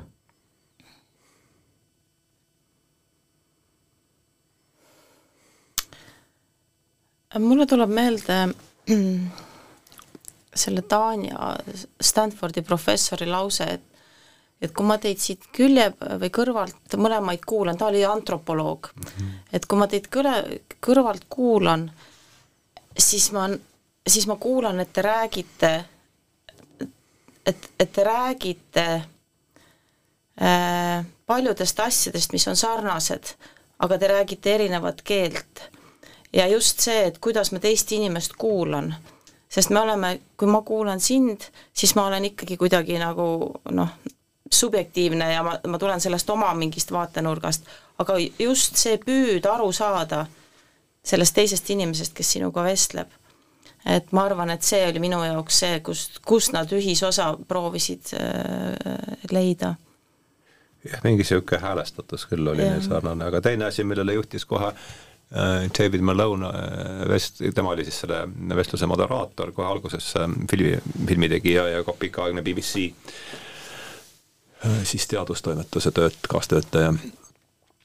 mulle 7.40 7.66
tuleb 7.66 7.90
meelde 7.90 8.38
selle 10.64 10.82
Tanja 10.82 11.56
Stanfordi 12.02 12.62
professori 12.62 13.26
lause, 13.26 13.66
et 13.66 13.93
et 14.64 14.72
kui 14.72 14.88
ma 14.88 14.98
teid 15.02 15.20
siit 15.20 15.48
külje 15.56 15.90
või 16.00 16.30
kõrvalt 16.34 16.96
mõlemaid 17.00 17.44
kuulan, 17.48 17.78
ta 17.78 17.90
oli 17.92 18.06
antropoloog 18.08 18.92
mm, 18.94 19.08
-hmm. 19.10 19.32
et 19.52 19.66
kui 19.68 19.80
ma 19.80 19.88
teid 19.92 20.08
kõle, 20.14 20.36
kõrvalt 20.84 21.26
kuulan, 21.30 21.90
siis 22.98 23.32
ma, 23.36 23.50
siis 24.08 24.28
ma 24.28 24.36
kuulan, 24.40 24.80
et 24.80 24.94
te 24.94 25.02
räägite, 25.02 25.74
et, 27.46 27.70
et 27.80 27.92
te 27.92 28.04
räägite 28.08 28.88
äh, 30.42 31.06
paljudest 31.26 31.80
asjadest, 31.80 32.32
mis 32.32 32.48
on 32.48 32.56
sarnased, 32.56 33.36
aga 33.80 33.98
te 33.98 34.08
räägite 34.08 34.56
erinevat 34.56 35.02
keelt 35.02 35.68
ja 36.34 36.48
just 36.48 36.80
see, 36.80 37.08
et 37.08 37.20
kuidas 37.20 37.52
ma 37.52 37.60
teist 37.60 37.92
inimest 37.92 38.38
kuulan, 38.40 38.94
sest 39.50 39.70
me 39.70 39.82
oleme, 39.84 40.20
kui 40.38 40.50
ma 40.50 40.62
kuulan 40.66 41.00
sind, 41.04 41.46
siis 41.74 41.96
ma 41.96 42.08
olen 42.08 42.26
ikkagi 42.32 42.58
kuidagi 42.58 42.98
nagu 43.02 43.26
noh, 43.72 43.98
subjektiivne 44.54 45.34
ja 45.34 45.44
ma, 45.44 45.58
ma 45.68 45.80
tulen 45.80 46.02
sellest 46.02 46.30
oma 46.30 46.54
mingist 46.58 46.92
vaatenurgast, 46.92 47.68
aga 48.02 48.18
just 48.40 48.80
see 48.80 48.98
püüd 49.02 49.46
aru 49.50 49.72
saada 49.76 50.26
sellest 51.04 51.36
teisest 51.36 51.70
inimesest, 51.74 52.14
kes 52.16 52.36
sinuga 52.38 52.64
vestleb, 52.64 53.12
et 53.90 54.12
ma 54.16 54.28
arvan, 54.30 54.54
et 54.54 54.64
see 54.64 54.82
oli 54.88 55.02
minu 55.04 55.20
jaoks 55.26 55.64
see, 55.66 55.80
kust, 55.86 56.22
kust 56.26 56.54
nad 56.56 56.72
ühisosa 56.72 57.34
proovisid 57.48 58.14
äh, 58.16 59.26
leida. 59.32 59.76
Jah, 60.84 61.00
mingi 61.04 61.24
niisugune 61.24 61.62
häälestatus 61.64 62.28
küll 62.28 62.48
oli 62.48 62.64
neil 62.64 62.84
sarnane, 62.84 63.28
aga 63.32 63.40
teine 63.44 63.70
asi, 63.70 63.86
millele 63.88 64.18
juhtis 64.18 64.44
kohe 64.48 64.74
Äh, 65.36 65.70
David 65.80 66.02
Malone 66.02 66.48
äh, 66.48 67.10
vest-, 67.10 67.42
tema 67.56 67.70
oli 67.70 67.86
siis 67.86 68.04
selle 68.04 68.28
vestluse 68.56 68.86
moderaator 68.86 69.50
kohe 69.52 69.66
alguses, 69.66 70.12
äh, 70.22 70.28
filmi, 70.52 70.76
filmitegija 71.08 71.64
ja 71.72 71.80
ka 71.84 71.96
pikaaegne 72.00 72.44
BBC 72.46 72.92
siis 74.88 75.08
teadustoimetuse 75.12 75.92
tööt-, 75.92 76.28
kaastöötaja 76.30 76.94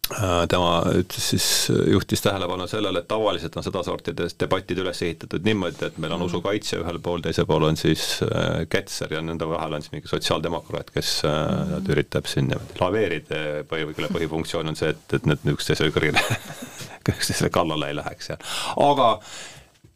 Äh, 0.09 0.47
tema 0.49 0.81
ütles 0.97 1.25
siis, 1.35 1.47
juhtis 1.93 2.23
tähelepanu 2.25 2.65
sellele, 2.69 3.03
et 3.03 3.09
tavaliselt 3.11 3.57
on 3.61 3.65
sedasorti 3.67 4.15
debatid 4.17 4.79
üles 4.81 5.03
ehitatud 5.05 5.45
niimoodi, 5.45 5.83
et 5.85 5.99
meil 6.01 6.15
on 6.15 6.23
mm. 6.23 6.31
usukaitse 6.31 6.79
ühel 6.81 6.97
pool, 7.05 7.21
teisel 7.21 7.45
pool 7.49 7.67
on 7.69 7.77
siis 7.77 8.23
äh, 8.25 8.63
Ketser 8.73 9.13
ja 9.13 9.21
nende 9.21 9.45
vahel 9.51 9.77
on 9.77 9.85
siis 9.85 9.93
mingi 9.93 10.09
sotsiaaldemokraat, 10.09 10.95
kes 10.95 11.11
äh, 11.29 11.35
mm. 11.35 11.91
üritab 11.93 12.31
siin 12.31 12.49
niimoodi 12.49 12.81
laveerida 12.81 13.43
ja 13.43 13.67
põhi, 13.69 13.85
kelle 13.99 14.09
põhifunktsioon 14.15 14.73
on 14.73 14.81
see, 14.81 14.95
et, 14.97 15.19
et 15.19 15.29
need 15.29 15.45
üksteise 15.53 15.91
kõrgele 15.93 16.25
üksteisele 17.13 17.53
kallale 17.53 17.93
ei 17.93 17.99
läheks 18.01 18.33
ja 18.33 18.39
aga 18.87 19.11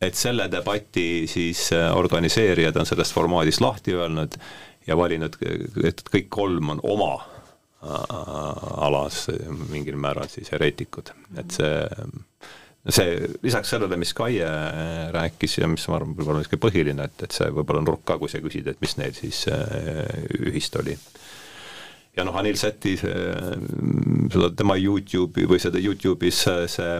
et 0.05 0.18
selle 0.18 0.51
debati 0.53 1.25
siis 1.31 1.71
organiseerijad 1.73 2.77
on 2.77 2.90
sellest 2.90 3.16
formaadist 3.16 3.64
lahti 3.64 3.97
öelnud 3.97 4.37
ja 4.87 4.97
valinud, 4.99 5.37
et 5.85 6.03
kõik 6.09 6.29
kolm 6.33 6.75
on 6.75 6.83
oma 6.83 7.14
alas 7.83 9.25
mingil 9.71 9.97
määral 9.99 10.29
siis 10.31 10.53
hereetikud, 10.55 11.11
et 11.40 11.55
see 11.57 11.73
see, 12.90 13.29
lisaks 13.42 13.71
sellele, 13.71 13.97
mis 14.01 14.14
Kaie 14.16 14.47
rääkis 15.14 15.59
ja 15.61 15.68
mis 15.71 15.85
ma 15.88 15.99
arvan, 16.01 16.16
võib-olla 16.16 16.40
on 16.40 16.42
niisugune 16.42 16.62
põhiline, 16.64 17.07
et, 17.07 17.27
et 17.27 17.37
see 17.37 17.51
võib-olla 17.55 17.83
nurk 17.85 18.03
ka, 18.09 18.18
kui 18.18 18.31
sa 18.31 18.42
küsid, 18.42 18.71
et 18.73 18.81
mis 18.83 18.97
neil 18.99 19.14
siis 19.16 19.45
äh, 19.53 20.25
ühist 20.42 20.77
oli. 20.81 20.97
ja 22.16 22.27
noh, 22.27 22.37
Anil 22.38 22.59
Säti 22.59 22.97
seda 22.99 24.51
tema 24.59 24.77
Youtube'i 24.81 25.47
või 25.51 25.62
seda 25.62 25.83
Youtube'is 25.83 26.42
see 26.75 26.99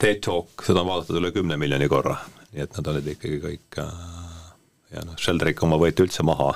TED 0.00 0.24
Talk, 0.24 0.64
seda 0.66 0.82
on 0.82 0.90
vaadatud 0.90 1.20
üle 1.20 1.30
kümne 1.32 1.60
miljoni 1.60 1.88
korra, 1.88 2.16
nii 2.52 2.64
et 2.64 2.80
nad 2.80 2.92
olid 2.94 3.12
ikkagi 3.12 3.40
kõik 3.44 3.82
äh, 3.84 4.23
ja 4.94 5.04
noh, 5.04 5.18
Sheldrick 5.20 5.62
oma 5.66 5.78
võeti 5.80 6.06
üldse 6.06 6.24
maha 6.26 6.52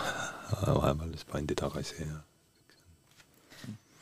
vahepeal 0.62 1.12
siis 1.12 1.28
pandi 1.28 1.56
tagasi 1.58 2.00
ja 2.00 2.20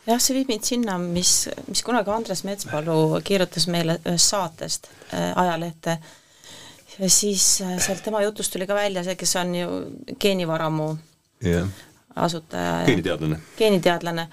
jah, 0.07 0.21
see 0.21 0.37
viib 0.37 0.53
mind 0.53 0.67
sinna, 0.67 0.99
mis, 1.01 1.33
mis 1.67 1.83
kunagi 1.87 2.13
Andres 2.15 2.45
Metspalu 2.47 3.21
kirjutas 3.27 3.67
meile 3.73 3.99
ühest 4.05 4.33
saatest 4.35 4.91
äh, 5.11 5.33
ajalehte 5.35 5.99
ja 6.99 7.11
siis 7.11 7.49
äh, 7.65 7.77
sealt 7.83 8.05
tema 8.05 8.23
jutust 8.25 8.55
tuli 8.55 8.69
ka 8.69 8.77
välja 8.79 9.05
see, 9.07 9.19
kes 9.19 9.37
on 9.41 9.55
ju 9.55 9.69
geenivaramu 10.21 10.93
yeah. 11.45 11.69
asutaja. 12.15 12.85
geeniteadlane. 12.87 13.41
geeniteadlane 13.59 14.29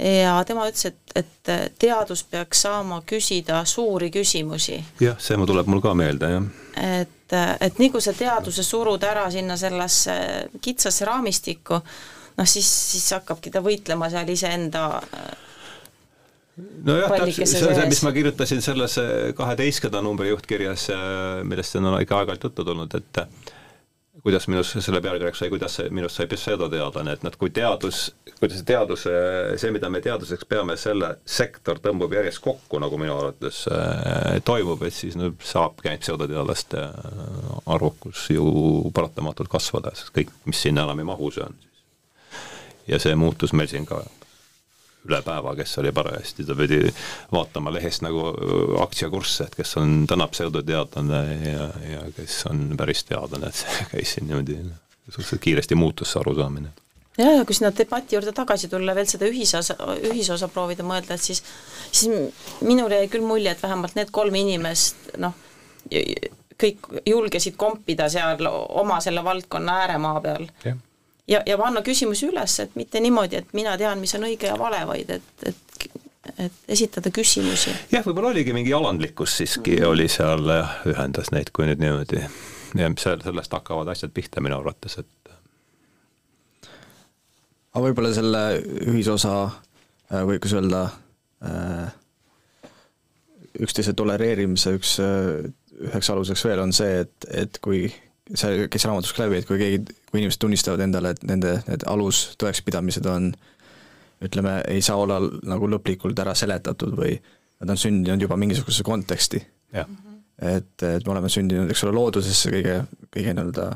ja 0.00 0.38
tema 0.48 0.64
ütles, 0.70 0.86
et, 0.88 1.14
et 1.14 1.74
teadus 1.78 2.24
peaks 2.24 2.62
saama 2.64 3.02
küsida 3.06 3.64
suuri 3.68 4.10
küsimusi. 4.10 4.78
jah, 5.00 5.18
see 5.20 5.36
tuleb 5.46 5.68
mul 5.68 5.82
ka 5.84 5.94
meelde, 5.94 6.30
jah. 6.36 6.52
et 7.00 7.16
et, 7.30 7.60
et 7.66 7.78
nii 7.82 7.90
kui 7.94 8.02
sa 8.04 8.14
teaduse 8.16 8.64
surud 8.66 9.04
ära 9.06 9.26
sinna 9.30 9.56
sellesse 9.60 10.16
kitsasse 10.62 11.06
raamistikku, 11.08 11.78
noh 12.38 12.48
siis, 12.48 12.70
siis 12.94 13.06
hakkabki 13.16 13.52
ta 13.54 13.62
võitlema 13.64 14.10
seal 14.12 14.28
iseenda 14.32 14.84
nojah, 16.84 17.14
täpselt, 17.14 17.46
see 17.48 17.64
on 17.68 17.78
see, 17.78 17.88
mis 17.92 18.02
ma 18.04 18.12
kirjutasin 18.16 18.62
selles 18.64 18.98
kaheteistkümnenda 19.38 20.04
numbri 20.04 20.32
juhtkirjas, 20.32 20.90
millest 21.48 21.80
on 21.80 21.94
ikka 22.00 22.20
aeg-ajalt 22.20 22.50
juttu 22.50 22.66
tulnud, 22.66 22.98
et 22.98 23.24
kuidas 24.22 24.46
minust 24.50 24.76
selle 24.84 25.00
pealkirjaks 25.02 25.40
sai, 25.42 25.48
kuidas 25.52 25.78
minust 25.94 26.18
sai 26.18 26.28
pseudoteadlane, 26.30 27.14
et 27.16 27.24
noh, 27.24 27.36
kui 27.40 27.52
teadus, 27.54 28.02
kuidas 28.36 28.58
see 28.58 28.68
teaduse, 28.68 29.14
see, 29.60 29.72
mida 29.74 29.90
me 29.92 30.02
teaduseks 30.04 30.46
peame, 30.50 30.76
selle 30.80 31.14
sektor 31.24 31.80
tõmbub 31.82 32.12
järjest 32.16 32.42
kokku, 32.44 32.80
nagu 32.82 33.00
minu 33.00 33.16
arvates 33.16 33.62
äh, 33.72 34.38
toimub, 34.44 34.84
et 34.86 34.96
siis 34.96 35.16
no 35.18 35.32
saabki 35.44 35.90
ainult 35.90 36.04
pseudoteadlaste 36.04 36.84
äh, 36.84 37.50
arvukus 37.72 38.28
ju 38.34 38.46
paratamatult 38.96 39.52
kasvada, 39.52 39.94
sest 39.96 40.14
kõik, 40.16 40.32
mis 40.48 40.60
sinna 40.68 40.84
enam 40.88 41.00
ei 41.00 41.10
mahu, 41.12 41.32
see 41.34 41.46
on 41.46 41.56
siis. 41.60 41.84
ja 42.92 43.00
see 43.02 43.16
muutus 43.16 43.56
meil 43.56 43.70
siin 43.72 43.88
ka 43.88 44.02
üle 45.08 45.22
päeva, 45.24 45.54
kes 45.56 45.78
oli 45.80 45.92
parajasti, 45.96 46.44
ta 46.44 46.54
pidi 46.58 46.80
vaatama 47.32 47.72
lehest 47.72 48.04
nagu 48.04 48.26
aktsiakursse, 48.82 49.48
et 49.48 49.56
kes 49.56 49.76
on 49.80 50.04
täna 50.10 50.28
pseudoteadlane 50.28 51.22
ja, 51.46 51.70
ja 51.94 52.04
kes 52.16 52.42
on 52.50 52.66
päris 52.78 53.04
teadlane, 53.08 53.48
et 53.48 53.62
see 53.62 53.86
käis 53.94 54.14
siin 54.16 54.28
niimoodi 54.28 54.58
suhteliselt 55.08 55.44
kiiresti 55.46 55.78
muutus 55.78 56.12
see 56.12 56.20
arusaamine. 56.20 56.72
Ja, 57.18 57.32
ja 57.32 57.44
kui 57.44 57.56
sinna 57.56 57.72
debati 57.76 58.16
juurde 58.16 58.32
tagasi 58.32 58.68
tulla, 58.72 58.94
veel 58.96 59.08
seda 59.10 59.28
ühisosa, 59.28 59.74
ühisosa 60.08 60.48
proovida 60.48 60.84
mõelda, 60.86 61.16
et 61.16 61.24
siis, 61.24 61.42
siis 61.90 62.12
minul 62.64 62.92
jäi 62.94 63.08
küll 63.12 63.26
mulje, 63.26 63.50
et 63.52 63.62
vähemalt 63.62 63.96
need 63.98 64.12
kolm 64.14 64.36
inimest, 64.40 65.10
noh, 65.20 65.34
kõik 66.60 66.86
julgesid 67.08 67.56
kompida 67.60 68.08
seal 68.12 68.46
oma 68.50 69.00
selle 69.04 69.24
valdkonna 69.24 69.80
ääremaa 69.82 70.22
peal. 70.24 70.48
Yeah 70.64 70.78
ja, 71.30 71.42
ja 71.46 71.58
panna 71.58 71.82
küsimusi 71.86 72.28
üles, 72.28 72.58
et 72.64 72.76
mitte 72.78 73.00
niimoodi, 73.00 73.40
et 73.40 73.52
mina 73.56 73.76
tean, 73.80 74.00
mis 74.02 74.14
on 74.18 74.28
õige 74.28 74.50
ja 74.50 74.58
vale, 74.58 74.84
vaid 74.88 75.16
et, 75.18 75.34
et 75.46 75.66
et 76.38 76.52
esitada 76.68 77.10
küsimusi. 77.10 77.72
jah, 77.90 78.04
võib-olla 78.04 78.30
oligi 78.34 78.52
mingi 78.54 78.72
alandlikkus 78.76 79.38
siiski 79.40 79.78
mm 79.78 79.88
oli 79.88 80.06
seal, 80.12 80.44
ühendas 80.86 81.32
neid, 81.32 81.48
kui 81.56 81.66
nüüd 81.66 81.80
niimoodi, 81.80 82.20
seal, 83.00 83.22
sellest 83.24 83.56
hakkavad 83.56 83.88
asjad 83.90 84.12
pihta 84.14 84.44
minu 84.44 84.58
arvates, 84.60 84.98
et 85.00 85.08
aga 87.70 87.86
võib-olla 87.86 88.12
selle 88.14 88.42
ühisosa 88.90 89.34
äh, 89.46 90.22
või 90.26 90.38
kuidas 90.38 90.56
öelda, 90.58 90.82
äh, 91.46 91.92
üksteise 93.64 93.94
tolereerimise 93.98 94.74
üks, 94.78 94.96
äh, 95.02 95.50
üheks 95.88 96.10
aluseks 96.12 96.44
veel 96.46 96.62
on 96.64 96.74
see, 96.76 97.04
et, 97.04 97.28
et 97.30 97.60
kui 97.62 97.86
see 98.38 98.66
käis 98.70 98.84
raamatus 98.86 99.12
ka 99.16 99.24
läbi, 99.24 99.40
et 99.40 99.48
kui 99.48 99.58
keegi, 99.60 99.82
kui 100.10 100.20
inimesed 100.22 100.40
tunnistavad 100.42 100.82
endale, 100.84 101.14
et 101.14 101.24
nende 101.26 101.56
need 101.66 101.84
alustõekspidamised 101.90 103.06
on 103.10 103.30
ütleme, 104.24 104.60
ei 104.68 104.82
saa 104.84 105.00
olla 105.00 105.18
nagu 105.48 105.68
lõplikult 105.70 106.18
ära 106.20 106.34
seletatud 106.36 106.96
või 106.98 107.14
nad 107.60 107.72
on 107.72 107.80
sündinud 107.80 108.22
juba 108.22 108.36
mingisugusesse 108.40 108.84
konteksti. 108.84 109.40
et, 110.40 110.82
et 110.82 111.06
me 111.06 111.12
oleme 111.12 111.28
sündinud, 111.28 111.70
eks 111.70 111.84
ole, 111.84 111.94
loodusesse 111.96 112.52
kõige, 112.52 112.82
kõige 113.12 113.34
nii-öelda 113.36 113.66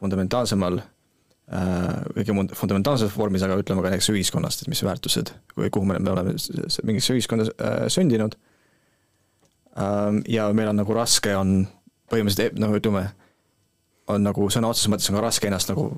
fundamentaalsemal 0.00 0.80
äh, 0.80 2.00
kõige 2.16 2.56
fundamentaalses 2.56 3.16
vormis, 3.16 3.44
aga 3.44 3.58
ütleme 3.60 3.84
ka 3.84 3.92
näiteks 3.92 4.10
ühiskonnast, 4.12 4.64
et 4.64 4.72
mis 4.72 4.84
väärtused, 4.84 5.32
või 5.56 5.70
kuhu 5.72 5.88
me, 5.88 5.98
me 6.00 6.12
oleme 6.12 6.36
mingisse 6.84 7.16
ühiskonda 7.16 7.48
äh, 7.52 7.84
sündinud. 7.92 8.36
Ähm, 9.80 10.22
ja 10.30 10.50
meil 10.52 10.70
on 10.70 10.80
nagu 10.82 10.96
raske 10.96 11.36
on 11.36 11.64
põhimõtteliselt 12.12 12.60
noh, 12.62 12.74
ütleme 12.76 13.08
on 14.08 14.24
nagu 14.24 14.48
sõna 14.52 14.70
otseses 14.70 14.90
mõttes 14.92 15.10
on 15.10 15.18
ka 15.18 15.24
raske 15.24 15.48
ennast 15.48 15.70
nagu 15.72 15.88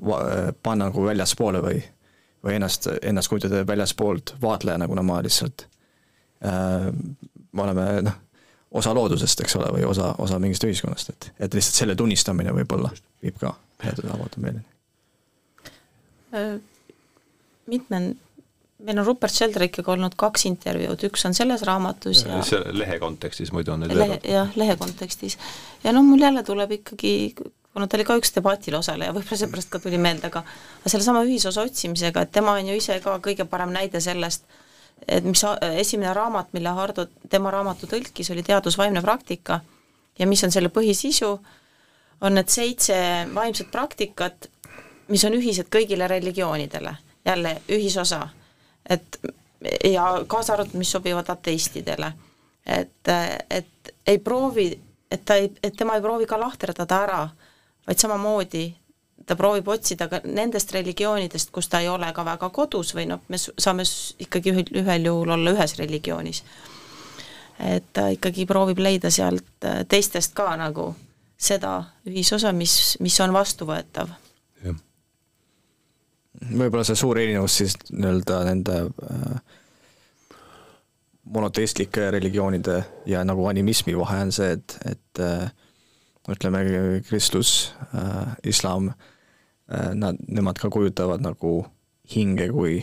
panna 0.63 0.89
nagu 0.89 1.03
väljaspoole 1.07 1.61
või, 1.63 1.81
või 2.45 2.59
ennast, 2.59 2.87
ennast 3.01 3.31
kujutada 3.31 3.65
väljaspoolt 3.67 4.35
vaatlejana, 4.41 4.87
kuna 4.87 5.03
ma 5.05 5.19
lihtsalt 5.25 5.67
äh,, 6.45 6.87
me 7.51 7.65
oleme 7.65 7.87
noh, 8.07 8.21
osa 8.77 8.93
loodusest, 8.95 9.43
eks 9.43 9.57
ole, 9.59 9.71
või 9.77 9.85
osa, 9.87 10.13
osa 10.23 10.39
mingist 10.39 10.63
ühiskonnast, 10.67 11.11
et, 11.13 11.29
et 11.39 11.57
lihtsalt 11.57 11.83
selle 11.83 11.97
tunnistamine 11.99 12.53
võib-olla 12.61 12.91
viib 13.23 13.37
ka 13.41 13.53
teatud 13.81 14.09
avatud 14.11 14.43
meeleni. 14.43 14.65
Äh, 16.35 16.57
mitme, 17.71 18.01
meil 18.83 19.01
on 19.01 19.07
Rupert 19.07 19.33
Sheldrake'iga 19.33 19.93
olnud 19.95 20.17
kaks 20.19 20.47
intervjuud, 20.49 21.07
üks 21.09 21.23
on 21.29 21.35
selles 21.37 21.63
raamatus 21.67 22.25
ja 22.27 22.41
see 22.45 22.59
lehe 22.75 22.99
kontekstis 23.01 23.53
muidu 23.55 23.73
on 23.73 23.85
need 23.85 23.95
lehe, 23.97 24.19
jah, 24.27 24.51
lehe 24.59 24.75
kontekstis. 24.79 25.37
ja 25.83 25.95
noh, 25.95 26.05
mul 26.05 26.21
jälle 26.21 26.43
tuleb 26.47 26.75
ikkagi 26.79 27.13
kuna 27.77 27.85
ta 27.87 27.97
oli 27.97 28.05
ka 28.09 28.15
üks 28.17 28.31
debatil 28.33 28.73
osaleja, 28.73 29.13
võib-olla 29.13 29.37
seepärast 29.37 29.69
ka 29.69 29.77
tuli 29.77 29.99
meelde, 30.01 30.31
aga 30.31 30.41
aga 30.41 30.89
sellesama 30.89 31.21
ühisosa 31.27 31.61
otsimisega, 31.61 32.23
et 32.25 32.31
tema 32.33 32.55
on 32.57 32.71
ju 32.71 32.77
ise 32.79 32.95
ka 33.03 33.19
kõige 33.21 33.45
parem 33.45 33.69
näide 33.75 34.01
sellest, 34.01 34.47
et 35.05 35.27
mis 35.27 35.43
esimene 35.77 36.15
raamat, 36.17 36.49
mille 36.57 36.73
Hardo 36.73 37.05
tema 37.29 37.53
raamatu 37.53 37.85
tõlkis, 37.91 38.31
oli 38.33 38.41
Teadus 38.41 38.79
vaimne 38.81 39.05
praktika 39.05 39.59
ja 40.17 40.25
mis 40.25 40.41
on 40.41 40.55
selle 40.55 40.73
põhisisu, 40.73 41.29
on 42.25 42.33
need 42.33 42.49
seitse 42.49 42.97
vaimset 43.35 43.69
praktikat, 43.69 44.49
mis 45.13 45.29
on 45.29 45.37
ühised 45.37 45.69
kõigile 45.69 46.09
religioonidele, 46.09 46.97
jälle 47.29 47.59
ühisosa, 47.69 48.23
et 48.89 49.21
ja 49.85 50.15
kaasa 50.25 50.57
arvatud, 50.57 50.81
mis 50.81 50.97
sobivad 50.97 51.29
ateistidele. 51.29 52.13
et, 52.65 53.17
et 53.49 53.93
ei 54.07 54.17
proovi, 54.17 54.71
et 55.11 55.25
ta 55.25 55.35
ei, 55.35 55.51
et 55.61 55.77
tema 55.77 55.95
ei 55.95 56.01
proovi 56.01 56.25
ka 56.25 56.39
lahterdada 56.41 57.03
ära 57.05 57.27
vaid 57.87 58.01
samamoodi 58.01 58.65
ta 59.25 59.35
proovib 59.35 59.67
otsida 59.67 60.07
ka 60.07 60.21
nendest 60.23 60.71
religioonidest, 60.75 61.51
kus 61.51 61.67
ta 61.67 61.81
ei 61.83 61.89
ole 61.91 62.09
ka 62.13 62.25
väga 62.25 62.49
kodus 62.53 62.93
või 62.95 63.07
noh, 63.09 63.23
me 63.27 63.39
saame 63.39 63.83
ikkagi 64.23 64.53
ühel, 64.53 64.69
ühel 64.83 65.09
juhul 65.09 65.33
olla 65.35 65.53
ühes 65.55 65.75
religioonis. 65.79 66.43
et 67.59 67.83
ta 67.93 68.07
ikkagi 68.13 68.45
proovib 68.45 68.79
leida 68.79 69.09
sealt 69.11 69.65
äh, 69.65 69.83
teistest 69.89 70.35
ka 70.37 70.55
nagu 70.55 70.93
seda 71.37 71.83
ühisosa, 72.05 72.51
mis, 72.53 72.97
mis 72.99 73.19
on 73.21 73.33
vastuvõetav. 73.33 74.09
võib-olla 76.53 76.83
see 76.85 76.95
suur 76.95 77.17
erinevus 77.17 77.57
siis 77.57 77.77
nii-öelda 77.91 78.43
nende 78.45 78.79
äh, 78.85 79.39
monoteistlike 81.23 82.11
religioonide 82.11 82.83
ja 83.05 83.23
nagu 83.25 83.47
animismi 83.47 83.97
vahe 83.97 84.21
on 84.27 84.31
see, 84.31 84.51
et, 84.51 84.77
et 84.85 85.19
äh, 85.19 85.49
ütleme, 86.31 86.63
kristlus 87.07 87.73
äh,, 87.93 88.35
islam 88.43 88.91
äh,, 88.91 89.93
nad, 89.93 90.19
nemad 90.27 90.59
ka 90.59 90.71
kujutavad 90.73 91.23
nagu 91.23 91.65
hinge 92.13 92.49
kui 92.51 92.79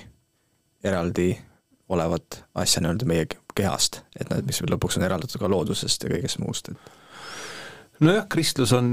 eraldi 0.85 1.33
olevat 1.89 2.43
asja 2.57 2.83
nii-öelda 2.83 3.09
meie 3.09 3.27
kehast, 3.55 4.03
et 4.17 4.29
nad, 4.33 4.45
mis 4.47 4.61
lõpuks 4.65 4.99
on 4.99 5.07
eraldatud 5.07 5.41
ka 5.41 5.51
loodusest 5.51 6.05
ja 6.05 6.13
kõigest 6.13 6.41
muust, 6.43 6.73
et 6.73 8.05
nojah, 8.05 8.27
kristlus 8.33 8.73
on 8.77 8.91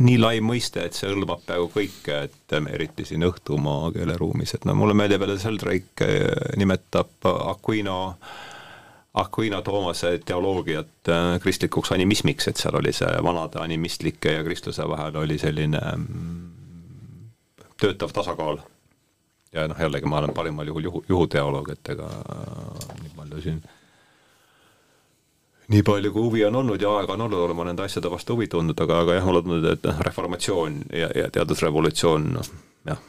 nii 0.00 0.18
lai 0.20 0.38
mõiste, 0.44 0.82
et 0.84 0.96
see 0.96 1.10
hõlmab 1.10 1.42
peaaegu 1.46 1.70
kõike, 1.74 2.22
et 2.26 2.54
eriti 2.72 3.06
siin 3.06 3.24
õhtumaa 3.26 3.90
keeleruumis, 3.94 4.54
et 4.56 4.64
no 4.66 4.74
mulle 4.78 4.96
meeldib 4.96 5.22
jälle 5.26 5.38
Sheldrake 5.38 6.08
nimetab 6.58 7.28
Aquino 7.28 7.98
äh, 8.10 8.49
Aquino 9.14 9.62
Toomase 9.62 10.20
teoloogiat 10.24 11.08
äh, 11.08 11.40
kristlikuks 11.42 11.92
animismiks, 11.92 12.48
et 12.48 12.60
seal 12.60 12.76
oli 12.78 12.92
see 12.94 13.10
vanade 13.26 13.58
animistlike 13.58 14.36
ja 14.36 14.44
kristluse 14.46 14.86
vahel 14.88 15.16
oli 15.18 15.38
selline 15.38 15.80
mm, 15.96 16.44
töötav 17.80 18.14
tasakaal. 18.14 18.60
ja 19.52 19.66
noh, 19.68 19.80
jällegi 19.80 20.06
ma 20.06 20.18
olen 20.18 20.34
parimal 20.34 20.66
juhul 20.66 20.84
juhu, 20.84 21.04
juhuteoloog, 21.08 21.72
et 21.74 21.88
ega 21.96 22.06
äh, 22.06 22.96
nii 23.02 23.14
palju 23.16 23.42
siin 23.42 23.62
nii 25.70 25.82
palju 25.86 26.12
kui 26.12 26.22
huvi 26.22 26.44
on 26.44 26.62
olnud 26.62 26.82
ja 26.82 26.94
aega 27.00 27.12
on 27.18 27.26
olnud, 27.26 27.38
olen 27.38 27.58
ma 27.58 27.66
nende 27.66 27.82
asjade 27.82 28.10
vastu 28.10 28.38
huvi 28.38 28.46
tundnud, 28.50 28.78
aga, 28.78 29.00
aga 29.04 29.18
jah, 29.18 29.26
mulle 29.26 29.42
tundub, 29.42 29.72
et 29.72 29.88
noh, 29.90 30.04
reformatsioon 30.06 30.82
ja, 30.94 31.10
ja 31.18 31.30
teadusrevolutsioon, 31.34 32.30
noh 32.36 32.52
jah, 32.86 33.02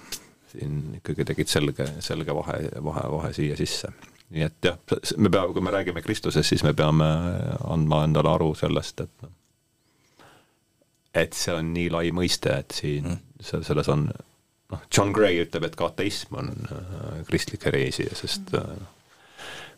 siin 0.49 0.81
ikkagi 0.97 1.29
tegid 1.29 1.53
selge, 1.53 1.85
selge 2.01 2.33
vahe, 2.33 2.57
vahe, 2.89 3.05
vahe 3.17 3.37
siia 3.37 3.57
sisse 3.59 3.93
nii 4.31 4.47
et 4.47 4.65
jah, 4.65 4.79
me 5.17 5.29
peame, 5.29 5.53
kui 5.53 5.63
me 5.65 5.73
räägime 5.73 6.01
Kristusest, 6.05 6.49
siis 6.49 6.63
me 6.63 6.73
peame 6.77 7.07
andma 7.67 8.03
endale 8.07 8.31
aru 8.31 8.53
sellest, 8.57 9.03
et 9.03 9.25
noh, 9.25 9.33
et 11.21 11.35
see 11.35 11.53
on 11.55 11.73
nii 11.75 11.89
lai 11.91 12.11
mõiste, 12.15 12.53
et 12.63 12.71
siin 12.75 13.09
mm. 13.11 13.59
selles 13.67 13.91
on 13.91 14.07
noh, 14.07 14.87
John 14.87 15.11
Gray 15.15 15.41
ütleb, 15.43 15.67
et 15.67 15.77
ka 15.79 15.91
ateism 15.91 16.39
on 16.39 16.51
äh, 16.71 17.21
kristlik 17.27 17.67
hereesia, 17.67 18.15
sest 18.15 18.53
äh, 18.55 18.69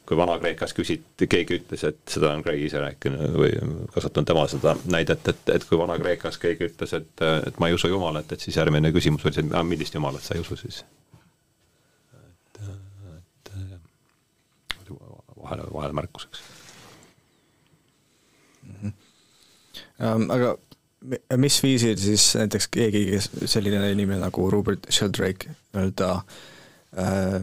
kui 0.06 0.20
Vana-Kreekas 0.20 0.76
küsiti, 0.78 1.28
keegi 1.32 1.58
ütles, 1.62 1.86
et 1.88 2.01
seda 2.12 2.34
on 2.36 2.43
Gray 2.45 2.68
ise 2.68 2.82
rääkinud 2.84 3.38
või 3.39 3.54
kasutanud 3.95 4.30
tema 4.30 4.43
seda 4.51 4.76
näidet, 4.91 5.32
et, 5.32 5.45
et 5.56 5.66
kui 5.70 5.80
Vana-Kreekas 5.80 6.38
keegi 6.41 6.70
ütles, 6.70 6.93
et, 6.99 7.26
et 7.49 7.62
ma 7.62 7.72
ei 7.72 7.78
usu 7.78 7.89
Jumalat, 7.89 8.36
et 8.36 8.43
siis 8.43 8.60
järgmine 8.60 8.93
küsimus 8.93 9.26
oli 9.26 9.39
see, 9.39 9.47
et 9.49 9.66
millist 9.66 9.97
Jumalat 9.97 10.26
sa 10.26 10.38
ei 10.38 10.43
usu 10.43 10.60
siis 10.60 10.84
vahele, 15.44 15.68
vahelemärkuseks 15.74 16.41
mm. 18.64 18.91
-hmm. 18.91 20.32
aga 20.34 20.58
mis 21.38 21.64
viisil 21.64 21.98
siis 21.98 22.36
näiteks 22.36 22.68
keegi, 22.72 23.06
kes 23.12 23.30
selline 23.46 23.91
inimene 23.91 24.22
nagu 24.24 24.50
Robert 24.52 24.88
Sheldrake 24.91 25.50
nii-öelda 25.50 26.12
äh, 26.98 27.41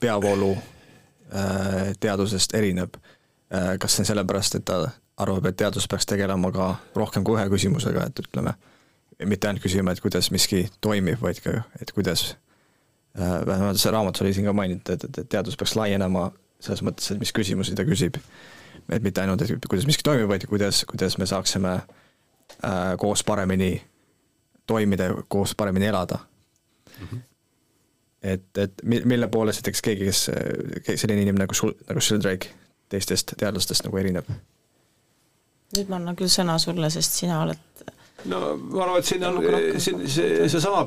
peavoolu 0.00 0.52
äh, 0.52 1.92
teadusest 2.00 2.54
erineb 2.54 2.96
äh,? 2.96 3.78
kas 3.78 3.96
see 3.96 4.02
on 4.02 4.06
sellepärast, 4.06 4.54
et 4.54 4.64
ta 4.64 4.88
arvab, 5.16 5.46
et 5.46 5.56
teadus 5.56 5.88
peaks 5.88 6.06
tegelema 6.06 6.52
ka 6.52 6.74
rohkem 6.96 7.24
kui 7.24 7.36
ühe 7.38 7.44
küsimusega, 7.52 8.08
et 8.08 8.24
ütleme, 8.24 8.54
mitte 9.24 9.48
ainult 9.48 9.62
küsima, 9.62 9.92
et 9.92 10.02
kuidas 10.02 10.30
miski 10.34 10.64
toimib, 10.80 11.20
vaid 11.22 11.40
ka, 11.44 11.60
et 11.82 11.92
kuidas 11.94 12.32
äh,, 12.32 13.46
vähemalt 13.46 13.80
see 13.80 13.92
raamatus 13.94 14.24
oli 14.24 14.34
siin 14.34 14.48
ka 14.48 14.56
mainitud, 14.56 14.96
et, 14.96 15.18
et 15.18 15.28
teadus 15.36 15.58
peaks 15.60 15.76
laienema 15.78 16.30
selles 16.64 16.82
mõttes, 16.86 17.10
et 17.12 17.20
mis 17.20 17.32
küsimusi 17.34 17.76
ta 17.76 17.86
küsib. 17.88 18.18
et 18.88 19.02
mitte 19.02 19.20
ainult, 19.22 19.42
et 19.42 19.68
kuidas 19.68 19.86
miski 19.88 20.04
toimib, 20.04 20.28
vaid 20.28 20.46
kuidas, 20.48 20.84
kuidas 20.84 21.18
me 21.18 21.26
saaksime 21.26 21.74
äh, 21.74 22.96
koos 23.00 23.24
paremini 23.24 23.82
toimida 24.66 25.04
ja 25.04 25.22
koos 25.28 25.54
paremini 25.54 25.86
elada 25.86 26.18
mm. 27.00 27.06
-hmm. 27.06 27.20
et, 28.22 28.58
et 28.58 28.72
mille 28.84 29.28
poolest 29.28 29.58
näiteks 29.58 29.82
keegi, 29.82 30.04
kes, 30.04 30.30
selline 30.96 31.22
inimene 31.22 31.44
nagu 31.44 31.54
sul, 31.54 31.72
nagu 31.88 32.00
Sheldrake 32.00 32.48
teistest 32.88 33.34
teadlastest 33.38 33.84
nagu 33.84 33.98
erineb? 33.98 34.28
nüüd 35.76 35.88
ma 35.88 35.96
annan 35.96 36.16
küll 36.16 36.30
sõna 36.30 36.58
sulle, 36.58 36.90
sest 36.90 37.12
sina 37.12 37.40
oled 37.42 37.84
no 38.30 38.40
ma 38.56 38.84
arvan, 38.84 38.98
et 38.98 39.08
siin 39.08 39.26
on, 39.28 39.40
siin 39.78 40.06
see, 40.08 40.48
seesama 40.48 40.86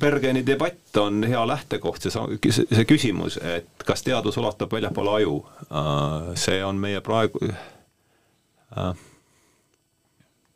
Bergeni 0.00 0.44
debatt 0.46 0.96
on 1.02 1.24
hea 1.26 1.42
lähtekoht, 1.48 2.08
see, 2.08 2.52
see 2.62 2.86
küsimus, 2.88 3.40
et 3.42 3.86
kas 3.86 4.06
teadus 4.06 4.38
ulatub 4.40 4.72
väljapoole 4.72 5.18
aju, 5.20 5.36
äh, 5.66 6.30
see 6.38 6.62
on 6.64 6.80
meie 6.82 7.02
praegu 7.04 7.42
äh, 7.50 9.04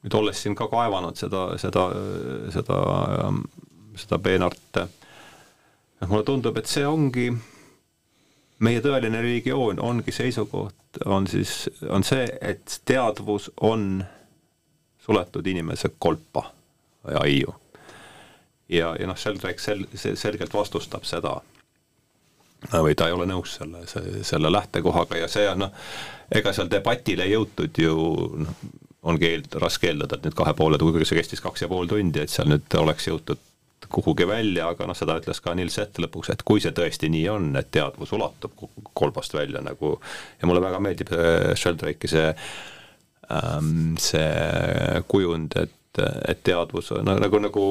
nüüd 0.00 0.16
olles 0.16 0.40
siin 0.42 0.56
ka 0.56 0.68
kaevanud 0.70 1.18
seda, 1.20 1.46
seda, 1.60 1.86
seda, 2.54 2.80
seda 4.00 4.18
peenart, 4.22 4.82
mulle 6.08 6.24
tundub, 6.24 6.56
et 6.56 6.70
see 6.70 6.86
ongi 6.88 7.28
meie 8.64 8.80
tõeline 8.84 9.20
religioon, 9.24 9.80
ongi 9.84 10.12
seisukoht, 10.12 11.02
on 11.04 11.28
siis, 11.30 11.68
on 11.88 12.04
see, 12.06 12.24
et 12.40 12.80
teadvus 12.88 13.50
on 13.56 14.02
suletud 15.06 15.46
inimese 15.46 15.92
kolpa 15.98 16.44
või 17.06 17.16
aiu. 17.22 17.54
ja, 18.68 18.94
ja 19.00 19.06
noh, 19.06 19.18
Sheldrake 19.18 19.62
sel-, 19.62 19.88
selgelt 19.96 20.54
vastustab 20.54 21.04
seda 21.08 21.40
või 22.72 22.94
ta 22.94 23.08
ei 23.08 23.16
ole 23.16 23.26
nõus 23.26 23.56
selle, 23.56 23.86
selle 24.22 24.52
lähtekohaga 24.52 25.22
ja 25.22 25.28
see 25.28 25.48
on 25.48 25.64
noh, 25.64 25.72
ega 26.34 26.52
seal 26.52 26.70
debatile 26.70 27.24
ei 27.24 27.34
jõutud 27.34 27.78
ju 27.82 27.94
noh, 28.44 28.64
ongi 29.02 29.30
eel-, 29.30 29.46
raske 29.62 29.88
eeldada, 29.90 30.18
et 30.18 30.26
nüüd 30.28 30.36
kahe 30.36 30.52
poole, 30.56 30.78
kuigi 30.78 31.08
see 31.08 31.20
kestis 31.20 31.40
kaks 31.40 31.64
ja 31.64 31.70
pool 31.70 31.88
tundi, 31.88 32.20
et 32.20 32.32
seal 32.32 32.50
nüüd 32.50 32.76
oleks 32.80 33.08
jõutud 33.08 33.46
kuhugi 33.90 34.26
välja, 34.28 34.68
aga 34.70 34.86
noh, 34.86 34.96
seda 34.96 35.16
ütles 35.18 35.40
ka 35.42 35.54
Nils 35.56 35.78
Ett 35.80 35.98
lõpuks, 36.02 36.28
et 36.34 36.44
kui 36.46 36.60
see 36.62 36.74
tõesti 36.76 37.08
nii 37.10 37.24
on, 37.32 37.48
et 37.58 37.70
teadvus 37.72 38.12
ulatub 38.14 38.68
kolbast 38.94 39.34
välja 39.34 39.62
nagu 39.64 39.96
ja 40.40 40.48
mulle 40.48 40.62
väga 40.62 40.82
meeldib 40.84 41.10
Sheldrake'i 41.56 42.12
see 42.12 42.28
see 44.02 45.04
kujund, 45.08 45.54
et 45.56 45.76
et 45.98 46.38
teadvus 46.46 46.92
no, 47.02 47.14
nagu, 47.18 47.38
nagu 47.42 47.62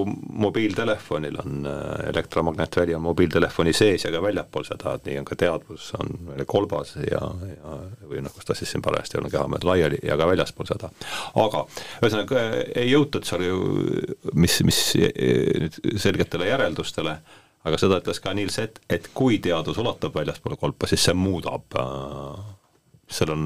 mobiiltelefonil 0.44 1.38
on 1.40 1.68
äh, 1.70 2.10
elektromagnetväli 2.10 2.96
on 2.96 3.06
mobiiltelefoni 3.06 3.72
sees 3.74 4.04
ja 4.04 4.12
ka 4.12 4.20
väljapool 4.24 4.66
seda, 4.68 4.98
et 4.98 5.08
nii 5.08 5.22
on 5.22 5.28
ka 5.30 5.38
teadvus 5.40 5.86
on 5.96 6.44
kolbas 6.50 6.98
ja, 7.00 7.22
ja 7.54 7.78
või 8.10 8.24
noh, 8.26 8.36
kus 8.36 8.50
ta 8.50 8.58
siis 8.60 8.74
siin 8.74 8.84
parajasti 8.84 9.22
on 9.22 9.30
kehamööda 9.32 9.72
laiali 9.72 10.02
ja 10.04 10.20
ka 10.20 10.28
väljaspool 10.28 10.68
seda. 10.68 10.92
aga 11.46 11.64
ühesõnaga 12.02 12.46
ei 12.76 12.92
jõutud 12.92 13.28
seal 13.30 13.48
ju 13.48 13.64
mis, 14.36 14.60
mis 14.68 14.84
nüüd 15.00 15.80
selgetele 16.04 16.52
järeldustele, 16.52 17.18
aga 17.64 17.80
seda 17.80 18.04
ütles 18.04 18.20
ka 18.20 18.36
Niels, 18.36 18.60
et, 18.60 18.84
et 18.92 19.12
kui 19.16 19.40
teadus 19.44 19.80
ulatub 19.80 20.20
väljaspoole 20.20 20.60
kolpa, 20.60 20.92
siis 20.92 21.08
see 21.08 21.16
muudab 21.16 21.80
äh,, 21.80 22.48
seal 23.08 23.32
on 23.38 23.46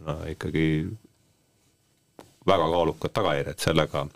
no, 0.00 0.22
ikkagi 0.32 0.70
väga 2.46 2.68
kaalukad 2.70 3.14
tagajärjed, 3.16 3.58
sellega, 3.62 4.06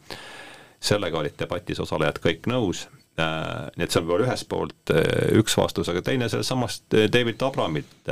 sellega 0.80 1.18
olid 1.18 1.36
debatis 1.38 1.80
osalejad 1.82 2.20
kõik 2.22 2.48
nõus. 2.50 2.86
Äh,, 3.20 3.68
nii 3.76 3.84
et 3.84 3.92
see 3.92 4.00
on 4.00 4.06
võib-olla 4.06 4.28
ühest 4.30 4.48
poolt 4.48 4.94
äh, 4.94 5.02
üks 5.40 5.56
vastus, 5.58 5.90
aga 5.92 6.02
teine 6.06 6.28
sellestsamast 6.30 6.94
äh, 6.96 7.08
David 7.12 7.42
Abramilt 7.44 8.08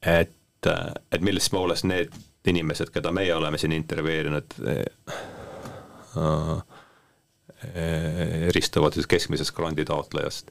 et, 0.00 0.66
et 1.12 1.20
milles 1.20 1.50
poolest 1.52 1.84
need 1.84 2.14
inimesed, 2.48 2.88
keda 2.94 3.12
meie 3.12 3.34
oleme 3.36 3.58
siin 3.60 3.74
intervjueerinud 3.76 4.56
äh, 4.64 4.84
eristuvad 8.48 8.96
siis 8.96 9.06
keskmisest 9.10 9.52
grandi 9.54 9.84
taotlejast 9.84 10.50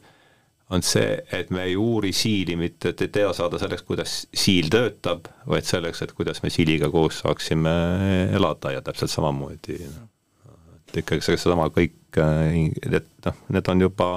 on 0.70 0.84
see, 0.86 1.18
et 1.34 1.50
me 1.50 1.64
ei 1.66 1.74
uuri 1.80 2.12
siili 2.14 2.56
mitte, 2.60 2.92
et 2.92 3.02
ei 3.02 3.12
tea 3.14 3.32
saada 3.34 3.58
selleks, 3.62 3.82
kuidas 3.88 4.20
siil 4.38 4.70
töötab, 4.70 5.26
vaid 5.50 5.66
selleks, 5.66 6.04
et 6.06 6.14
kuidas 6.14 6.44
me 6.44 6.52
siiliga 6.54 6.92
koos 6.94 7.24
saaksime 7.24 7.74
elada 8.38 8.76
ja 8.76 8.84
täpselt 8.86 9.12
samamoodi 9.12 9.80
et 10.90 11.04
ikkagi 11.04 11.26
seesama 11.26 11.70
kõik, 11.74 12.18
et 12.18 13.06
noh, 13.26 13.44
need 13.54 13.70
on 13.72 13.86
juba, 13.86 14.10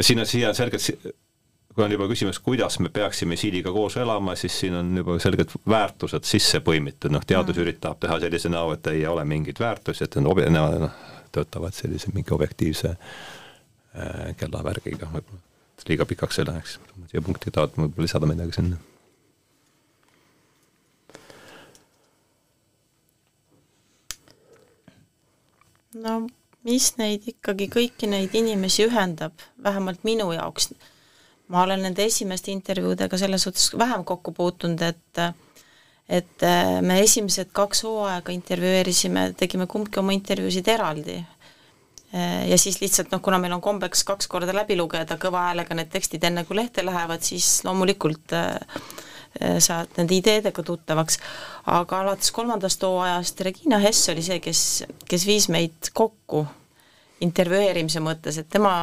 siin 0.00 0.22
on, 0.22 0.28
siia 0.28 0.50
on 0.50 0.58
selgelt, 0.58 1.12
kui 1.74 1.84
on 1.84 1.94
juba 1.94 2.08
küsimus, 2.10 2.40
kuidas 2.44 2.78
me 2.80 2.90
peaksime 2.94 3.36
siiliga 3.40 3.72
koos 3.74 3.98
elama, 4.00 4.36
siis 4.38 4.56
siin 4.64 4.78
on 4.78 4.92
juba 5.02 5.18
selgelt 5.22 5.54
väärtused 5.68 6.28
sisse 6.28 6.62
põimitud, 6.64 7.12
noh 7.12 7.24
teadus 7.26 7.56
mm. 7.56 7.66
üritab 7.66 8.00
teha 8.02 8.20
sellise 8.22 8.52
näo, 8.52 8.72
et 8.76 8.92
ei 8.92 9.06
ole 9.10 9.26
mingeid 9.28 9.60
väärtusi, 9.60 10.06
et 10.06 10.20
on, 10.20 10.30
noh, 10.54 11.00
töötavad 11.34 11.74
sellise 11.76 12.12
mingi 12.14 12.32
objektiivse 12.34 12.94
äh, 12.94 12.98
Äh, 12.98 13.33
kellavärgiga, 14.40 15.10
võib-olla. 15.12 15.42
Liiga 15.84 16.06
pikaks 16.08 16.38
ei 16.40 16.46
läheks, 16.48 16.78
siia 17.10 17.20
punkti 17.20 17.50
tahad 17.52 17.74
võib-olla 17.76 18.06
lisada 18.06 18.28
midagi 18.30 18.54
sinna? 18.56 18.78
no 25.94 26.14
mis 26.66 26.88
neid 26.98 27.26
ikkagi, 27.30 27.68
kõiki 27.70 28.08
neid 28.10 28.32
inimesi 28.34 28.86
ühendab, 28.88 29.36
vähemalt 29.62 30.02
minu 30.08 30.30
jaoks, 30.34 30.72
ma 31.52 31.62
olen 31.62 31.84
nende 31.86 32.06
esimeste 32.08 32.50
intervjuudega 32.54 33.18
selles 33.20 33.44
suhtes 33.46 33.68
vähem 33.78 34.06
kokku 34.08 34.32
puutunud, 34.32 34.82
et 34.82 35.24
et 36.08 36.42
äh, 36.44 36.80
me 36.84 36.98
esimesed 37.00 37.52
kaks 37.56 37.84
hooaega 37.86 38.32
intervjueerisime, 38.32 39.30
tegime 39.40 39.68
kumbki 39.70 40.00
oma 40.00 40.12
intervjuusid 40.16 40.68
eraldi, 40.68 41.20
Äh, 41.20 41.33
ja 42.48 42.58
siis 42.58 42.80
lihtsalt 42.80 43.10
noh, 43.12 43.22
kuna 43.22 43.38
meil 43.42 43.52
on 43.56 43.62
kombeks 43.64 44.04
kaks 44.06 44.28
korda 44.30 44.54
läbi 44.54 44.76
lugeda 44.78 45.16
kõva 45.20 45.48
häälega 45.48 45.74
need 45.74 45.90
tekstid, 45.92 46.24
enne 46.24 46.44
kui 46.46 46.56
lehte 46.58 46.84
lähevad, 46.86 47.24
siis 47.26 47.48
loomulikult 47.66 48.34
äh, 48.36 48.52
äh, 49.40 49.56
saad 49.58 49.96
nende 49.98 50.14
ideedega 50.14 50.62
tuttavaks, 50.62 51.18
aga 51.74 52.02
alates 52.04 52.30
kolmandast 52.34 52.86
hooajast 52.86 53.42
Regina 53.46 53.80
Hess 53.82 54.12
oli 54.14 54.22
see, 54.22 54.38
kes, 54.44 54.60
kes 55.10 55.26
viis 55.26 55.48
meid 55.50 55.90
kokku 55.92 56.44
intervjueerimise 57.24 58.02
mõttes, 58.04 58.38
et 58.38 58.50
tema, 58.52 58.74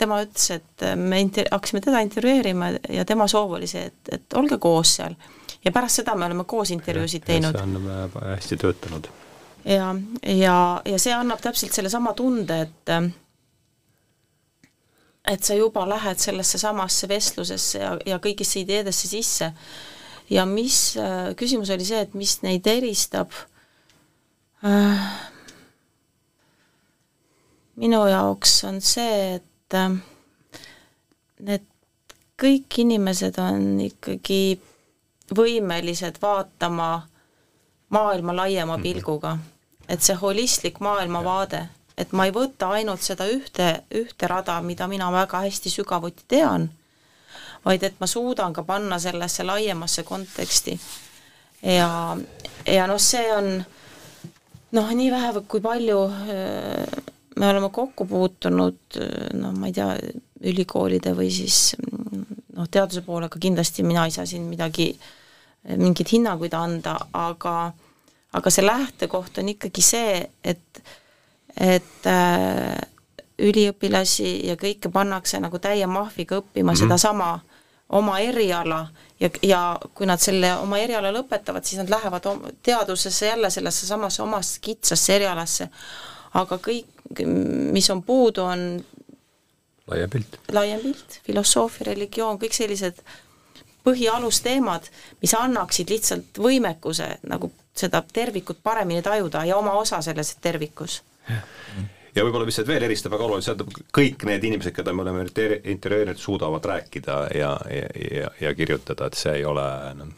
tema 0.00 0.22
ütles, 0.24 0.48
et 0.54 0.86
me 1.00 1.20
inter-, 1.20 1.50
hakkasime 1.52 1.82
teda 1.84 2.00
intervjueerima 2.06 2.70
ja 2.96 3.04
tema 3.08 3.28
soov 3.28 3.58
oli 3.58 3.68
see, 3.68 3.90
et, 3.90 4.14
et 4.18 4.38
olge 4.40 4.56
koos 4.62 4.96
seal. 5.00 5.18
ja 5.64 5.72
pärast 5.72 6.00
seda 6.00 6.16
me 6.16 6.28
oleme 6.30 6.48
koos 6.48 6.72
intervjuusid 6.72 7.28
teinud. 7.28 7.60
see 7.60 7.76
on 7.76 8.24
hästi 8.30 8.60
töötanud 8.64 9.12
ja, 9.64 9.94
ja, 10.22 10.56
ja 10.84 10.98
see 11.00 11.14
annab 11.14 11.40
täpselt 11.42 11.72
sellesama 11.72 12.14
tunde, 12.14 12.60
et 12.66 12.94
et 15.24 15.44
sa 15.44 15.56
juba 15.56 15.86
lähed 15.88 16.20
sellesse 16.20 16.58
samasse 16.60 17.08
vestlusesse 17.08 17.80
ja, 17.80 17.94
ja 18.06 18.18
kõigisse 18.20 18.60
ideedesse 18.60 19.08
sisse. 19.08 19.52
ja 20.30 20.44
mis, 20.48 20.96
küsimus 21.36 21.70
oli 21.70 21.84
see, 21.84 22.00
et 22.04 22.14
mis 22.14 22.38
neid 22.42 22.66
eristab 22.66 23.32
äh,, 24.64 25.06
minu 27.80 28.04
jaoks 28.08 28.62
on 28.68 28.80
see, 28.84 29.38
et 29.38 29.76
äh, 29.76 29.96
need 31.40 31.66
kõik 32.40 32.80
inimesed 32.84 33.38
on 33.40 33.80
ikkagi 33.80 34.58
võimelised 35.34 36.20
vaatama 36.20 36.90
maailma 37.94 38.36
laiema 38.36 38.76
mhm. 38.76 38.82
pilguga 38.82 39.34
mm. 39.34 39.40
-hmm 39.40 39.53
et 39.88 40.02
see 40.02 40.16
holistlik 40.20 40.80
maailmavaade, 40.84 41.66
et 41.98 42.12
ma 42.12 42.26
ei 42.26 42.34
võta 42.34 42.70
ainult 42.76 43.04
seda 43.04 43.26
ühte, 43.30 43.68
ühte 43.94 44.28
rada, 44.30 44.58
mida 44.62 44.88
mina 44.90 45.10
väga 45.12 45.44
hästi 45.44 45.70
sügavuti 45.70 46.26
tean, 46.28 46.68
vaid 47.64 47.84
et 47.86 48.00
ma 48.00 48.08
suudan 48.10 48.52
ka 48.52 48.64
panna 48.66 48.98
sellesse 48.98 49.44
laiemasse 49.44 50.02
konteksti. 50.02 50.78
ja, 51.62 52.16
ja 52.66 52.86
noh, 52.86 53.00
see 53.00 53.24
on 53.32 53.50
noh, 54.74 54.90
nii 54.90 55.10
vähe, 55.10 55.32
kui 55.48 55.60
palju 55.64 56.00
äh, 56.10 57.02
me 57.36 57.48
oleme 57.48 57.70
kokku 57.70 58.06
puutunud 58.06 58.98
noh, 59.34 59.52
ma 59.58 59.70
ei 59.70 59.74
tea, 59.74 59.94
ülikoolide 60.44 61.14
või 61.16 61.30
siis 61.32 61.74
noh, 62.54 62.68
teaduse 62.70 63.02
poolega 63.06 63.40
kindlasti 63.40 63.84
mina 63.86 64.04
ei 64.06 64.14
saa 64.14 64.26
siin 64.28 64.44
midagi, 64.48 64.92
mingeid 65.80 66.12
hinnanguid 66.12 66.54
anda, 66.58 66.98
aga 67.16 67.72
aga 68.34 68.50
see 68.50 68.66
lähtekoht 68.66 69.38
on 69.38 69.48
ikkagi 69.54 69.82
see, 69.82 70.18
et, 70.44 70.82
et 71.60 72.08
äh, 72.10 72.78
üliõpilasi 73.38 74.30
ja 74.48 74.56
kõike 74.58 74.90
pannakse 74.94 75.40
nagu 75.42 75.58
täie 75.62 75.86
mahviga 75.86 76.38
õppima 76.42 76.72
mm 76.72 76.74
-hmm. 76.74 76.82
sedasama 76.82 77.40
oma 77.94 78.18
eriala 78.20 78.86
ja, 79.20 79.30
ja 79.42 79.60
kui 79.94 80.06
nad 80.06 80.22
selle 80.22 80.54
oma 80.56 80.78
eriala 80.78 81.12
lõpetavad, 81.14 81.64
siis 81.64 81.82
nad 81.82 81.90
lähevad 81.90 82.26
teadusesse 82.62 83.26
jälle 83.26 83.50
sellesse 83.50 83.86
samasse 83.86 84.22
omasse 84.22 84.60
kitsasse 84.60 85.16
erialasse. 85.16 85.68
aga 86.34 86.56
kõik, 86.58 87.20
mis 87.72 87.90
on 87.90 88.02
puudu, 88.02 88.42
on 88.42 88.84
laiem 89.86 90.10
pilt. 90.10 90.38
laiem 90.52 90.80
pilt, 90.80 91.20
filosoofia, 91.26 91.86
religioon, 91.86 92.38
kõik 92.38 92.52
sellised 92.52 92.98
põhialusteemad, 93.84 94.88
mis 95.22 95.34
annaksid 95.34 95.90
lihtsalt 95.90 96.38
võimekuse 96.38 97.18
nagu 97.22 97.52
seda 97.74 98.02
tervikut 98.12 98.62
paremini 98.62 99.02
tajuda 99.02 99.44
ja 99.44 99.56
oma 99.56 99.72
osa 99.80 100.00
selles 100.02 100.36
tervikus. 100.40 101.02
Ja 102.14 102.22
võib-olla, 102.22 102.46
mis 102.46 102.60
veel 102.66 102.84
eristab 102.86 103.16
väga 103.16 103.26
oluliselt, 103.26 103.62
kõik 103.94 104.22
need 104.28 104.44
inimesed, 104.46 104.74
keda 104.76 104.92
me 104.94 105.02
oleme 105.02 105.24
intervjueerinud, 105.26 106.20
suudavad 106.20 106.64
rääkida 106.70 107.16
ja, 107.34 107.56
ja, 107.70 107.88
ja, 108.20 108.30
ja 108.40 108.54
kirjutada, 108.54 109.08
et 109.10 109.18
see 109.18 109.40
ei 109.40 109.44
ole 109.44 109.64
noh, 109.98 110.12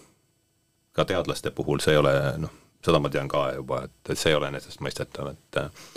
ka 0.92 1.06
teadlaste 1.08 1.52
puhul 1.56 1.80
see 1.80 1.96
ei 1.96 2.02
ole 2.02 2.12
noh, 2.42 2.52
seda 2.84 3.00
ma 3.00 3.12
tean 3.12 3.28
ka 3.32 3.48
juba, 3.56 3.86
et, 3.88 3.96
et 4.10 4.20
see 4.20 4.32
ei 4.32 4.36
ole 4.36 4.50
enesestmõistetav, 4.52 5.32
et 5.32 5.60
äh, 5.62 5.88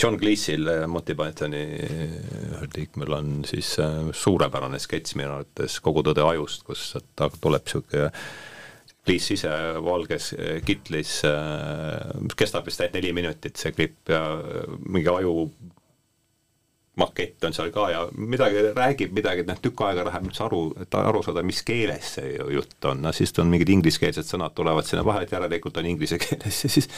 John 0.00 0.18
Cleese'il, 0.20 0.68
äh, 0.72 0.86
Monty 0.88 1.16
Pythoni 1.16 1.62
ühel 1.76 2.72
liikmel 2.76 3.16
on 3.16 3.32
siis 3.48 3.74
äh, 3.82 4.10
suurepärane 4.12 4.80
sketš 4.82 5.16
minu 5.20 5.38
arvates 5.38 5.78
Kogu 5.84 6.04
tõde 6.06 6.24
ajust, 6.24 6.64
kus 6.68 6.90
ta 7.16 7.28
tuleb 7.40 7.64
niisugune 7.64 8.10
Liis 9.06 9.30
ise 9.30 9.50
valges 9.86 10.32
eh, 10.34 10.58
kitlis, 10.66 11.20
eh, 11.28 12.28
kestab 12.36 12.66
vist 12.66 12.80
ainult 12.82 12.98
neli 12.98 13.12
minutit, 13.14 13.54
see 13.60 13.74
klipp 13.74 14.10
ja 14.10 14.22
eh, 14.42 14.76
mingi 14.90 15.10
aju 15.12 15.46
makett 16.96 17.44
on 17.44 17.54
seal 17.54 17.70
ka 17.70 17.90
ja 17.92 18.00
midagi 18.16 18.62
räägib 18.74 19.12
midagi, 19.14 19.44
et 19.44 19.50
noh, 19.50 19.58
tükk 19.62 19.82
aega 19.86 20.06
läheb 20.08 20.30
üldse 20.30 20.42
aru, 20.46 20.60
et 20.80 20.96
aru 20.96 21.22
saada, 21.22 21.44
mis 21.46 21.60
keeles 21.66 22.14
see 22.16 22.32
jutt 22.56 22.88
on, 22.88 23.02
no 23.04 23.12
siis 23.14 23.34
on 23.42 23.50
mingid 23.52 23.70
ingliskeelsed 23.76 24.26
sõnad 24.26 24.56
tulevad 24.56 24.88
sinna 24.88 25.04
vahele, 25.06 25.28
et 25.28 25.36
järelikult 25.36 25.76
on 25.82 25.90
inglise 25.92 26.18
keeles 26.24 26.62
ja 26.64 26.72
siis 26.72 26.88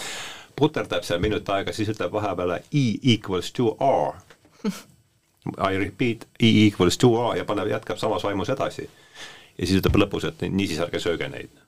puterdab 0.58 1.04
seal 1.06 1.20
minut 1.22 1.50
aega, 1.54 1.74
siis 1.74 1.90
ütleb 1.92 2.14
vahepeal 2.14 2.56
E 2.58 2.86
equals 3.14 3.52
to 3.52 3.74
R. 3.84 4.16
I 5.64 5.78
repeat, 5.78 6.26
E 6.40 6.48
equals 6.66 6.98
to 6.98 7.12
R 7.18 7.36
ja 7.38 7.46
paneb, 7.48 7.68
jätkab 7.70 7.98
samas 7.98 8.24
vaimus 8.24 8.50
edasi. 8.54 8.88
ja 9.58 9.66
siis 9.66 9.80
ütleb 9.82 9.98
lõpus, 10.06 10.30
et 10.30 10.46
niisiis 10.48 10.80
ärge 10.86 11.02
sööge 11.02 11.28
neid 11.28 11.67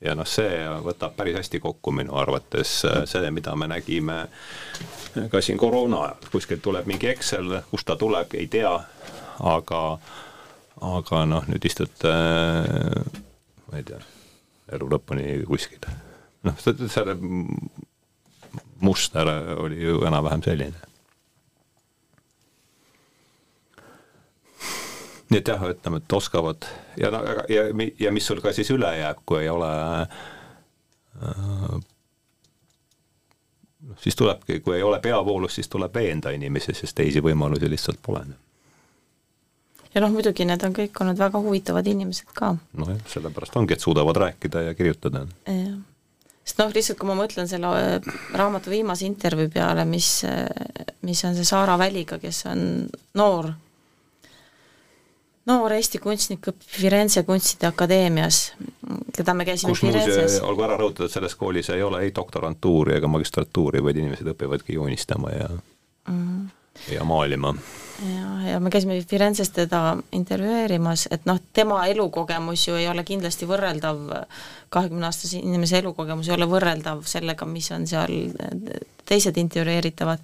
ja 0.00 0.14
noh, 0.16 0.28
see 0.28 0.64
võtab 0.84 1.14
päris 1.16 1.36
hästi 1.40 1.60
kokku 1.60 1.92
minu 1.94 2.16
arvates 2.20 2.80
äh, 2.88 3.02
selle, 3.08 3.30
mida 3.34 3.54
me 3.56 3.68
nägime 3.70 4.22
ka 5.30 5.42
siin 5.42 5.58
koroona 5.58 6.04
ajal, 6.06 6.30
kuskilt 6.32 6.62
tuleb 6.64 6.88
mingi 6.88 7.10
Excel, 7.10 7.60
kust 7.70 7.88
ta 7.88 7.96
tuleb, 8.00 8.34
ei 8.38 8.46
tea, 8.50 8.72
aga 9.52 9.82
aga 10.80 11.24
noh, 11.28 11.48
nüüd 11.50 11.66
istute 11.68 12.12
ma 13.66 13.80
ei 13.80 13.84
tea, 13.86 14.00
elu 14.76 14.88
lõpuni 14.94 15.26
kuskil. 15.48 15.82
noh, 16.48 16.62
selle 16.64 17.16
muster 18.80 19.28
oli 19.60 19.82
ju 19.82 20.00
enam-vähem 20.08 20.46
selline 20.46 20.89
nii 25.30 25.38
et 25.38 25.48
jah, 25.48 25.62
ütleme, 25.70 26.00
et 26.02 26.12
oskavad 26.12 26.66
ja 26.98 27.12
ja, 27.48 27.64
ja 28.00 28.12
mis 28.12 28.26
sul 28.26 28.42
ka 28.42 28.52
siis 28.56 28.70
üle 28.74 28.90
jääb, 28.98 29.22
kui 29.26 29.44
ei 29.44 29.48
ole 29.52 29.70
äh, 30.02 31.80
noh, 33.88 33.98
siis 34.00 34.16
tulebki, 34.16 34.60
kui 34.60 34.76
ei 34.76 34.82
ole 34.82 35.00
peavoolus, 35.00 35.54
siis 35.54 35.68
tuleb 35.68 35.94
veenda 35.94 36.32
inimesi, 36.34 36.74
sest 36.76 36.96
teisi 36.96 37.22
võimalusi 37.24 37.70
lihtsalt 37.70 38.00
pole. 38.02 38.24
ja 39.94 40.02
noh, 40.04 40.12
muidugi 40.14 40.46
need 40.46 40.64
on 40.66 40.74
kõik 40.76 41.00
olnud 41.02 41.18
väga 41.18 41.40
huvitavad 41.42 41.86
inimesed 41.86 42.34
ka. 42.34 42.54
nojah, 42.78 43.00
sellepärast 43.14 43.56
ongi, 43.56 43.78
et 43.78 43.86
suudavad 43.86 44.16
rääkida 44.26 44.66
ja 44.68 44.74
kirjutada. 44.74 45.26
jah, 45.46 45.78
sest 46.44 46.62
noh, 46.62 46.74
lihtsalt 46.74 46.98
kui 47.00 47.10
ma 47.10 47.18
mõtlen 47.22 47.48
selle 47.50 47.72
äh, 47.78 48.12
raamatu 48.34 48.70
viimase 48.70 49.06
intervjuu 49.06 49.50
peale, 49.54 49.84
mis, 49.88 50.12
äh, 50.28 50.46
mis 51.06 51.24
on 51.24 51.38
see 51.38 51.48
Saara 51.48 51.78
Väliga, 51.78 52.18
kes 52.18 52.44
on 52.50 52.64
noor 53.14 53.52
noor 55.48 55.72
Eesti 55.72 56.00
kunstnik 56.02 56.50
õpib 56.52 56.68
Firenze 56.68 57.22
Kunstide 57.28 57.70
Akadeemias, 57.70 58.40
keda 59.16 59.34
me 59.36 59.46
käisime 59.48 59.72
kus 59.72 59.84
muuseas, 59.86 60.38
olgu 60.44 60.64
ära 60.66 60.78
rõhutatud, 60.80 61.12
selles 61.12 61.36
koolis 61.38 61.70
ei 61.74 61.84
ole 61.84 62.04
ei 62.04 62.14
doktorantuuri 62.16 62.98
ega 62.98 63.10
magistratuuri, 63.10 63.82
vaid 63.84 64.00
inimesed 64.02 64.32
õpivadki 64.34 64.76
joonistama 64.76 65.32
ja 65.34 65.48
mm, 65.50 66.16
-hmm. 66.16 66.94
ja 66.94 67.04
maalima. 67.04 67.54
ja, 68.04 68.50
ja 68.50 68.60
me 68.60 68.70
käisime 68.70 69.00
Firenzes 69.08 69.50
teda 69.50 69.96
intervjueerimas, 70.12 71.08
et 71.10 71.24
noh, 71.26 71.40
tema 71.52 71.86
elukogemus 71.86 72.68
ju 72.68 72.74
ei 72.74 72.88
ole 72.88 73.04
kindlasti 73.04 73.48
võrreldav, 73.48 74.26
kahekümneaastase 74.68 75.38
inimese 75.38 75.78
elukogemus 75.78 76.28
ei 76.28 76.34
ole 76.34 76.46
võrreldav 76.48 77.02
sellega, 77.04 77.46
mis 77.46 77.70
on 77.70 77.86
seal 77.86 78.12
teised 79.04 79.36
intervjueeritavad, 79.36 80.18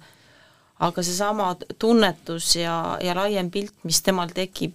aga 0.79 1.03
seesama 1.03 1.55
tunnetus 1.79 2.55
ja, 2.55 2.97
ja 3.01 3.15
laiem 3.15 3.49
pilt, 3.51 3.73
mis 3.83 4.01
temal 4.01 4.29
tekib 4.29 4.73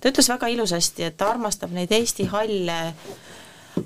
ta 0.00 0.12
ütles 0.12 0.28
väga 0.30 0.48
ilusasti, 0.52 1.08
et 1.08 1.16
ta 1.18 1.32
armastab 1.32 1.72
neid 1.74 1.92
Eesti 1.92 2.28
halle, 2.32 2.78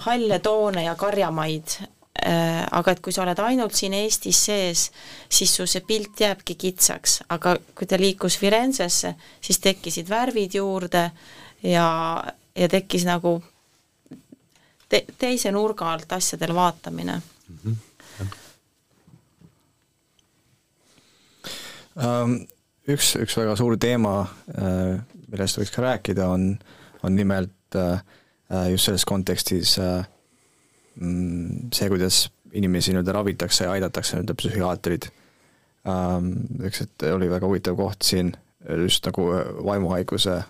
halle 0.07 0.39
toone 0.45 0.85
ja 0.85 0.95
karjamaid, 0.99 1.77
äh, 2.27 2.63
aga 2.71 2.93
et 2.93 3.01
kui 3.05 3.13
sa 3.13 3.25
oled 3.25 3.39
ainult 3.45 3.77
siin 3.77 3.95
Eestis 3.97 4.45
sees, 4.49 4.89
siis 5.29 5.55
su 5.57 5.67
see 5.67 5.85
pilt 5.87 6.21
jääbki 6.21 6.57
kitsaks, 6.67 7.23
aga 7.33 7.57
kui 7.75 7.89
ta 7.89 8.01
liikus 8.01 8.39
Firenzesse, 8.39 9.15
siis 9.41 9.63
tekkisid 9.65 10.11
värvid 10.11 10.59
juurde 10.61 11.09
ja, 11.63 11.89
ja 12.57 12.69
tekkis 12.69 13.07
nagu 13.09 13.39
te, 14.89 15.05
teise 15.19 15.53
nurga 15.53 15.93
alt 15.93 16.13
asjadele 16.13 16.55
vaatamine 16.55 17.21
mm. 17.23 17.59
-hmm. 17.65 17.81
Um, 21.93 22.39
üks, 22.89 23.11
üks 23.21 23.35
väga 23.37 23.53
suur 23.57 23.75
teema 23.77 24.23
äh, 24.57 25.03
millest 25.33 25.59
võiks 25.61 25.72
ka 25.74 25.85
rääkida, 25.85 26.28
on, 26.28 26.53
on 27.03 27.16
nimelt 27.16 27.78
äh, 27.78 28.03
äh, 28.53 28.70
just 28.72 28.89
selles 28.89 29.07
kontekstis 29.09 29.74
äh, 29.83 30.05
mm, 31.01 31.72
see, 31.74 31.91
kuidas 31.93 32.26
inimesi 32.53 32.93
nii-öelda 32.93 33.16
ravitakse 33.16 33.66
ja 33.66 33.74
aidatakse 33.76 34.16
nii-öelda 34.16 34.37
psühhiaatrid. 34.39 35.11
Ähm, 35.89 36.33
eks, 36.68 36.85
et 36.85 37.05
oli 37.11 37.30
väga 37.30 37.49
huvitav 37.49 37.78
koht 37.78 38.05
siin 38.07 38.35
just 38.85 39.07
nagu 39.09 39.24
vaimuhaiguse 39.66 40.43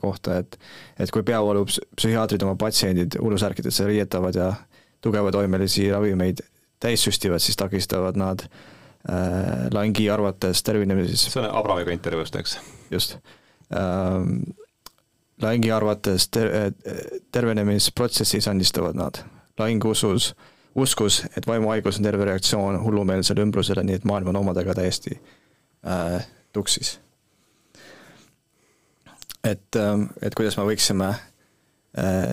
kohta, 0.00 0.38
et 0.40 0.56
et 1.00 1.10
kui 1.12 1.22
peavoolupsühhiaatrid 1.24 2.42
oma 2.44 2.56
patsiendid 2.60 3.16
hullusärkidesse 3.20 3.86
riietavad 3.88 4.36
ja 4.36 4.50
tugevatoimelisi 5.04 5.90
ravimeid 5.92 6.42
täis 6.80 7.04
süstivad, 7.04 7.40
siis 7.40 7.56
takistavad 7.56 8.18
nad 8.20 8.44
äh, 8.44 9.68
Langi 9.72 10.10
arvates 10.10 10.62
tervenemises 10.62 11.28
see 11.30 11.42
on 11.42 11.50
Abramiga 11.56 11.94
intervjuust, 11.94 12.36
eks? 12.36 12.58
just 12.90 13.18
Laingi 15.42 15.70
arvates 15.70 16.28
ter-, 16.32 16.72
tervenemisprotsessi 17.32 18.40
sandistavad 18.40 18.96
nad. 18.96 19.18
Laing 19.58 19.84
usus, 19.84 20.34
uskus, 20.74 21.22
et 21.36 21.46
vaimuhaigus 21.46 21.98
on 21.98 22.06
terve 22.06 22.24
reaktsioon 22.28 22.78
hullumeelsele 22.84 23.44
ümbrusele, 23.44 23.84
nii 23.84 23.98
et 24.00 24.06
maailm 24.08 24.30
on 24.32 24.40
omadega 24.42 24.74
täiesti 24.76 25.16
äh, 25.16 26.26
tuksis. 26.52 27.00
et, 29.44 29.76
ähm, 29.76 30.08
et 30.22 30.34
kuidas 30.34 30.56
me 30.58 30.64
võiksime 30.66 31.10
äh,, 31.12 32.32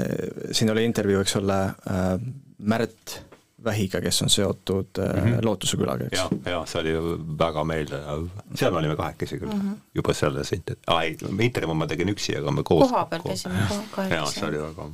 siin 0.51 0.71
oli 0.73 0.85
intervjuu, 0.85 1.21
eks 1.21 1.35
ole 1.41 1.59
äh,, 1.63 2.17
Märt 2.63 3.17
Vähiga, 3.63 4.01
kes 4.01 4.21
on 4.25 4.29
seotud 4.29 4.99
mm 4.99 5.21
-hmm. 5.21 5.45
Lootuse 5.45 5.77
külaga, 5.77 6.09
eks. 6.09 6.17
ja, 6.19 6.51
ja 6.51 6.65
see 6.65 6.81
oli 6.81 6.91
ju 6.91 7.15
väga 7.39 7.63
meeldiv, 7.63 8.27
seal 8.55 8.71
me 8.71 8.81
olime 8.81 8.95
kahekesi 8.95 9.39
küll 9.39 9.53
mm, 9.53 9.61
-hmm. 9.61 9.79
juba 9.95 10.13
selles 10.13 10.51
inter-, 10.51 10.79
aa 10.87 11.01
ei, 11.03 11.17
intervjuu 11.39 11.73
ma 11.73 11.87
tegin 11.87 12.09
üksi, 12.09 12.37
aga 12.37 12.51
me 12.51 12.63
koos 12.63 12.89
koha 12.89 13.05
peal 13.05 13.23
käisime 13.23 13.65
kahekesi. 13.95 14.19
jaa, 14.19 14.31
see 14.31 14.47
oli 14.47 14.61
väga 14.61 14.91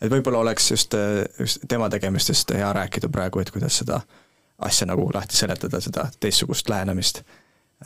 et 0.00 0.10
võib-olla 0.10 0.38
oleks 0.38 0.70
just, 0.70 0.94
just 1.38 1.64
tema 1.68 1.88
tegemistest 1.90 2.50
hea 2.54 2.72
rääkida 2.72 3.08
praegu, 3.08 3.40
et 3.40 3.50
kuidas 3.50 3.78
seda 3.78 4.00
asja 4.58 4.86
nagu 4.86 5.08
lahti 5.14 5.36
seletada, 5.36 5.80
seda 5.80 6.08
teistsugust 6.20 6.68
lähenemist. 6.68 7.22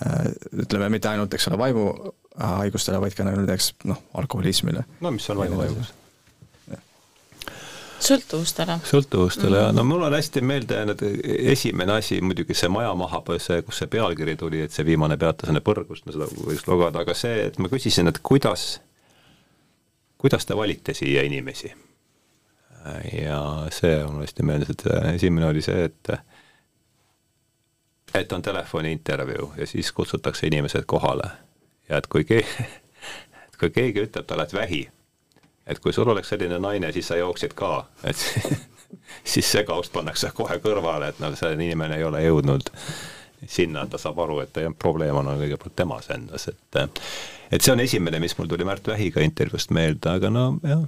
Äh, 0.07 0.27
ütleme, 0.63 0.89
mitte 0.93 1.09
ainult, 1.09 1.35
eks 1.35 1.49
ole, 1.49 1.59
vaimuhaigustele, 1.59 3.01
vaid 3.01 3.17
ka 3.17 3.25
näiteks 3.27 3.73
noh, 3.89 4.03
alkoholismile. 4.15 4.85
no 5.01 5.11
mis 5.11 5.31
on 5.31 5.41
vaimuhaigus? 5.41 5.95
Sõltuvustele. 8.01 8.79
sõltuvustele 8.85 9.57
mm 9.57 9.63
-hmm. 9.63 9.67
ja 9.67 9.73
no 9.73 9.85
mul 9.85 10.03
on 10.03 10.15
hästi 10.15 10.41
meelde 10.41 10.75
jäänud 10.75 10.99
esimene 11.39 11.93
asi 11.93 12.21
muidugi 12.21 12.55
see 12.55 12.69
Maja 12.69 12.95
mahapõse, 12.95 13.63
kus 13.63 13.79
see 13.79 13.87
pealkiri 13.87 14.37
tuli, 14.37 14.61
et 14.61 14.73
see 14.73 14.87
viimane 14.87 15.17
peatus 15.17 15.51
põrgust, 15.65 16.07
no 16.07 16.13
seda 16.13 16.25
võiks 16.25 16.67
lugeda, 16.67 16.99
aga 16.99 17.15
see, 17.15 17.47
et 17.47 17.59
ma 17.59 17.69
küsisin, 17.69 18.09
et 18.09 18.19
kuidas, 18.23 18.81
kuidas 20.19 20.47
te 20.47 20.57
valite 20.57 20.95
siia 20.95 21.23
inimesi? 21.23 21.75
ja 23.13 23.67
see 23.71 24.05
on 24.05 24.21
hästi 24.21 24.43
meeles, 24.43 24.71
et 24.71 24.83
esimene 25.15 25.47
oli 25.47 25.63
see, 25.63 25.85
et 25.85 26.19
et 28.15 28.33
on 28.33 28.43
telefoniintervjuu 28.43 29.53
ja 29.59 29.67
siis 29.67 29.93
kutsutakse 29.93 30.47
inimesed 30.47 30.85
kohale 30.87 31.31
ja 31.89 31.99
et 31.99 32.07
kui 32.07 32.25
keegi 32.25 32.69
kui 33.61 33.71
keegi 33.71 34.07
ütleb 34.07 34.27
talle, 34.27 34.43
et 34.43 34.55
vähi, 34.55 34.89
et 35.69 35.79
kui 35.83 35.93
sul 35.93 36.09
oleks 36.09 36.33
selline 36.33 36.59
naine, 36.63 36.93
siis 36.93 37.11
sa 37.11 37.19
jooksid 37.21 37.55
ka, 37.59 37.87
et 38.09 38.19
siis 39.33 39.53
see 39.53 39.65
kaust 39.69 39.93
pannakse 39.93 40.33
kohe 40.37 40.59
kõrvale, 40.65 41.13
et 41.13 41.23
noh, 41.23 41.35
see 41.39 41.55
inimene 41.59 41.99
ei 42.01 42.07
ole 42.09 42.23
jõudnud 42.25 42.73
sinna, 43.47 43.85
ta 43.87 44.01
saab 44.01 44.19
aru, 44.25 44.41
et 44.43 44.57
probleem 44.79 45.17
on 45.21 45.29
kõigepealt 45.39 45.77
temas 45.79 46.09
endas, 46.15 46.49
et 46.51 46.81
et 47.53 47.65
see 47.65 47.73
on 47.73 47.81
esimene, 47.81 48.21
mis 48.21 48.35
mul 48.39 48.49
tuli 48.51 48.67
Märt 48.67 48.89
Vähiga 48.89 49.23
intervjuust 49.25 49.71
meelde, 49.73 50.11
aga 50.11 50.31
no 50.33 50.47
jah, 50.67 50.87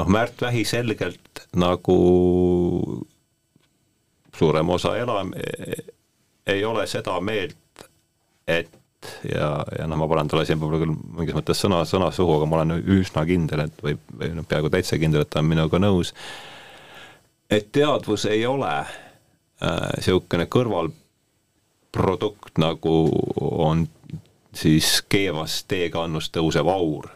noh, 0.00 0.12
Märt 0.12 0.40
Vähi 0.44 0.64
selgelt 0.64 1.46
nagu 1.56 1.96
suurem 4.36 4.70
osa 4.70 4.94
elam-, 4.96 5.34
ei 6.46 6.64
ole 6.64 6.86
seda 6.88 7.18
meelt, 7.20 7.88
et 8.48 8.79
ja, 9.24 9.50
ja 9.78 9.88
noh, 9.88 9.98
ma 10.00 10.08
panen 10.10 10.30
talle 10.30 10.46
siin 10.48 10.60
võib-olla 10.60 10.84
küll 10.84 10.96
mingis 11.18 11.36
mõttes 11.36 11.62
sõna, 11.62 11.82
sõna 11.88 12.10
suhu, 12.14 12.36
aga 12.36 12.48
ma 12.48 12.60
olen 12.60 12.80
üsna 13.00 13.24
kindel, 13.28 13.64
et 13.66 13.84
või, 13.84 13.96
või 14.20 14.32
noh, 14.36 14.48
peaaegu 14.48 14.72
täitsa 14.72 15.00
kindel, 15.00 15.24
et 15.24 15.32
ta 15.32 15.42
on 15.42 15.50
minuga 15.50 15.80
nõus, 15.80 16.12
et 17.50 17.70
teadvus 17.72 18.26
ei 18.30 18.44
ole 18.48 18.74
niisugune 19.60 20.46
äh, 20.46 20.52
kõrvalprodukt, 20.52 22.54
nagu 22.60 22.94
on 23.40 23.86
siis 24.56 25.00
keevas 25.08 25.62
teekannus 25.70 26.30
tõusev 26.34 26.68
aur, 26.72 27.10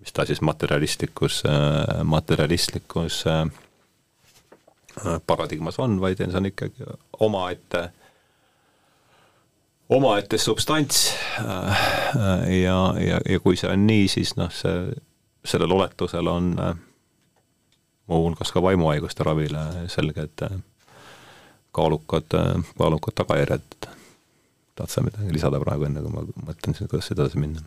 mis 0.00 0.12
ta 0.12 0.26
siis 0.28 0.42
materialistlikus 0.44 1.42
äh,, 1.48 2.00
materialistlikus 2.04 3.24
äh, 3.30 3.44
paradigmas 5.26 5.78
on, 5.82 5.98
vaid 6.00 6.22
see 6.22 6.38
on 6.38 6.50
ikkagi 6.50 6.88
omaette, 7.24 7.88
omaette 9.94 10.38
substants 10.38 11.12
äh, 11.38 11.84
ja, 12.62 12.78
ja, 12.98 13.20
ja 13.28 13.40
kui 13.40 13.56
see 13.58 13.70
on 13.70 13.86
nii, 13.86 14.08
siis 14.10 14.34
noh, 14.38 14.50
see, 14.54 14.94
sellel 15.46 15.74
oletusel 15.76 16.30
on 16.30 16.54
äh, 16.62 16.72
muuhulgas 18.10 18.52
ka 18.52 18.62
vaimuhaiguste 18.64 19.26
ravile 19.26 19.64
selged 19.92 20.46
äh, 20.46 20.56
kaalukad, 21.74 22.34
kaalukad 22.78 23.16
tagajärjed. 23.18 23.86
tahad 24.74 24.90
sa 24.90 25.02
midagi 25.02 25.32
lisada 25.34 25.58
praegu, 25.62 25.86
enne 25.86 26.02
kui 26.02 26.12
ma 26.14 26.26
mõtlen 26.50 26.76
kuidas 26.90 27.10
edasi 27.14 27.38
minna? 27.42 27.62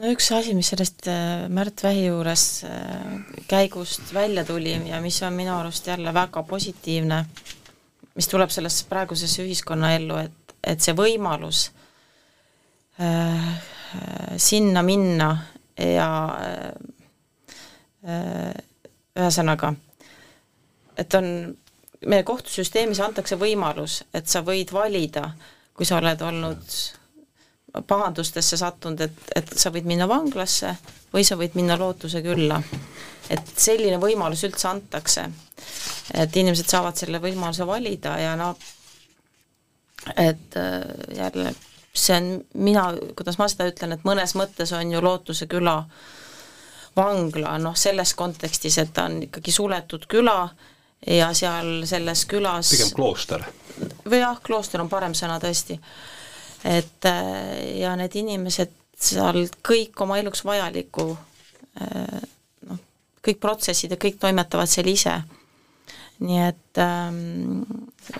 no 0.00 0.12
üks 0.12 0.30
asi, 0.36 0.56
mis 0.56 0.72
sellest 0.72 1.08
Märt 1.52 1.84
Vähi 1.84 2.06
juures 2.06 2.46
käigust 3.48 4.14
välja 4.14 4.44
tuli 4.48 4.74
ja 4.88 5.00
mis 5.04 5.20
on 5.22 5.36
minu 5.36 5.54
arust 5.58 5.86
jälle 5.86 6.14
väga 6.14 6.42
positiivne, 6.42 7.24
mis 8.16 8.28
tuleb 8.28 8.50
sellesse 8.52 8.84
praegusesse 8.90 9.42
ühiskonnaellu, 9.44 10.16
et, 10.26 10.56
et 10.62 10.80
see 10.84 10.94
võimalus 10.96 11.70
äh, 13.00 13.48
sinna 14.36 14.82
minna 14.86 15.30
ja 15.76 16.10
äh, 16.42 16.72
ühesõnaga 19.16 19.68
äh, 19.72 19.76
et 20.96 21.14
on, 21.14 21.26
meie 22.06 22.24
kohtusüsteemis 22.26 23.00
antakse 23.02 23.38
võimalus, 23.40 24.02
et 24.14 24.28
sa 24.28 24.42
võid 24.46 24.72
valida, 24.74 25.32
kui 25.72 25.88
sa 25.88 26.00
oled 26.00 26.22
olnud 26.26 26.76
pahandustesse 27.86 28.56
sattunud, 28.56 29.00
et, 29.00 29.22
et 29.36 29.52
sa 29.56 29.70
võid 29.72 29.86
minna 29.88 30.08
vanglasse 30.08 30.74
või 31.12 31.24
sa 31.24 31.38
võid 31.40 31.56
minna 31.56 31.78
lootuse 31.80 32.22
külla. 32.22 32.60
et 33.30 33.52
selline 33.56 33.98
võimalus 34.00 34.44
üldse 34.44 34.68
antakse. 34.68 35.28
et 36.14 36.36
inimesed 36.36 36.68
saavad 36.68 36.96
selle 36.96 37.18
võimaluse 37.18 37.66
valida 37.66 38.18
ja 38.18 38.36
no 38.36 38.54
et 40.16 40.56
äh, 40.56 40.80
jälle 41.16 41.54
see 41.94 42.16
on 42.16 42.44
mina, 42.54 42.92
kuidas 43.16 43.38
ma 43.38 43.48
seda 43.48 43.68
ütlen, 43.68 43.92
et 43.92 44.04
mõnes 44.04 44.34
mõttes 44.34 44.72
on 44.72 44.92
ju 44.92 45.02
Lootuse 45.02 45.46
küla 45.46 45.82
vangla 46.96 47.58
noh, 47.60 47.76
selles 47.76 48.14
kontekstis, 48.14 48.78
et 48.78 48.92
ta 48.92 49.04
on 49.08 49.22
ikkagi 49.28 49.52
suletud 49.52 50.06
küla, 50.08 50.48
ja 51.06 51.32
seal 51.34 51.82
selles 51.88 52.24
külas 52.30 52.70
pigem 52.70 52.94
klooster. 52.96 53.44
või 54.04 54.22
jah, 54.22 54.40
klooster 54.42 54.80
on 54.80 54.88
parem 54.88 55.14
sõna 55.18 55.38
tõesti. 55.42 55.78
Et 56.64 57.08
äh, 57.08 57.78
ja 57.80 57.94
need 57.98 58.14
inimesed 58.16 58.72
seal 59.02 59.46
kõik 59.66 59.98
oma 60.04 60.18
eluks 60.22 60.44
vajalikku 60.46 61.06
äh, 61.82 62.24
noh, 62.68 62.80
kõik 63.24 63.40
protsessid 63.42 63.94
ja 63.94 64.00
kõik 64.00 64.20
toimetavad 64.22 64.70
seal 64.70 64.90
ise. 64.92 65.20
nii 66.22 66.42
et, 66.46 66.78
ähm, 66.78 67.62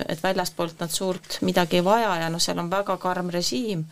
et 0.09 0.23
väljastpoolt 0.23 0.81
nad 0.81 0.91
suurt 0.91 1.39
midagi 1.47 1.79
ei 1.79 1.85
vaja 1.85 2.17
ja 2.25 2.31
noh, 2.31 2.43
seal 2.43 2.59
on 2.59 2.71
väga 2.71 2.97
karm 2.99 3.31
režiim 3.31 3.85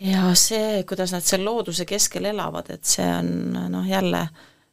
ja 0.00 0.34
see, 0.34 0.84
kuidas 0.86 1.12
nad 1.12 1.26
seal 1.26 1.42
looduse 1.44 1.84
keskel 1.84 2.30
elavad, 2.30 2.70
et 2.70 2.84
see 2.86 3.08
on 3.10 3.56
noh, 3.72 3.88
jälle 3.88 4.28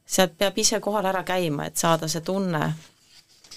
sealt 0.06 0.36
peab 0.38 0.58
ise 0.58 0.80
kohal 0.80 1.06
ära 1.10 1.24
käima, 1.26 1.66
et 1.66 1.76
saada 1.76 2.08
see 2.08 2.22
tunne, 2.24 2.62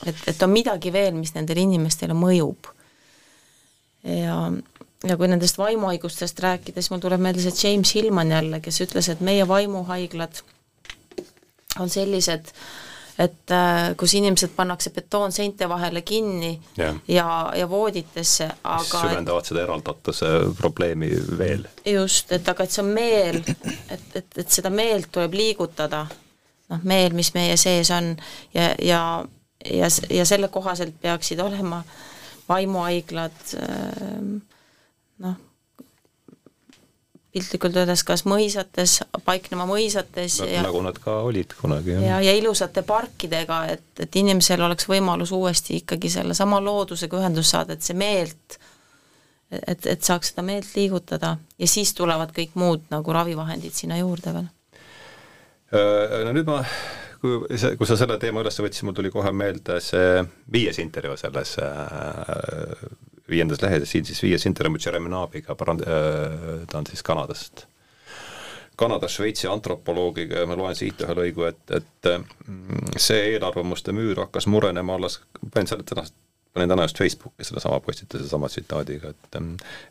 et, 0.06 0.24
et 0.28 0.44
on 0.44 0.52
midagi 0.52 0.92
veel, 0.94 1.14
mis 1.14 1.36
nendele 1.36 1.62
inimestele 1.68 2.18
mõjub. 2.18 2.72
Ja, 4.04 4.52
ja 5.04 5.18
kui 5.18 5.28
nendest 5.32 5.58
vaimuhaigustest 5.58 6.40
rääkida, 6.40 6.82
siis 6.82 6.92
mul 6.94 7.04
tuleb 7.04 7.22
meelde 7.24 7.44
see 7.44 7.70
James 7.70 7.96
Hillman 7.96 8.32
jälle, 8.32 8.60
kes 8.64 8.82
ütles, 8.86 9.10
et 9.12 9.24
meie 9.26 9.48
vaimuhaiglad 9.48 10.44
on 11.80 11.90
sellised, 11.90 12.52
et 13.20 13.52
äh, 13.52 13.96
kus 14.00 14.14
inimesed 14.16 14.54
pannakse 14.56 14.94
betoonseinte 14.96 15.68
vahele 15.70 16.02
kinni 16.02 16.54
ja, 16.78 16.94
ja, 17.08 17.28
ja 17.56 17.68
vooditesse, 17.70 18.48
aga 18.64 19.02
süvendavad 19.04 19.48
seda 19.48 19.66
eraldatuse 19.68 20.32
probleemi 20.58 21.12
veel. 21.38 21.68
just, 21.86 22.32
et 22.32 22.48
aga 22.48 22.64
et 22.64 22.76
see 22.76 22.84
on 22.84 22.94
meel, 22.96 23.42
et, 23.90 24.08
et, 24.16 24.40
et 24.44 24.48
seda 24.48 24.72
meelt 24.72 25.12
tuleb 25.12 25.36
liigutada 25.36 26.06
noh, 26.70 26.84
meel, 26.84 27.16
mis 27.18 27.34
meie 27.36 27.58
sees 27.60 27.92
on 27.92 28.14
ja, 28.56 28.72
ja, 28.80 29.02
ja, 29.66 29.92
ja 30.10 30.26
selle 30.26 30.48
kohaselt 30.54 30.96
peaksid 31.02 31.44
olema 31.44 31.84
vaimuhaiglad 32.50 33.38
ähm, 33.62 34.36
noh, 35.24 35.38
piltlikult 37.34 37.78
öeldes 37.78 38.04
kas 38.08 38.26
mõisates, 38.26 39.00
paiknema 39.26 39.68
mõisates 39.70 40.40
no, 40.42 40.50
ja 40.50 40.64
nagu 40.66 40.82
nad 40.86 40.98
ka 41.02 41.20
olid 41.28 41.54
kunagi, 41.62 41.94
jah. 41.96 42.08
ja, 42.08 42.22
ja 42.30 42.36
ilusate 42.40 42.84
parkidega, 42.88 43.62
et, 43.76 43.88
et 44.02 44.22
inimesel 44.22 44.66
oleks 44.66 44.90
võimalus 44.90 45.34
uuesti 45.36 45.80
ikkagi 45.84 46.12
sellesama 46.20 46.62
loodusega 46.64 47.22
ühendust 47.22 47.54
saada, 47.56 47.78
et 47.78 47.86
see 47.86 47.98
meelt, 47.98 48.60
et, 49.52 49.86
et 49.86 50.02
saaks 50.02 50.34
seda 50.34 50.46
meelt 50.46 50.74
liigutada 50.76 51.38
ja 51.60 51.70
siis 51.70 51.94
tulevad 51.98 52.34
kõik 52.36 52.58
muud 52.60 52.90
nagu 52.94 53.14
ravivahendid 53.14 53.78
sinna 53.78 54.02
juurde 54.02 54.34
veel 54.36 54.50
Äh, 55.70 56.24
no 56.26 56.34
nüüd 56.34 56.48
ma, 56.50 56.64
kui 57.22 57.58
see, 57.58 57.76
kui 57.80 57.88
sa 57.88 57.98
selle 58.00 58.18
teema 58.22 58.44
üles 58.44 58.60
võtsid, 58.62 58.86
mul 58.88 58.98
tuli 58.98 59.12
kohe 59.14 59.32
meelde 59.36 59.80
see 59.84 60.24
viies 60.52 60.80
intervjuu 60.84 61.18
selles 61.20 61.56
äh, 61.64 62.86
viiendas 63.30 63.62
lehes, 63.64 63.90
siin 63.90 64.08
siis 64.08 64.22
viies 64.24 64.46
intervjuu 64.50 64.82
Jeremy 64.86 65.12
Naabiga, 65.12 65.56
parand-, 65.60 65.86
äh, 65.88 66.64
ta 66.70 66.82
on 66.82 66.88
siis 66.90 67.04
Kanadast. 67.06 67.66
Kanada 68.80 69.10
Šveitsi 69.12 69.48
antropoloogiga 69.52 70.40
ja 70.40 70.48
ma 70.48 70.56
loen 70.56 70.76
siit 70.80 71.02
ühe 71.04 71.16
lõigu, 71.18 71.50
et, 71.50 71.60
et 71.76 72.10
mm, 72.14 72.96
see 72.96 73.34
eelarvamuste 73.34 73.92
müür 73.92 74.24
hakkas 74.24 74.48
murenema 74.48 74.96
alles, 74.96 75.20
panin 75.52 75.68
selle 75.68 75.84
tänast 75.84 76.16
panin 76.54 76.70
täna 76.70 76.84
just 76.84 76.98
Facebooki 76.98 77.44
sellesama 77.44 77.80
postituse 77.80 78.28
sama 78.28 78.48
tsitaadiga, 78.48 79.10
et 79.10 79.38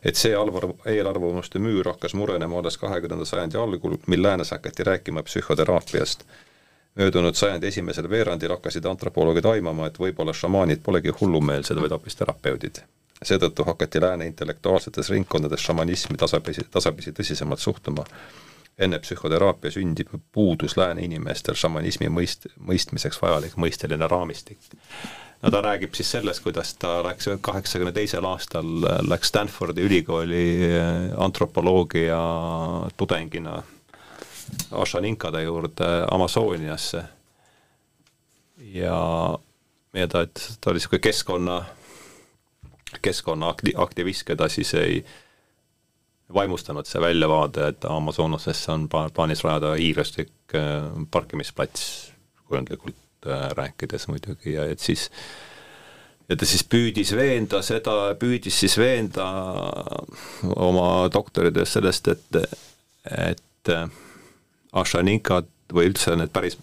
et 0.03 0.15
see 0.15 0.35
alvar-, 0.35 0.73
eelarvamuste 0.85 1.59
müür 1.59 1.87
hakkas 1.93 2.13
murenema 2.13 2.59
alles 2.59 2.77
kahekümnenda 2.77 3.25
sajandi 3.25 3.57
algul, 3.57 3.97
mil 4.07 4.23
läänes 4.23 4.51
hakati 4.51 4.83
rääkima 4.83 5.23
psühhoteraapiast. 5.23 6.25
Möödunud 6.95 7.35
sajandi 7.35 7.67
esimesel 7.67 8.09
veerandil 8.09 8.51
hakkasid 8.55 8.85
antropoloogid 8.85 9.45
aimama, 9.45 9.87
et 9.87 9.99
võib-olla 9.99 10.33
šamaanid 10.33 10.81
polegi 10.83 11.13
hullumeelsed, 11.21 11.77
vaid 11.77 11.95
hoopis 11.95 12.15
terapeudid. 12.19 12.83
seetõttu 13.23 13.65
hakati 13.67 14.01
lääne 14.01 14.25
intellektuaalsetes 14.25 15.09
ringkondades 15.09 15.59
šamanismi 15.59 16.17
tasapisi, 16.17 16.61
tasapisi 16.71 17.11
tõsisemalt 17.11 17.59
suhtuma. 17.59 18.05
enne 18.79 18.99
psühhoteraapia 18.99 19.71
sündi 19.71 20.05
puudus 20.31 20.77
lääne 20.77 21.01
inimestel 21.01 21.55
šamanismi 21.55 22.07
mõist-, 22.07 22.47
mõistmiseks 22.59 23.21
vajalik 23.21 23.57
mõisteline 23.57 24.07
raamistik 24.07 24.57
no 25.41 25.51
ta 25.51 25.61
räägib 25.61 25.95
siis 25.95 26.11
sellest, 26.11 26.43
kuidas 26.43 26.73
ta 26.79 27.03
läks 27.03 27.29
kaheksakümne 27.41 27.91
teisel 27.91 28.25
aastal, 28.25 28.69
läks 29.07 29.27
Stanfordi 29.27 29.81
ülikooli 29.81 30.45
äh, 30.71 30.95
antropoloogia 31.17 32.19
tudengina 32.97 33.61
Ashaninkade 34.71 35.43
juurde 35.43 35.89
Amazoniasse. 36.11 37.03
ja, 38.57 38.99
ja 39.93 40.07
ta, 40.07 40.21
et 40.21 40.57
ta 40.61 40.69
oli 40.69 40.79
niisugune 40.79 40.99
keskkonna, 40.99 41.65
keskkonnaaktivist, 43.01 44.23
keda 44.27 44.49
siis 44.49 44.73
ei 44.73 45.03
vaimustanud 46.33 46.85
see 46.85 47.01
väljavaade, 47.01 47.67
et 47.67 47.85
Amazonasesse 47.85 48.71
on 48.71 48.89
plaanis 48.89 49.43
rajada 49.43 49.73
hiiglaslik 49.79 50.55
äh, 50.55 50.89
parkimisplats 51.11 52.11
kujundlikult 52.47 52.97
Äh, 53.27 53.51
rääkides 53.51 54.07
muidugi 54.07 54.53
ja 54.53 54.63
et 54.65 54.79
siis 54.79 55.09
ja 56.29 56.37
ta 56.39 56.47
siis 56.47 56.61
püüdis 56.63 57.09
veenda 57.11 57.59
seda, 57.59 58.13
püüdis 58.15 58.55
siis 58.61 58.77
veenda 58.79 59.25
oma 60.55 61.09
doktoritöös 61.11 61.73
sellest, 61.73 62.07
et, 62.07 62.37
et 63.11 63.71
Ashaninkat 64.73 65.49
või 65.73 65.89
üldse 65.89 66.15
need 66.17 66.31
päris 66.33 66.57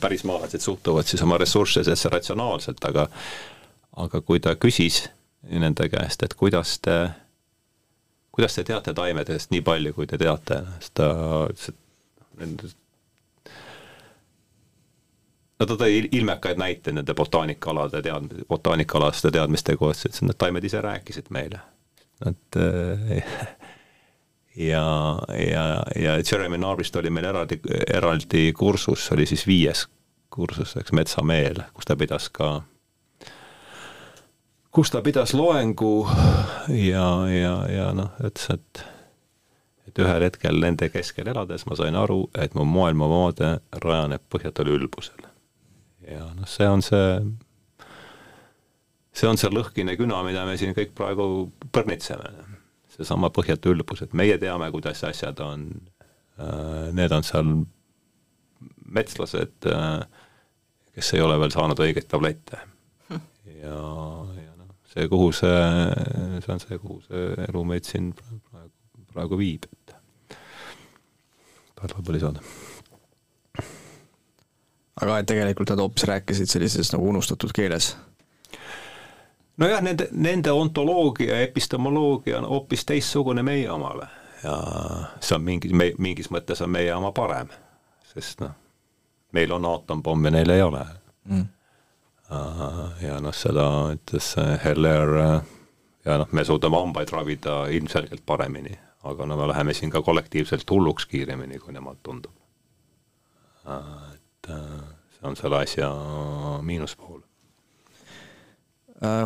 pärismaalased 0.00 0.62
suhtuvad 0.62 1.08
siis 1.08 1.22
oma 1.22 1.38
ressurssidesse 1.38 2.08
ratsionaalselt, 2.08 2.84
aga 2.84 3.08
aga 3.96 4.20
kui 4.20 4.40
ta 4.40 4.54
küsis 4.54 5.08
nende 5.42 5.88
käest, 5.90 6.22
et 6.22 6.34
kuidas 6.38 6.78
te, 6.84 6.96
kuidas 8.32 8.54
te 8.54 8.64
teate 8.64 8.94
taimedest 8.94 9.50
nii 9.50 9.62
palju, 9.66 9.94
kui 9.96 10.06
te 10.06 10.18
teate, 10.20 10.60
siis 10.78 10.92
ta 10.94 11.08
ütles, 11.50 11.72
et 12.40 12.64
no 15.60 15.66
ta 15.66 15.78
tõi 15.82 16.04
ilmekaid 16.06 16.60
näiteid 16.60 16.96
nende 17.00 17.16
botaanikaalade 17.16 18.02
tead-, 18.06 18.44
botaanikaalaste 18.48 19.32
teadmiste 19.34 19.76
kohta, 19.80 20.06
ütles, 20.06 20.22
et 20.22 20.28
need 20.28 20.40
taimed 20.40 20.70
ise 20.70 20.84
rääkisid 20.84 21.32
meile. 21.34 21.64
et 22.28 22.60
ja, 24.56 25.18
ja, 25.50 25.64
ja 25.96 26.16
Jeremy 26.32 26.58
Narvist 26.58 26.96
oli 26.96 27.10
meil 27.10 27.30
eraldi, 27.30 27.60
eraldi 27.94 28.52
kursus, 28.52 29.12
oli 29.12 29.26
siis 29.26 29.46
viies 29.46 29.86
kursus, 30.30 30.76
eks, 30.76 30.92
Metsameel, 30.92 31.62
kus 31.74 31.88
ta 31.90 31.96
pidas 31.98 32.28
ka 32.30 32.60
kus 34.70 34.90
ta 34.90 35.02
pidas 35.02 35.34
loengu 35.34 36.08
ja, 36.68 37.06
ja, 37.30 37.54
ja 37.70 37.92
noh, 37.96 38.14
ütles, 38.22 38.48
et 38.54 38.84
et 39.90 39.98
ühel 39.98 40.22
hetkel 40.22 40.60
nende 40.62 40.86
keskel 40.92 41.26
elades 41.32 41.66
ma 41.66 41.74
sain 41.78 41.96
aru, 41.98 42.22
et 42.38 42.54
mu 42.54 42.62
maailmavaade 42.68 43.56
rajaneb 43.84 44.22
põhjatul 44.30 44.70
ülbusel. 44.76 45.26
ja 46.06 46.28
noh, 46.34 46.46
see 46.46 46.68
on 46.68 46.82
see, 46.82 47.18
see 49.12 49.30
on 49.30 49.40
see 49.40 49.50
lõhkine 49.50 49.96
küna, 49.98 50.22
mida 50.26 50.46
me 50.46 50.56
siin 50.60 50.76
kõik 50.78 50.94
praegu 50.94 51.50
põrnitseme. 51.74 52.30
Seesama 53.00 53.30
põhjatu 53.34 53.72
ülbus, 53.74 54.04
et 54.04 54.16
meie 54.16 54.36
teame, 54.40 54.68
kuidas 54.74 55.00
asjad 55.08 55.40
on, 55.44 55.66
äh, 56.38 56.90
need 56.96 57.12
on 57.16 57.26
seal 57.26 57.54
metslased, 58.90 59.68
äh, 59.70 60.02
kes 60.94 61.14
ei 61.16 61.24
ole 61.24 61.38
veel 61.40 61.54
saanud 61.54 61.80
õigeid 61.80 62.08
tablette. 62.10 62.60
ja, 63.64 63.78
ja 64.36 64.50
see, 64.92 65.08
kuhu 65.08 65.30
see, 65.36 65.62
see 66.44 66.52
on 66.54 66.62
see, 66.62 66.80
kuhu 66.82 67.00
see 67.06 67.30
elu 67.48 67.64
meid 67.72 67.88
siin 67.88 68.12
praegu, 68.18 68.74
praegu 69.14 69.40
viib, 69.40 69.66
et 69.70 69.96
tahad 71.78 71.96
võib-olla 71.96 72.18
lisada? 72.18 72.44
aga 75.00 75.16
et 75.22 75.28
tegelikult 75.30 75.70
nad 75.72 75.80
hoopis 75.80 76.04
rääkisid 76.10 76.50
sellises 76.50 76.90
nagu 76.92 77.06
unustatud 77.08 77.54
keeles? 77.56 77.94
Nojah, 79.60 79.82
nende, 79.84 80.08
nende 80.12 80.52
ontoloogia 80.52 81.34
ja 81.34 81.46
epistemoloogia 81.46 82.38
on 82.40 82.48
hoopis 82.48 82.84
teistsugune 82.88 83.44
meie 83.46 83.70
omale 83.70 84.08
ja 84.42 84.56
see 85.20 85.36
on 85.36 85.44
mingi, 85.44 85.72
me, 85.76 85.92
mingis 85.98 86.30
mõttes 86.32 86.62
on 86.64 86.72
meie 86.72 86.92
oma 86.96 87.12
parem, 87.12 87.48
sest 88.14 88.40
noh, 88.44 88.56
meil 89.36 89.52
on 89.52 89.68
aatompomm 89.68 90.30
ja 90.30 90.36
neil 90.38 90.56
ei 90.56 90.62
ole 90.66 90.84
mm 91.28 91.48
Äh, 92.30 93.06
ja 93.06 93.16
noh, 93.18 93.34
seda 93.34 93.64
ütles 93.90 94.28
Heller 94.62 95.16
äh, 95.18 95.48
ja 96.06 96.18
noh, 96.20 96.30
me 96.30 96.44
suudame 96.46 96.78
hambaid 96.78 97.10
ravida 97.10 97.64
ilmselgelt 97.74 98.22
paremini, 98.26 98.76
aga 99.10 99.26
no 99.26 99.38
me 99.40 99.48
läheme 99.50 99.74
siin 99.74 99.90
ka 99.90 100.02
kollektiivselt 100.06 100.70
hulluks 100.70 101.08
kiiremini, 101.10 101.58
kui 101.58 101.74
nemad 101.74 101.98
tundub. 102.06 102.36
Äh, 103.66 104.14
et 104.14 104.52
see 105.16 105.26
on 105.26 105.36
selle 105.40 105.58
asja 105.58 105.90
miinuspool. 106.62 107.18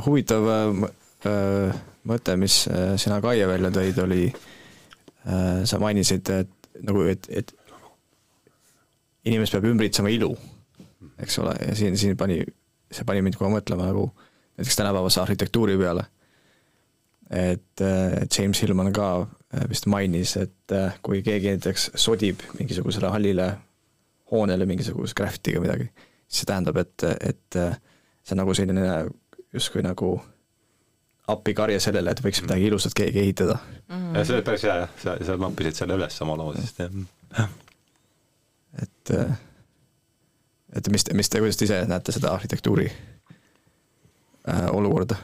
Huvitav 0.06 0.44
mõte, 2.04 2.36
mis 2.38 2.56
sina, 3.00 3.20
Kaie, 3.24 3.46
välja 3.48 3.70
tõid, 3.74 3.98
oli, 4.04 4.28
sa 5.66 5.80
mainisid, 5.82 6.30
et 6.30 6.82
nagu, 6.84 7.06
et, 7.10 7.26
et 7.30 7.54
inimest 9.26 9.56
peab 9.56 9.66
ümbritsema 9.72 10.12
ilu, 10.14 10.30
eks 11.18 11.40
ole, 11.42 11.56
ja 11.64 11.74
siin, 11.78 11.98
siin 11.98 12.14
pani 12.20 12.42
see 12.94 13.06
pani 13.06 13.22
mind 13.24 13.38
kohe 13.38 13.50
mõtlema 13.52 13.88
nagu 13.88 14.08
näiteks 14.58 14.76
tänapäevase 14.78 15.20
arhitektuuri 15.22 15.78
peale. 15.78 16.04
et 17.30 17.80
James 18.38 18.62
Hillman 18.62 18.92
ka 18.92 19.06
äh, 19.22 19.68
vist 19.68 19.86
mainis, 19.86 20.36
et 20.36 20.72
äh, 20.72 20.98
kui 21.02 21.22
keegi 21.22 21.54
näiteks 21.54 21.90
sodib 21.98 22.42
mingisugusele 22.58 23.08
hallile 23.10 23.48
hoonele 24.30 24.66
mingisuguse 24.66 25.16
graffitiga 25.16 25.62
midagi, 25.64 25.88
siis 26.28 26.44
see 26.44 26.50
tähendab, 26.50 26.76
et, 26.76 27.06
et 27.20 27.58
äh, 27.58 27.78
see 28.22 28.36
on 28.36 28.42
nagu 28.42 28.54
selline 28.54 28.84
justkui 29.54 29.82
nagu 29.82 30.14
appikarje 31.28 31.80
sellele, 31.80 32.12
et 32.12 32.20
võiks 32.24 32.42
midagi 32.44 32.68
ilusat 32.68 32.94
keegi 32.96 33.22
ehitada 33.22 33.56
mm. 33.56 33.94
-hmm. 33.94 34.16
ja 34.18 34.24
see 34.24 34.36
oli 34.36 34.46
päris 34.46 34.62
hea 34.68 34.76
jah, 34.82 34.90
sa, 35.02 35.16
sa 35.26 35.36
noppisid 35.40 35.80
selle 35.80 35.96
üles 35.98 36.22
oma 36.26 36.36
loos, 36.36 36.58
sest 36.60 36.82
jah. 36.84 37.48
et 38.82 39.14
et 40.74 40.88
mis, 40.90 41.06
mis 41.14 41.30
te, 41.30 41.40
kuidas 41.40 41.56
te 41.56 41.68
ise 41.68 41.84
näete 41.88 42.12
seda 42.12 42.34
arhitektuuri 42.34 42.90
äh, 44.48 44.66
olukorda? 44.72 45.16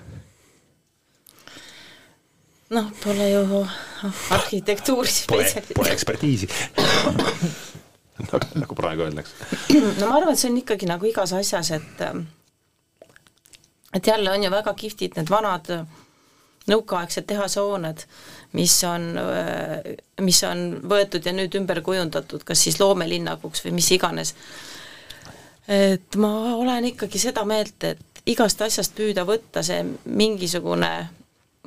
noh, 2.70 2.93
pole 3.05 3.31
ju 3.31 3.66
arhitektuuri 4.31 5.09
spetsialist. 5.11 5.74
Pole 5.74 5.93
ekspertiisi 5.99 6.49
nagu 8.55 8.74
praegu 8.74 9.03
öeldakse. 9.07 9.33
no 10.01 10.09
ma 10.09 10.16
arvan, 10.16 10.35
et 10.35 10.41
see 10.41 10.51
on 10.51 10.59
ikkagi 10.61 10.89
nagu 10.89 11.09
igas 11.09 11.33
asjas, 11.37 11.70
et 11.76 12.05
et 13.95 14.07
jälle 14.07 14.30
on 14.30 14.45
ju 14.45 14.51
väga 14.51 14.74
kihvtid 14.74 15.18
need 15.18 15.30
vanad 15.30 15.70
nõukaaegsed 16.70 17.26
tehasehooned, 17.26 18.05
mis 18.53 18.74
on, 18.84 19.07
mis 20.20 20.43
on 20.47 20.66
võetud 20.93 21.24
ja 21.26 21.32
nüüd 21.34 21.55
ümber 21.59 21.80
kujundatud, 21.82 22.45
kas 22.47 22.62
siis 22.66 22.78
loomelinnakuks 22.80 23.64
või 23.64 23.74
mis 23.80 23.91
iganes. 23.97 24.34
Et 25.70 26.18
ma 26.20 26.30
olen 26.55 26.91
ikkagi 26.93 27.18
seda 27.18 27.45
meelt, 27.49 27.82
et 27.84 28.22
igast 28.30 28.62
asjast 28.62 28.95
püüda 28.99 29.24
võtta 29.26 29.62
see 29.66 29.82
mingisugune 30.05 30.93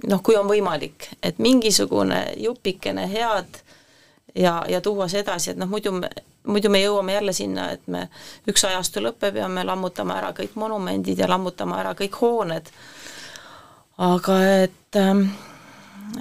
noh, 0.10 0.22
kui 0.24 0.36
on 0.38 0.48
võimalik, 0.50 1.10
et 1.24 1.40
mingisugune 1.44 2.26
jupikene 2.42 3.08
head 3.12 3.60
ja, 4.36 4.62
ja 4.70 4.82
tuua 4.82 5.08
see 5.12 5.24
edasi, 5.24 5.54
et 5.54 5.60
noh, 5.62 5.70
muidu 5.70 5.94
me, 5.96 6.10
muidu 6.48 6.70
me 6.70 6.82
jõuame 6.84 7.14
jälle 7.18 7.34
sinna, 7.34 7.70
et 7.76 7.88
me, 7.88 8.08
üks 8.50 8.66
ajastu 8.68 9.04
lõpeb 9.04 9.38
ja 9.40 9.48
me 9.52 9.64
lammutame 9.64 10.16
ära 10.18 10.34
kõik 10.36 10.58
monumendid 10.60 11.20
ja 11.20 11.30
lammutame 11.30 11.78
ära 11.80 11.94
kõik 11.98 12.20
hooned. 12.22 12.72
aga 13.98 14.38
et 14.64 15.00
ähm, 15.00 15.28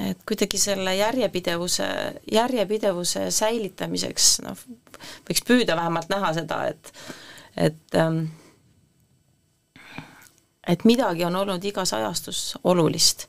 et 0.00 0.18
kuidagi 0.28 0.58
selle 0.58 0.94
järjepidevuse, 0.96 1.88
järjepidevuse 2.32 3.30
säilitamiseks 3.30 4.28
noh, 4.46 4.62
võiks 5.28 5.44
püüda 5.46 5.76
vähemalt 5.76 6.08
näha 6.12 6.32
seda, 6.36 6.62
et 6.66 6.92
et 7.56 7.98
ähm, 7.98 8.24
et 10.66 10.84
midagi 10.84 11.24
on 11.24 11.36
olnud 11.36 11.64
igas 11.64 11.92
ajastus 11.92 12.58
olulist. 12.64 13.26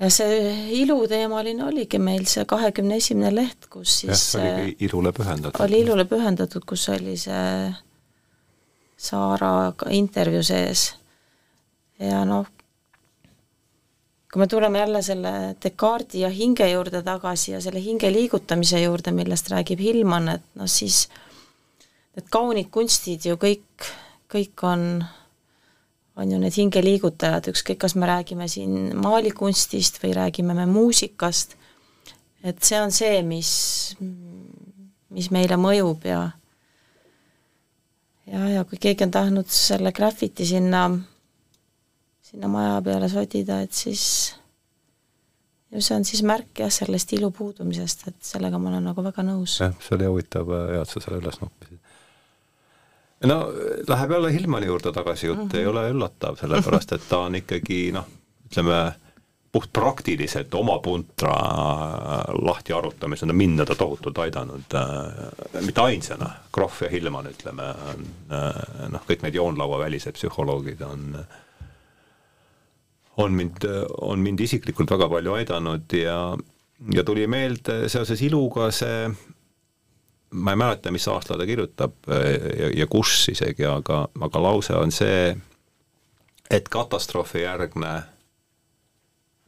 Ja 0.00 0.08
see 0.12 0.36
iluteemaline 0.80 1.64
oligi 1.64 1.98
meil 2.02 2.24
see 2.30 2.46
kahekümne 2.48 2.96
esimene 3.00 3.34
leht, 3.34 3.68
kus 3.72 4.00
siis 4.02 4.24
jah, 4.34 4.46
oli 4.46 4.76
ilule 4.86 5.12
pühendatud. 5.16 5.60
oli 5.64 5.82
ilule 5.84 6.06
pühendatud, 6.08 6.64
kus 6.66 6.88
oli 6.94 7.18
see 7.20 7.74
Saaraga 9.00 9.88
intervjuu 9.96 10.42
sees 10.44 10.90
ja 12.00 12.24
noh, 12.28 12.48
kui 14.32 14.40
me 14.40 14.46
tuleme 14.46 14.78
jälle 14.78 15.02
selle 15.02 15.32
Descartesi 15.62 16.20
ja 16.20 16.28
hinge 16.30 16.68
juurde 16.70 17.02
tagasi 17.02 17.52
ja 17.52 17.60
selle 17.60 17.82
hinge 17.82 18.12
liigutamise 18.12 18.80
juurde, 18.82 19.12
millest 19.12 19.50
räägib 19.50 19.80
Hillman, 19.82 20.28
et 20.36 20.44
noh, 20.54 20.68
siis 20.70 21.06
need 22.16 22.28
kaunid 22.30 22.70
kunstid 22.70 23.26
ju 23.26 23.36
kõik, 23.40 23.88
kõik 24.30 24.64
on, 24.66 24.86
on 26.16 26.32
ju 26.32 26.40
need 26.40 26.56
hingeliigutajad, 26.56 27.50
ükskõik, 27.52 27.78
kas 27.84 27.94
me 27.96 28.08
räägime 28.10 28.48
siin 28.50 28.90
maalikunstist 28.98 30.00
või 30.02 30.14
räägime 30.16 30.56
me 30.56 30.66
muusikast, 30.70 31.56
et 32.42 32.60
see 32.64 32.80
on 32.80 32.92
see, 32.94 33.22
mis, 33.26 33.52
mis 35.14 35.30
meile 35.30 35.58
mõjub 35.60 36.04
ja 36.08 36.20
ja, 38.30 38.48
ja 38.56 38.66
kui 38.68 38.78
keegi 38.80 39.06
on 39.06 39.14
tahtnud 39.14 39.48
selle 39.54 39.92
graffiti 39.96 40.46
sinna 40.46 40.88
sinna 42.30 42.50
maja 42.50 42.78
peale 42.84 43.08
sodida, 43.10 43.58
et 43.64 43.74
siis 43.74 44.04
ja 45.70 45.82
see 45.82 45.96
on 45.98 46.06
siis 46.06 46.22
märk 46.26 46.62
jah, 46.62 46.70
sellest 46.74 47.14
ilu 47.16 47.30
puudumisest, 47.34 48.06
et 48.10 48.18
sellega 48.32 48.58
ma 48.58 48.70
olen 48.72 48.90
nagu 48.90 49.04
väga 49.06 49.24
nõus. 49.26 49.58
jah, 49.62 49.74
see 49.82 49.96
oli 49.98 50.10
huvitav, 50.10 50.52
hea, 50.70 50.82
et 50.84 50.92
sa 50.92 51.02
selle 51.02 51.20
üles 51.22 51.40
noppisid. 51.42 51.79
No 53.28 53.52
läheb 53.88 54.10
jälle 54.10 54.32
Hillmani 54.32 54.66
juurde 54.66 54.92
tagasi 54.92 55.26
jutt 55.26 55.38
mm, 55.38 55.48
-hmm. 55.48 55.58
ei 55.58 55.66
ole 55.66 55.90
üllatav, 55.90 56.36
sellepärast 56.40 56.92
et 56.92 57.08
ta 57.08 57.18
on 57.18 57.34
ikkagi 57.34 57.92
noh, 57.92 58.06
ütleme, 58.46 58.92
puhtpraktiliselt 59.52 60.54
oma 60.54 60.78
puntra 60.78 61.34
lahti 62.42 62.72
arutamisel 62.72 63.30
on 63.30 63.36
mind 63.36 63.58
teda 63.58 63.74
tohutult 63.74 64.18
aidanud 64.18 64.74
äh,, 64.74 65.62
mitte 65.66 65.80
ainsana, 65.80 66.30
Krohv 66.52 66.82
ja 66.82 66.90
Hillman, 66.90 67.26
ütleme, 67.26 67.74
on 67.92 68.06
äh, 68.30 68.88
noh, 68.88 69.02
kõik 69.08 69.24
need 69.26 69.34
joonlauavälised 69.34 70.14
psühholoogid 70.14 70.82
on 70.86 71.24
on 73.16 73.32
mind, 73.32 73.66
on 74.00 74.22
mind 74.22 74.40
isiklikult 74.40 74.90
väga 74.90 75.08
palju 75.08 75.34
aidanud 75.34 75.92
ja, 75.92 76.36
ja 76.94 77.04
tuli 77.04 77.26
meelde 77.26 77.88
seoses 77.88 78.22
iluga 78.22 78.70
see 78.70 79.10
ma 80.30 80.54
ei 80.54 80.56
mäleta, 80.56 80.92
mis 80.94 81.08
aastal 81.08 81.40
ta 81.40 81.46
kirjutab 81.46 81.92
ja, 82.06 82.70
ja 82.74 82.86
kus 82.86 83.28
isegi, 83.32 83.66
aga, 83.66 84.04
aga 84.20 84.42
lause 84.42 84.74
on 84.78 84.92
see, 84.94 85.36
et 86.50 86.68
katastroofijärgne 86.68 87.94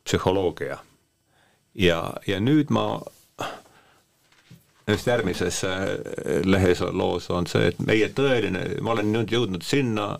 psühholoogia. 0.04 0.78
ja, 1.74 2.12
ja 2.26 2.40
nüüd 2.40 2.70
ma 2.70 3.00
just 4.88 5.06
järgmises 5.06 5.64
äh, 5.64 5.80
lehes 6.44 6.80
loos 6.80 7.30
on 7.30 7.46
see, 7.46 7.70
et 7.70 7.80
meie 7.86 8.08
tõeline, 8.08 8.66
ma 8.82 8.96
olen 8.96 9.12
nüüd 9.12 9.32
jõudnud 9.32 9.64
sinna, 9.66 10.16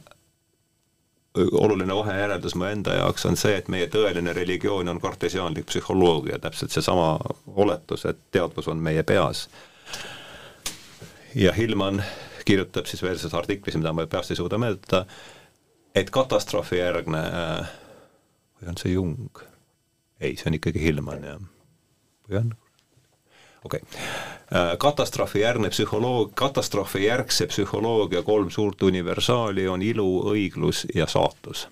oluline 1.34 1.94
vahejäreldus 1.96 2.54
mu 2.60 2.66
enda 2.68 2.94
jaoks 2.98 3.24
on 3.26 3.38
see, 3.40 3.56
et 3.56 3.68
meie 3.72 3.88
tõeline 3.88 4.34
religioon 4.36 4.88
on 4.92 5.00
kartesiaanlik 5.00 5.66
psühholoogia, 5.70 6.38
täpselt 6.38 6.74
seesama 6.74 7.16
oletus, 7.46 8.04
et 8.04 8.18
teadvus 8.30 8.68
on 8.68 8.82
meie 8.84 9.02
peas. 9.02 9.46
Ja 11.34 11.52
Hillman 11.52 12.02
kirjutab 12.44 12.86
siis 12.86 13.02
veel 13.02 13.18
selles 13.18 13.34
artiklis, 13.34 13.76
mida 13.78 13.92
ma 13.92 14.06
peast 14.06 14.34
ei 14.34 14.40
suuda 14.40 14.58
meenutada, 14.58 15.06
et 15.94 16.10
katastroofijärgne, 16.10 17.22
või 18.58 18.72
on 18.72 18.78
see 18.80 18.94
Jung 18.96 19.42
ei, 20.22 20.36
see 20.36 20.50
on 20.50 20.58
ikkagi 20.58 20.82
Hillman, 20.82 21.24
jah. 21.24 21.40
või 22.28 22.38
on? 22.40 22.52
okei 23.64 23.80
okay., 23.82 24.02
äh, 24.54 24.72
katastroofijärgne 24.78 25.70
psühholoog, 25.70 26.34
katastroofijärgse 26.38 27.46
psühholoogia 27.50 28.22
kolm 28.22 28.50
suurt 28.50 28.82
universaali 28.82 29.66
on 29.68 29.82
ilu, 29.82 30.08
õiglus 30.32 30.86
ja 30.94 31.06
saatus. 31.06 31.68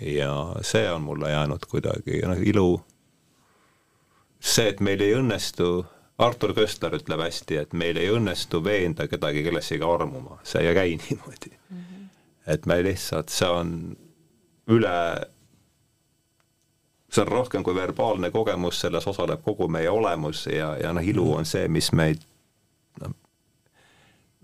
ja 0.00 0.32
see 0.60 0.90
on 0.92 1.02
mulle 1.02 1.30
jäänud 1.30 1.66
kuidagi, 1.70 2.20
noh 2.28 2.40
ilu, 2.44 2.70
see, 4.40 4.68
et 4.68 4.80
meil 4.80 5.00
ei 5.00 5.16
õnnestu, 5.16 5.86
Artur 6.18 6.54
Köstler 6.56 6.94
ütleb 6.96 7.20
hästi, 7.20 7.58
et 7.60 7.72
meil 7.76 7.98
ei 8.00 8.08
õnnestu 8.08 8.62
veenda 8.64 9.04
kedagi 9.08 9.42
kellessegi 9.44 9.84
armuma, 9.84 10.38
see 10.48 10.64
ei 10.64 10.74
käi 10.74 10.96
niimoodi 11.02 11.52
mm. 11.52 11.80
-hmm. 11.80 12.06
et 12.54 12.66
me 12.66 12.82
lihtsalt, 12.82 13.28
see 13.28 13.48
on 13.48 13.72
üle 14.72 14.96
see 17.16 17.22
on 17.22 17.28
rohkem 17.28 17.62
kui 17.62 17.74
verbaalne 17.74 18.30
kogemus, 18.30 18.80
selles 18.80 19.06
osaleb 19.06 19.42
kogu 19.44 19.68
meie 19.68 19.90
olemus 19.90 20.46
ja, 20.46 20.74
ja 20.80 20.92
noh, 20.92 21.04
ilu 21.04 21.28
on 21.36 21.46
see, 21.48 21.68
mis 21.68 21.92
meid 21.92 22.24
noh, 23.02 23.12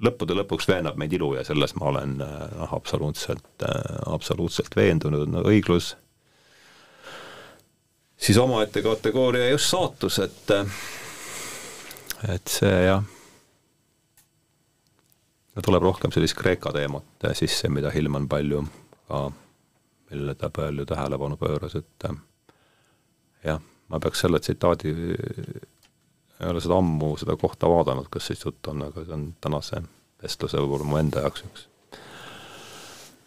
lõppude 0.04 0.36
lõpuks 0.38 0.68
veenab 0.68 1.00
meid 1.00 1.12
ilu 1.12 1.34
ja 1.34 1.44
selles 1.44 1.74
ma 1.80 1.90
olen 1.90 2.16
noh, 2.20 2.72
absoluutselt, 2.76 3.66
absoluutselt 4.06 4.76
veendunud, 4.76 5.28
no 5.28 5.42
õiglus, 5.48 5.94
siis 8.16 8.38
omaette 8.38 8.82
kategooria 8.82 9.50
just 9.50 9.72
saatus, 9.72 10.20
et 10.22 10.56
et 12.28 12.52
see 12.52 12.74
jah, 12.86 13.02
tuleb 15.62 15.82
rohkem 15.82 16.12
sellist 16.14 16.36
Kreeka 16.38 16.72
teemat 16.74 17.26
sisse, 17.38 17.70
mida 17.72 17.90
Hillman 17.94 18.28
palju 18.30 18.62
ka, 19.08 19.24
millele 20.10 20.36
ta 20.38 20.50
palju 20.54 20.86
tähelepanu 20.88 21.38
pööras, 21.40 21.74
et 21.78 22.08
jah, 23.44 23.58
ma 23.88 24.00
peaks 24.02 24.22
selle 24.24 24.40
tsitaadi, 24.40 24.94
ei 26.42 26.48
ole 26.50 26.62
seda 26.62 26.78
ammu, 26.78 27.16
seda 27.20 27.36
kohta 27.40 27.70
vaadanud, 27.70 28.08
kas 28.12 28.30
siis 28.30 28.44
jutt 28.44 28.70
on, 28.70 28.86
aga 28.88 29.04
see 29.04 29.18
on 29.18 29.28
tänase 29.42 29.82
vestluse 30.22 30.62
võib-olla 30.62 30.88
mu 30.88 31.02
enda 31.02 31.26
jaoks 31.26 31.46
üks 31.48 31.68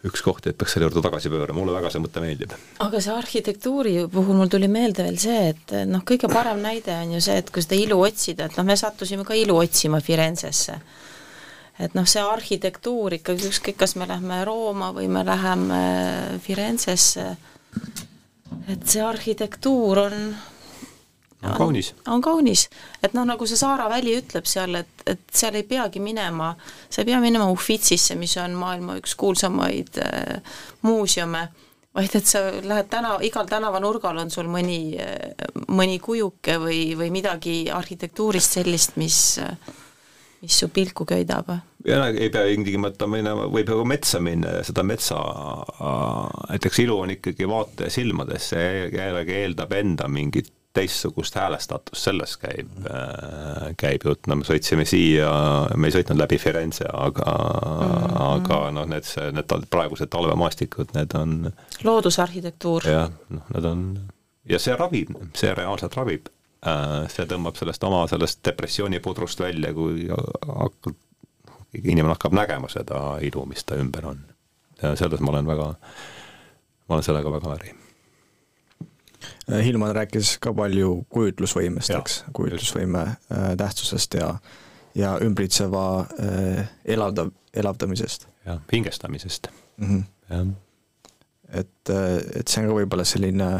üks 0.08 0.22
koht, 0.24 0.46
et 0.46 0.56
peaks 0.58 0.76
selle 0.76 0.86
juurde 0.88 1.02
tagasi 1.04 1.30
pöörama, 1.32 1.60
mulle 1.60 1.74
väga 1.76 1.90
see 1.92 2.02
mõte 2.02 2.22
meeldib. 2.22 2.54
aga 2.84 3.00
see 3.02 3.14
arhitektuuri 3.14 3.96
puhul 4.12 4.38
mul 4.40 4.52
tuli 4.52 4.68
meelde 4.72 5.06
veel 5.06 5.18
see, 5.20 5.52
et 5.52 5.74
noh, 5.90 6.04
kõige 6.06 6.30
parem 6.32 6.62
näide 6.62 6.94
on 7.02 7.16
ju 7.16 7.22
see, 7.28 7.38
et 7.42 7.52
kui 7.52 7.64
seda 7.64 7.78
ilu 7.80 8.00
otsida, 8.06 8.48
et 8.48 8.58
noh, 8.58 8.66
me 8.68 8.78
sattusime 8.78 9.26
ka 9.26 9.36
ilu 9.38 9.58
otsima 9.60 10.00
Firenzesse. 10.00 10.80
et 11.78 11.94
noh, 11.94 12.08
see 12.08 12.22
arhitektuur 12.24 13.18
ikkagi, 13.18 13.50
ükskõik, 13.50 13.76
kas 13.84 13.96
me 14.00 14.08
lähme 14.08 14.42
Rooma 14.48 14.92
või 14.96 15.08
me 15.12 15.24
läheme 15.26 15.80
Firenzesse, 16.44 17.30
et 18.72 18.86
see 18.88 19.02
arhitektuur 19.04 20.06
on 20.06 20.20
on 21.42 21.54
kaunis. 21.56 21.94
on 22.08 22.22
kaunis, 22.24 22.68
et 23.02 23.14
noh, 23.14 23.26
nagu 23.28 23.46
see 23.46 23.58
Saara 23.60 23.88
Väli 23.92 24.16
ütleb 24.18 24.48
seal, 24.48 24.74
et, 24.80 25.04
et 25.06 25.22
seal 25.32 25.58
ei 25.58 25.66
peagi 25.68 26.00
minema, 26.00 26.54
sa 26.88 27.02
ei 27.02 27.10
pea 27.10 27.20
minema 27.20 27.50
Uffitsisse, 27.52 28.16
mis 28.18 28.36
on 28.42 28.56
maailma 28.58 28.98
üks 29.00 29.16
kuulsamaid 29.20 30.00
äh, 30.02 30.58
muuseume, 30.86 31.46
vaid 31.96 32.18
et 32.18 32.28
sa 32.28 32.44
lähed 32.62 32.90
tänav, 32.92 33.24
igal 33.24 33.48
tänavanurgal 33.48 34.18
on 34.24 34.30
sul 34.30 34.48
mõni, 34.52 34.96
mõni 35.72 35.98
kujuke 36.04 36.58
või, 36.60 36.80
või 36.98 37.10
midagi 37.14 37.64
arhitektuurist 37.72 38.58
sellist, 38.58 38.98
mis 39.00 39.20
äh, 39.40 39.56
mis 40.46 40.58
su 40.58 40.68
pilku 40.68 41.04
köidab? 41.04 41.48
ja 41.86 42.06
ei 42.08 42.30
pea 42.30 42.46
ilmtingimata 42.50 43.06
minema, 43.06 43.46
võib 43.50 43.70
ju 43.70 43.84
metsa 43.86 44.20
minna 44.22 44.56
ja 44.58 44.64
seda 44.66 44.82
metsa, 44.86 45.18
näiteks 46.50 46.80
ilu 46.82 46.98
on 47.04 47.14
ikkagi 47.14 47.48
vaataja 47.48 47.92
silmades, 47.94 48.50
see 48.52 48.88
jällegi 48.90 49.36
eeldab 49.42 49.74
enda 49.78 50.08
mingit 50.10 50.50
teistsugust 50.76 51.38
häälestatust, 51.40 52.02
sellest 52.04 52.38
käib, 52.42 52.70
käib 53.80 54.04
jutt, 54.06 54.28
no 54.30 54.36
me 54.40 54.46
sõitsime 54.48 54.84
siia, 54.88 55.30
me 55.76 55.88
ei 55.88 55.96
sõitnud 55.96 56.20
läbi 56.20 56.38
Firenze, 56.42 56.86
aga 56.92 57.26
mm, 57.32 58.04
-hmm. 58.04 58.20
aga 58.28 58.60
noh, 58.76 58.86
need, 58.92 59.08
see, 59.08 59.32
need 59.32 59.56
praegused 59.72 60.12
talvemaastikud, 60.12 60.92
need 60.98 61.16
on 61.18 61.50
loodusarhitektuur. 61.84 62.88
jah, 62.92 63.10
noh, 63.32 63.50
need 63.56 63.70
on, 63.72 63.84
ja 64.48 64.60
see 64.62 64.76
ravib, 64.76 65.16
see 65.34 65.54
reaalselt 65.56 65.96
ravib 65.96 66.28
Äh, 66.66 67.04
see 67.12 67.26
tõmbab 67.30 67.58
sellest 67.58 67.84
oma 67.86 68.04
sellest 68.10 68.40
depressioonipudrust 68.46 69.42
välja, 69.44 69.72
kui 69.76 70.06
hakkab, 70.08 70.96
inimene 71.76 72.14
hakkab 72.14 72.34
nägema 72.34 72.70
seda 72.72 73.00
ilu, 73.22 73.44
mis 73.46 73.64
ta 73.66 73.78
ümber 73.78 74.08
on. 74.12 74.22
selles 74.80 75.20
ma 75.24 75.32
olen 75.32 75.46
väga, 75.46 75.66
ma 76.88 76.96
olen 76.96 77.04
sellega 77.04 77.32
väga 77.32 77.52
päri. 77.52 77.74
Äh, 79.50 79.64
Hilman 79.64 79.94
rääkis 79.96 80.36
ka 80.42 80.52
palju 80.56 81.04
kujutlusvõimest, 81.12 81.94
eks, 81.96 82.20
kujutlusvõime 82.36 83.04
äh, 83.06 83.50
tähtsusest 83.58 84.18
ja 84.20 84.36
ja 84.96 85.18
ümbritseva 85.20 86.06
äh, 86.16 86.68
elavdav, 86.84 87.30
elavdamisest. 87.54 88.28
jah, 88.46 88.60
hingestamisest 88.72 89.48
mm. 89.76 89.86
-hmm. 89.86 90.02
jah. 90.30 90.46
et, 91.48 91.90
et 92.40 92.48
see 92.48 92.62
on 92.62 92.68
ka 92.70 92.78
võib-olla 92.78 93.04
selline 93.04 93.50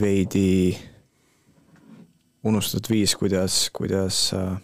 veidi 0.00 0.78
unustatud 2.46 2.90
viis, 2.90 3.16
kuidas, 3.16 3.70
kuidas 3.72 4.34
äh, 4.34 4.56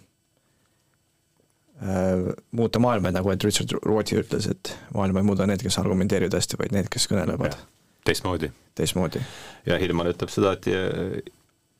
muuta 2.50 2.78
maailma, 2.78 3.10
nagu 3.10 3.30
et 3.30 3.44
Richard 3.44 3.74
Rorty 3.82 4.20
ütles, 4.22 4.46
et 4.50 4.76
maailma 4.94 5.22
ei 5.22 5.26
muuda 5.26 5.46
need, 5.46 5.62
kes 5.62 5.78
argumenteerivad 5.82 6.34
hästi, 6.38 6.58
vaid 6.60 6.74
need, 6.76 6.90
kes 6.92 7.08
kõnelevad. 7.10 7.56
Teistmoodi. 8.04 8.52
teistmoodi. 8.74 9.22
ja 9.66 9.78
Hilman 9.78 10.10
ütleb 10.12 10.32
seda, 10.32 10.52
et 10.52 10.66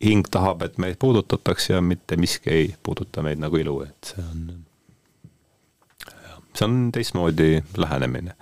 hing 0.02 0.26
tahab, 0.30 0.62
et 0.62 0.78
meid 0.78 0.98
puudutatakse 0.98 1.72
ja 1.72 1.80
mitte 1.80 2.16
miski 2.16 2.50
ei 2.50 2.74
puuduta 2.82 3.22
meid 3.22 3.40
nagu 3.42 3.56
ilu, 3.56 3.80
et 3.86 4.12
see 4.14 4.24
on, 4.24 4.64
see 6.54 6.66
on 6.66 6.78
teistmoodi 6.94 7.62
lähenemine. 7.76 8.34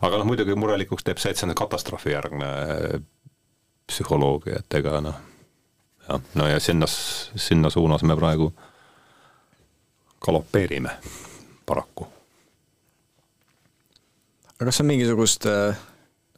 aga 0.00 0.20
noh, 0.20 0.28
muidugi 0.28 0.56
murelikuks 0.56 1.04
teeb 1.04 1.20
see, 1.20 1.34
et 1.34 1.40
see 1.40 1.48
on 1.48 1.56
katastroofijärgne 1.58 2.48
äh, 2.48 2.96
psühholoogia, 3.90 4.62
et 4.62 4.80
ega 4.80 5.00
noh 5.04 5.20
jah, 6.08 6.20
no 6.34 6.48
ja 6.48 6.60
sinna, 6.60 6.88
sinna 6.88 7.70
suunas 7.70 8.02
me 8.02 8.16
praegu 8.16 8.52
galopeerime 10.22 10.96
paraku. 11.66 12.06
aga 14.54 14.70
kas 14.70 14.80
on 14.80 14.86
mingisugust 14.86 15.46
äh, 15.46 15.76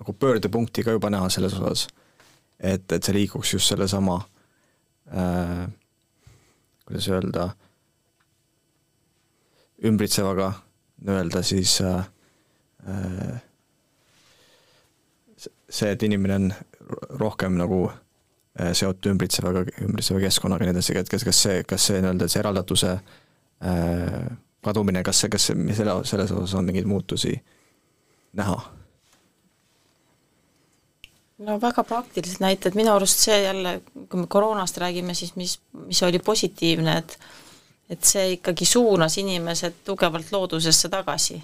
nagu 0.05 0.17
pöördepunkti 0.21 0.85
ka 0.85 0.95
juba 0.97 1.11
näha 1.11 1.29
selles 1.33 1.57
osas, 1.59 1.87
et, 2.61 2.85
et 2.93 3.03
see 3.03 3.17
liiguks 3.17 3.55
just 3.57 3.73
sellesama 3.73 4.21
äh, 5.09 5.65
kuidas 6.85 7.09
öelda, 7.09 7.49
ümbritsevaga 9.85 10.53
nii-öelda 11.05 11.43
siis 11.43 11.81
äh, 11.81 12.07
äh, 12.89 13.43
see, 15.69 15.91
et 15.91 16.03
inimene 16.03 16.41
on 16.41 16.53
rohkem 17.21 17.57
nagu 17.59 17.87
Äh, 18.55 18.71
seotud 18.71 19.11
ümbritsevaga, 19.11 19.65
ümbritseva 19.83 20.21
keskkonnaga 20.23 20.63
ja 20.63 20.71
nii 20.71 20.77
edasi, 20.77 20.95
et 20.95 21.09
kas, 21.11 21.25
kas 21.27 21.39
see, 21.43 21.63
kas 21.67 21.89
see 21.89 21.99
nii-öelda 21.99 22.29
see 22.31 22.39
eraldatuse 22.39 22.91
äh, 23.67 24.29
kadumine, 24.63 25.03
kas 25.03 25.25
see, 25.25 25.31
kas 25.33 25.49
see, 25.49 25.75
selle, 25.75 25.97
selles 26.07 26.31
osas 26.31 26.55
on 26.55 26.69
mingeid 26.69 26.87
muutusi 26.87 27.33
näha? 28.39 28.55
No 31.45 31.59
väga 31.61 31.85
praktilised 31.87 32.43
näited, 32.43 32.77
minu 32.79 32.93
arust 32.95 33.25
see 33.27 33.37
jälle, 33.43 33.79
kui 34.09 34.21
me 34.21 34.29
koroonast 34.31 34.79
räägime, 34.83 35.15
siis 35.15 35.35
mis, 35.37 35.59
mis 35.87 36.03
oli 36.03 36.19
positiivne, 36.19 36.99
et 36.99 37.19
et 37.93 38.01
see 38.09 38.31
ikkagi 38.39 38.65
suunas 38.65 39.19
inimesed 39.21 39.83
tugevalt 39.85 40.31
loodusesse 40.33 40.89
tagasi. 40.89 41.37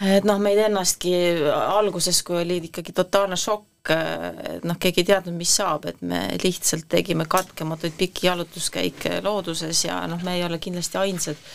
et 0.00 0.26
noh, 0.28 0.40
meid 0.42 0.58
ennastki 0.58 1.14
alguses, 1.52 2.22
kui 2.26 2.40
oli 2.42 2.58
ikkagi 2.68 2.92
totaalne 2.92 3.38
šokk, 3.40 3.92
et 3.92 4.66
noh, 4.66 4.78
keegi 4.82 5.04
ei 5.04 5.08
teadnud, 5.12 5.36
mis 5.38 5.54
saab, 5.60 5.86
et 5.86 6.02
me 6.02 6.24
lihtsalt 6.42 6.88
tegime 6.90 7.28
katkematuid 7.30 7.94
pikki 7.96 8.26
jalutuskäike 8.26 9.20
looduses 9.24 9.84
ja 9.86 10.02
noh, 10.10 10.22
me 10.26 10.36
ei 10.36 10.44
ole 10.44 10.58
kindlasti 10.58 10.98
ainsad 11.00 11.46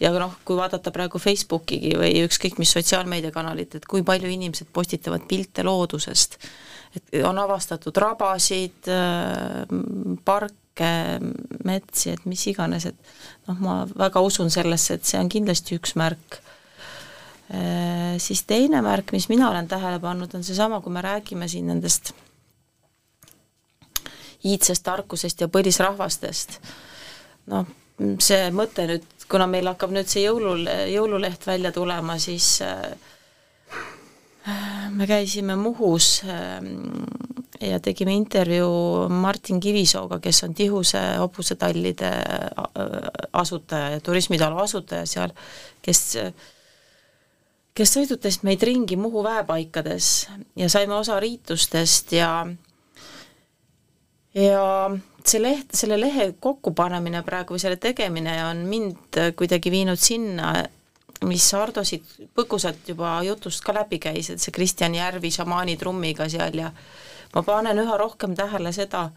ja 0.00 0.12
noh, 0.16 0.38
kui 0.44 0.56
vaadata 0.58 0.92
praegu 0.94 1.20
Facebookigi 1.20 1.92
või 1.98 2.22
ükskõik 2.24 2.58
mis 2.60 2.72
sotsiaalmeediakanalit, 2.76 3.76
et 3.78 3.88
kui 3.88 4.04
palju 4.06 4.30
inimesed 4.32 4.70
postitavad 4.72 5.26
pilte 5.28 5.64
loodusest, 5.66 6.38
et 6.96 7.20
on 7.26 7.38
avastatud 7.38 7.96
rabasid, 8.00 8.88
parke, 10.24 10.92
metsi, 11.68 12.14
et 12.14 12.24
mis 12.30 12.46
iganes, 12.50 12.88
et 12.88 13.12
noh, 13.50 13.60
ma 13.60 13.76
väga 13.90 14.22
usun 14.24 14.50
sellesse, 14.52 14.96
et 14.96 15.04
see 15.04 15.20
on 15.20 15.28
kindlasti 15.32 15.76
üks 15.78 15.94
märk. 16.00 16.40
Siis 18.22 18.44
teine 18.46 18.80
märk, 18.86 19.12
mis 19.12 19.26
mina 19.28 19.48
olen 19.50 19.68
tähele 19.68 19.98
pannud, 20.02 20.32
on 20.34 20.44
seesama, 20.46 20.80
kui 20.80 20.94
me 20.94 21.02
räägime 21.04 21.48
siin 21.50 21.66
nendest 21.70 22.12
iidsest 24.46 24.84
tarkusest 24.86 25.42
ja 25.42 25.50
põlisrahvastest, 25.52 26.56
noh, 27.52 27.66
see 28.22 28.50
mõte 28.54 28.86
nüüd 28.88 29.08
kuna 29.30 29.46
meil 29.50 29.70
hakkab 29.70 29.94
nüüd 29.94 30.10
see 30.10 30.24
jõulul, 30.24 30.66
jõululeht 30.90 31.46
välja 31.46 31.72
tulema, 31.74 32.16
siis 32.20 32.58
äh, 32.66 32.90
me 34.96 35.06
käisime 35.08 35.56
Muhus 35.60 36.20
äh, 36.26 36.58
ja 37.60 37.80
tegime 37.82 38.14
intervjuu 38.18 39.08
Martin 39.12 39.60
Kivisooga, 39.62 40.18
kes 40.22 40.42
on 40.48 40.56
Tihuse 40.58 41.02
hobusetallide 41.20 42.10
äh, 42.10 42.96
asutaja 43.32 43.96
ja 43.96 44.00
turismitalu 44.04 44.62
asutaja 44.64 45.06
seal, 45.06 45.36
kes 45.82 46.06
kes 47.80 47.92
sõidutasid 47.94 48.42
meid 48.44 48.62
ringi 48.66 48.96
Muhu 48.98 49.22
väepaikades 49.24 50.26
ja 50.58 50.66
saime 50.68 50.96
osa 50.98 51.20
riitustest 51.22 52.10
ja 52.12 52.32
ja 54.34 54.90
see 55.26 55.40
leht, 55.42 55.74
selle 55.76 55.98
lehe 56.00 56.32
kokkupanemine 56.40 57.22
praegu 57.26 57.56
või 57.56 57.62
selle 57.62 57.80
tegemine 57.80 58.36
on 58.46 58.64
mind 58.68 59.18
kuidagi 59.36 59.72
viinud 59.72 60.00
sinna, 60.00 60.52
mis 61.28 61.46
Ardo 61.54 61.84
siit 61.84 62.14
põgusalt 62.36 62.86
juba 62.88 63.18
jutust 63.26 63.64
ka 63.64 63.74
läbi 63.76 63.98
käis, 64.00 64.30
et 64.30 64.40
see 64.40 64.54
Kristjan 64.54 64.94
Järvi 64.96 65.32
šamaani 65.34 65.76
trummiga 65.80 66.28
seal 66.32 66.56
ja 66.62 66.70
ma 67.34 67.42
panen 67.46 67.82
üha 67.82 67.98
rohkem 68.00 68.34
tähele 68.38 68.72
seda, 68.72 69.08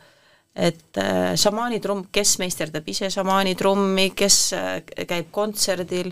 et 0.54 1.00
äh, 1.02 1.34
šamaanitrumm, 1.40 2.08
kes 2.14 2.36
meisterdab 2.42 2.90
ise 2.90 3.10
šamaanitrummi, 3.14 4.10
kes 4.18 4.40
äh, 4.58 4.74
käib 5.10 5.32
kontserdil, 5.34 6.12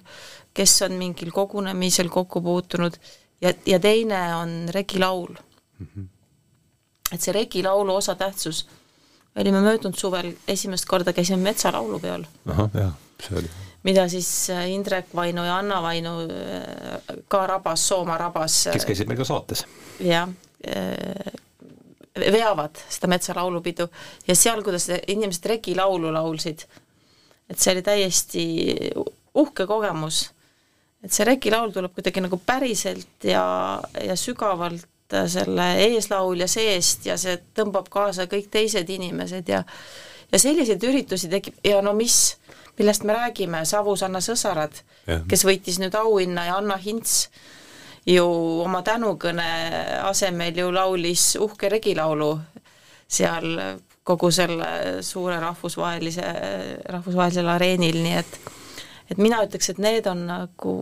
kes 0.54 0.80
on 0.88 0.96
mingil 0.98 1.34
kogunemisel 1.36 2.10
kokku 2.10 2.42
puutunud 2.42 2.98
ja, 3.42 3.54
ja 3.66 3.80
teine 3.80 4.22
on 4.36 4.70
regilaul 4.74 5.36
mm. 5.36 5.88
-hmm. 5.88 6.08
et 7.12 7.22
see 7.22 7.34
regilaulu 7.34 7.96
osatähtsus 7.96 8.66
olime 9.36 9.62
möödunud 9.62 9.98
suvel 9.98 10.34
esimest 10.48 10.86
korda 10.86 11.14
käisime 11.14 11.44
metsalaulupeol. 11.44 12.24
ahah, 12.50 12.70
jah, 12.76 12.96
see 13.22 13.38
oli. 13.40 13.52
mida 13.84 14.08
siis 14.10 14.50
äh, 14.50 14.70
Indrek 14.72 15.16
Vainu 15.16 15.46
ja 15.46 15.58
Anna 15.58 15.82
Vainu 15.82 16.18
äh, 16.26 17.16
ka 17.28 17.46
rabas, 17.48 17.88
Soomaa 17.88 18.18
rabas. 18.18 18.68
kes 18.74 18.86
käisid 18.86 19.08
meil 19.08 19.22
ka 19.22 19.28
saates. 19.28 19.66
jah, 20.00 20.30
äh, 20.68 21.40
veavad 22.32 22.84
seda 22.90 23.08
metsalaulupidu 23.08 23.88
ja 24.28 24.36
seal, 24.36 24.64
kuidas 24.64 24.90
inimesed 25.08 25.48
regilaulu 25.56 26.12
laulsid, 26.14 26.68
et 27.50 27.60
see 27.60 27.74
oli 27.74 27.82
täiesti 27.88 28.46
uhke 29.36 29.66
kogemus. 29.68 30.26
et 31.04 31.12
see 31.12 31.26
regilaul 31.26 31.72
tuleb 31.72 31.96
kuidagi 31.96 32.28
nagu 32.28 32.42
päriselt 32.46 33.24
ja, 33.24 33.46
ja 33.96 34.16
sügavalt 34.16 34.91
Äh, 34.91 34.91
selle 35.28 35.68
eeslaulja 35.88 36.48
seest 36.48 37.06
ja 37.06 37.18
see 37.20 37.38
tõmbab 37.58 37.90
kaasa 37.92 38.28
kõik 38.32 38.50
teised 38.52 38.90
inimesed 38.90 39.50
ja 39.50 39.64
ja 40.32 40.40
selliseid 40.40 40.84
üritusi 40.84 41.30
tekib. 41.30 41.58
Ja 41.64 41.82
no 41.84 41.94
mis, 41.94 42.38
millest 42.80 43.04
me 43.04 43.14
räägime, 43.14 43.66
Savusanna 43.66 44.22
Sõsarad, 44.24 44.84
kes 45.28 45.46
võitis 45.46 45.80
nüüd 45.82 45.96
auhinna 46.00 46.46
ja 46.48 46.58
Anna 46.62 46.78
Hints 46.80 47.26
ju 48.08 48.26
oma 48.64 48.82
tänukõne 48.86 49.50
asemel 50.08 50.58
ju 50.58 50.72
laulis 50.74 51.36
uhke 51.40 51.70
regilaulu 51.70 52.32
seal 53.12 53.78
kogu 54.08 54.32
selle 54.34 55.02
suure 55.06 55.38
rahvusvahelise, 55.40 56.26
rahvusvahelisel 56.90 57.50
areenil, 57.52 58.00
nii 58.02 58.18
et 58.18 58.40
et 59.12 59.20
mina 59.20 59.42
ütleks, 59.44 59.68
et 59.70 59.80
need 59.84 60.08
on 60.08 60.24
nagu 60.30 60.74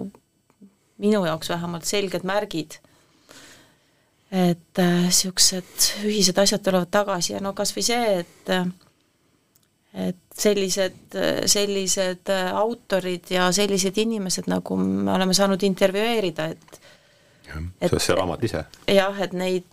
minu 1.02 1.24
jaoks 1.26 1.50
vähemalt 1.50 1.88
selged 1.90 2.24
märgid 2.28 2.78
et 4.32 4.78
niisugused 4.78 5.66
äh, 5.66 6.06
ühised 6.06 6.38
asjad 6.38 6.62
tulevad 6.62 6.92
tagasi 6.94 7.34
ja 7.34 7.42
no 7.42 7.56
kas 7.58 7.74
või 7.76 7.86
see, 7.86 8.20
et 8.22 8.52
et 9.90 10.20
sellised, 10.38 11.18
sellised 11.50 12.30
äh, 12.30 12.52
autorid 12.54 13.32
ja 13.34 13.48
sellised 13.56 13.98
inimesed, 13.98 14.46
nagu 14.52 14.78
me 14.78 15.12
oleme 15.16 15.34
saanud 15.34 15.64
intervjueerida, 15.66 16.46
et 16.54 16.80
jah, 17.50 17.58
see 17.82 17.98
on 17.98 18.06
see 18.06 18.18
raamat 18.22 18.46
ise. 18.46 18.64
jah, 18.94 19.22
et 19.26 19.34
neid, 19.34 19.66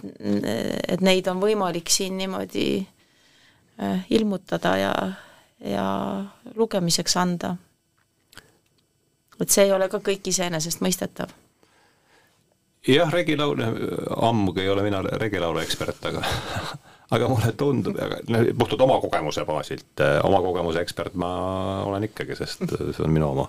et 0.89 1.05
neid 1.05 1.29
on 1.29 1.41
võimalik 1.43 1.93
siin 1.93 2.17
niimoodi 2.17 2.69
äh, 2.81 4.09
ilmutada 4.17 4.77
ja, 4.81 4.95
ja 5.61 5.87
lugemiseks 6.55 7.17
anda. 7.21 7.57
et 9.41 9.51
see 9.53 9.69
ei 9.69 9.77
ole 9.77 9.93
ka 9.93 10.01
kõik 10.01 10.33
iseenesestmõistetav 10.33 11.37
jah, 12.89 13.13
regilaul, 13.13 13.63
ammugi 14.17 14.65
ei 14.65 14.69
ole 14.71 14.85
mina 14.87 15.03
regilaulu 15.03 15.63
ekspert, 15.63 16.05
aga 16.11 16.23
aga 17.17 17.31
mulle 17.31 17.53
tundub, 17.59 17.99
aga 18.03 18.21
noh, 18.33 18.51
puhtalt 18.59 18.85
oma 18.87 18.99
kogemuse 19.03 19.47
baasilt, 19.47 19.93
eh, 20.03 20.19
oma 20.27 20.43
kogemuse 20.45 20.83
ekspert 20.83 21.15
ma 21.19 21.31
olen 21.87 22.09
ikkagi, 22.09 22.39
sest 22.39 22.67
see 22.69 23.05
on 23.05 23.15
minu 23.15 23.31
oma. 23.31 23.49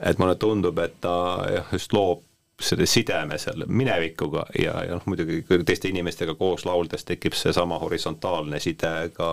et 0.00 0.18
mulle 0.20 0.36
tundub, 0.40 0.78
et 0.78 0.98
ta 1.00 1.16
jah, 1.52 1.70
just 1.72 1.94
loob 1.96 2.24
selle 2.60 2.86
sideme 2.88 3.36
seal 3.38 3.66
minevikuga 3.68 4.46
ja, 4.58 4.78
ja 4.84 4.96
noh, 4.96 5.04
muidugi 5.04 5.42
teiste 5.68 5.90
inimestega 5.90 6.34
koos 6.40 6.64
lauldes 6.64 7.04
tekib 7.04 7.36
seesama 7.36 7.76
horisontaalne 7.82 8.60
side 8.64 8.92
ka 9.16 9.28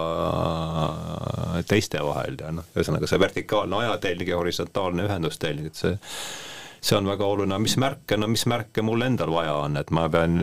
teiste 1.70 2.04
vahel 2.04 2.36
ja 2.40 2.52
noh, 2.52 2.68
ühesõnaga 2.76 3.08
see 3.08 3.22
vertikaalne 3.24 3.80
ajatelg 3.80 4.34
ja 4.34 4.42
horisontaalne 4.42 5.08
ühendustellg, 5.08 5.72
et 5.72 5.80
see 5.80 5.96
see 6.84 6.98
on 6.98 7.08
väga 7.08 7.26
oluline, 7.26 7.60
mis 7.64 7.78
märke, 7.80 8.18
no 8.20 8.28
mis 8.28 8.44
märke 8.50 8.84
mul 8.84 9.06
endal 9.06 9.32
vaja 9.32 9.54
on, 9.64 9.78
et 9.80 9.92
ma 9.96 10.10
pean 10.12 10.36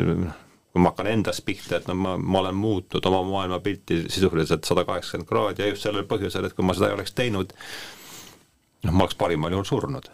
kui 0.70 0.82
ma 0.82 0.92
hakkan 0.92 1.10
endast 1.10 1.42
pihta, 1.44 1.80
et 1.80 1.88
no 1.90 1.96
ma, 1.98 2.14
ma 2.16 2.40
olen 2.44 2.54
muutnud 2.56 3.06
oma 3.10 3.24
maailmapilti 3.26 4.04
sisuliselt 4.08 4.68
sada 4.68 4.84
kaheksakümmend 4.86 5.28
kraadi 5.28 5.64
ja 5.64 5.72
just 5.72 5.86
sellel 5.86 6.06
põhjusel, 6.10 6.46
et 6.46 6.54
kui 6.54 6.66
ma 6.66 6.76
seda 6.76 6.90
ei 6.90 6.96
oleks 6.96 7.14
teinud, 7.18 7.54
noh, 8.86 8.94
ma 8.94 9.04
oleks 9.04 9.18
parimal 9.18 9.56
juhul 9.56 9.68
surnud. 9.68 10.10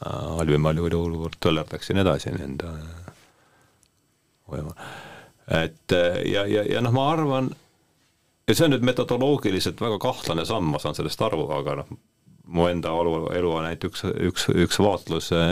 halvimal 0.00 0.78
juhul 0.80 1.28
töllerdaksin 1.40 2.00
edasi 2.00 2.30
enda 2.32 2.72
et 5.60 5.92
ja, 6.26 6.46
ja, 6.46 6.64
ja 6.64 6.80
noh, 6.80 6.94
ma 6.94 7.10
arvan, 7.12 7.50
ja 8.48 8.54
see 8.54 8.66
on 8.66 8.74
nüüd 8.74 8.86
metodoloogiliselt 8.86 9.80
väga 9.80 9.98
kahtlane 10.02 10.44
samm, 10.48 10.72
ma 10.74 10.80
saan 10.82 10.98
sellest 10.98 11.22
aru, 11.22 11.44
aga 11.54 11.82
noh, 11.82 11.92
mu 12.50 12.66
enda 12.66 12.92
olu, 12.96 13.14
elu 13.36 13.52
on 13.54 13.66
ainult 13.68 13.86
üks, 13.90 14.04
üks, 14.10 14.48
üks 14.64 14.80
vaatlus 14.82 15.30
ja, 15.30 15.44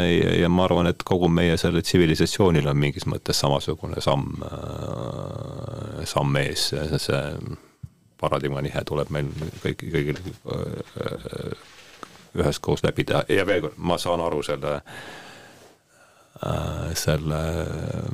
ja 0.43 0.51
ma 0.51 0.67
arvan, 0.67 0.89
et 0.91 1.05
kogu 1.07 1.31
meie 1.31 1.57
sellel 1.61 1.85
tsivilisatsioonil 1.87 2.67
on 2.71 2.79
mingis 2.81 3.07
mõttes 3.11 3.39
samasugune 3.43 4.03
samm, 4.05 4.43
äh, 4.49 6.03
samm 6.11 6.39
ees, 6.43 6.71
see 6.75 7.23
paradigma 8.19 8.63
nihe 8.65 8.83
tuleb 8.87 9.13
meil 9.15 9.31
kõik, 9.63 9.85
kõigil 9.85 10.19
äh, 10.19 11.53
üheskoos 12.39 12.83
läbida. 12.87 13.23
Ja 13.31 13.47
veel 13.47 13.63
kord, 13.69 13.79
ma 13.79 13.99
saan 14.01 14.23
aru 14.25 14.43
selle, 14.47 14.81
äh, 16.43 16.89
selle 16.99 17.43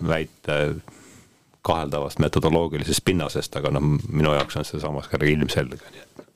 väite 0.05 0.59
kaheldavast 1.65 2.21
metodoloogilisest 2.21 3.05
pinnasest, 3.05 3.57
aga 3.57 3.73
noh, 3.73 3.95
minu 4.13 4.37
jaoks 4.37 4.61
on 4.61 4.69
see 4.69 4.83
samas 4.83 5.09
ka 5.09 5.21
ilmselge, 5.25 5.81
nii 5.89 6.05
et 6.05 6.34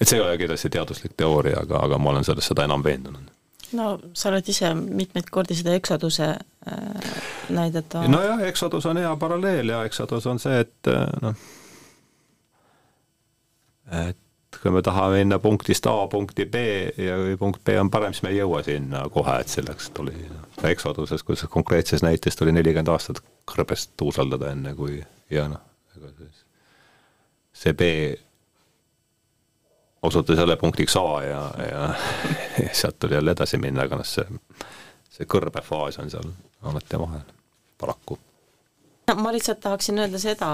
et 0.00 0.08
see 0.08 0.18
ei 0.18 0.24
ole 0.24 0.36
kindlasti 0.38 0.70
teaduslik 0.72 1.16
teooria, 1.16 1.62
aga, 1.62 1.80
aga 1.88 1.98
ma 1.98 2.12
olen 2.12 2.26
selles 2.26 2.48
seda 2.52 2.66
enam 2.68 2.84
veendunud. 2.84 3.32
no 3.76 3.86
sa 4.14 4.28
oled 4.30 4.48
ise 4.48 4.72
mitmeid 4.74 5.30
kordi 5.30 5.56
seda 5.58 5.74
Exoduse 5.74 6.28
äh, 6.28 7.22
näidet 7.48 7.88
toonud. 7.88 8.12
nojah, 8.12 8.44
Exodus 8.48 8.86
on 8.86 9.00
hea 9.02 9.16
paralleel 9.16 9.74
ja 9.74 9.84
Exodus 9.84 10.26
on 10.26 10.38
see, 10.42 10.60
et 10.66 10.92
äh, 10.92 11.08
noh, 11.22 11.34
et 14.04 14.22
kui 14.62 14.72
me 14.72 14.82
tahame 14.82 15.20
minna 15.20 15.38
punktist 15.42 15.86
A 15.86 16.06
punkti 16.10 16.46
B 16.50 16.62
ja 16.98 17.16
kui 17.20 17.36
punkt 17.40 17.64
B 17.64 17.76
on 17.80 17.90
parem, 17.90 18.14
siis 18.14 18.24
me 18.24 18.32
ei 18.32 18.40
jõua 18.40 18.62
sinna 18.66 19.04
kohe, 19.12 19.40
et 19.42 19.52
selleks 19.52 19.90
tuli 19.96 20.14
Exoduses, 20.64 21.22
kus 21.26 21.44
konkreetses 21.50 22.02
näites 22.06 22.38
tuli 22.38 22.54
nelikümmend 22.56 22.88
aastat 22.92 23.20
kõrbest 23.50 23.92
tuusaldada, 24.00 24.50
enne 24.54 24.74
kui 24.78 25.00
ja 25.30 25.48
noh, 25.50 25.62
ega 25.96 26.12
siis 26.16 26.44
see 27.56 27.72
B 27.76 27.90
osutus 30.06 30.38
jälle 30.38 30.56
punktiks 30.56 30.96
A 30.96 31.22
ja, 31.24 31.42
ja, 31.58 31.88
ja 32.60 32.70
sealt 32.80 32.98
tuli 32.98 33.14
jälle 33.14 33.34
edasi 33.36 33.58
minna, 33.58 33.86
aga 33.86 34.00
noh, 34.00 34.06
see, 34.06 34.24
see 35.10 35.28
kõrbefaas 35.28 36.00
on 36.02 36.10
seal 36.12 36.30
alati 36.66 37.00
vahel, 37.00 37.26
paraku. 37.80 38.18
Ma 39.16 39.32
lihtsalt 39.32 39.60
tahaksin 39.62 40.02
öelda 40.02 40.18
seda 40.18 40.50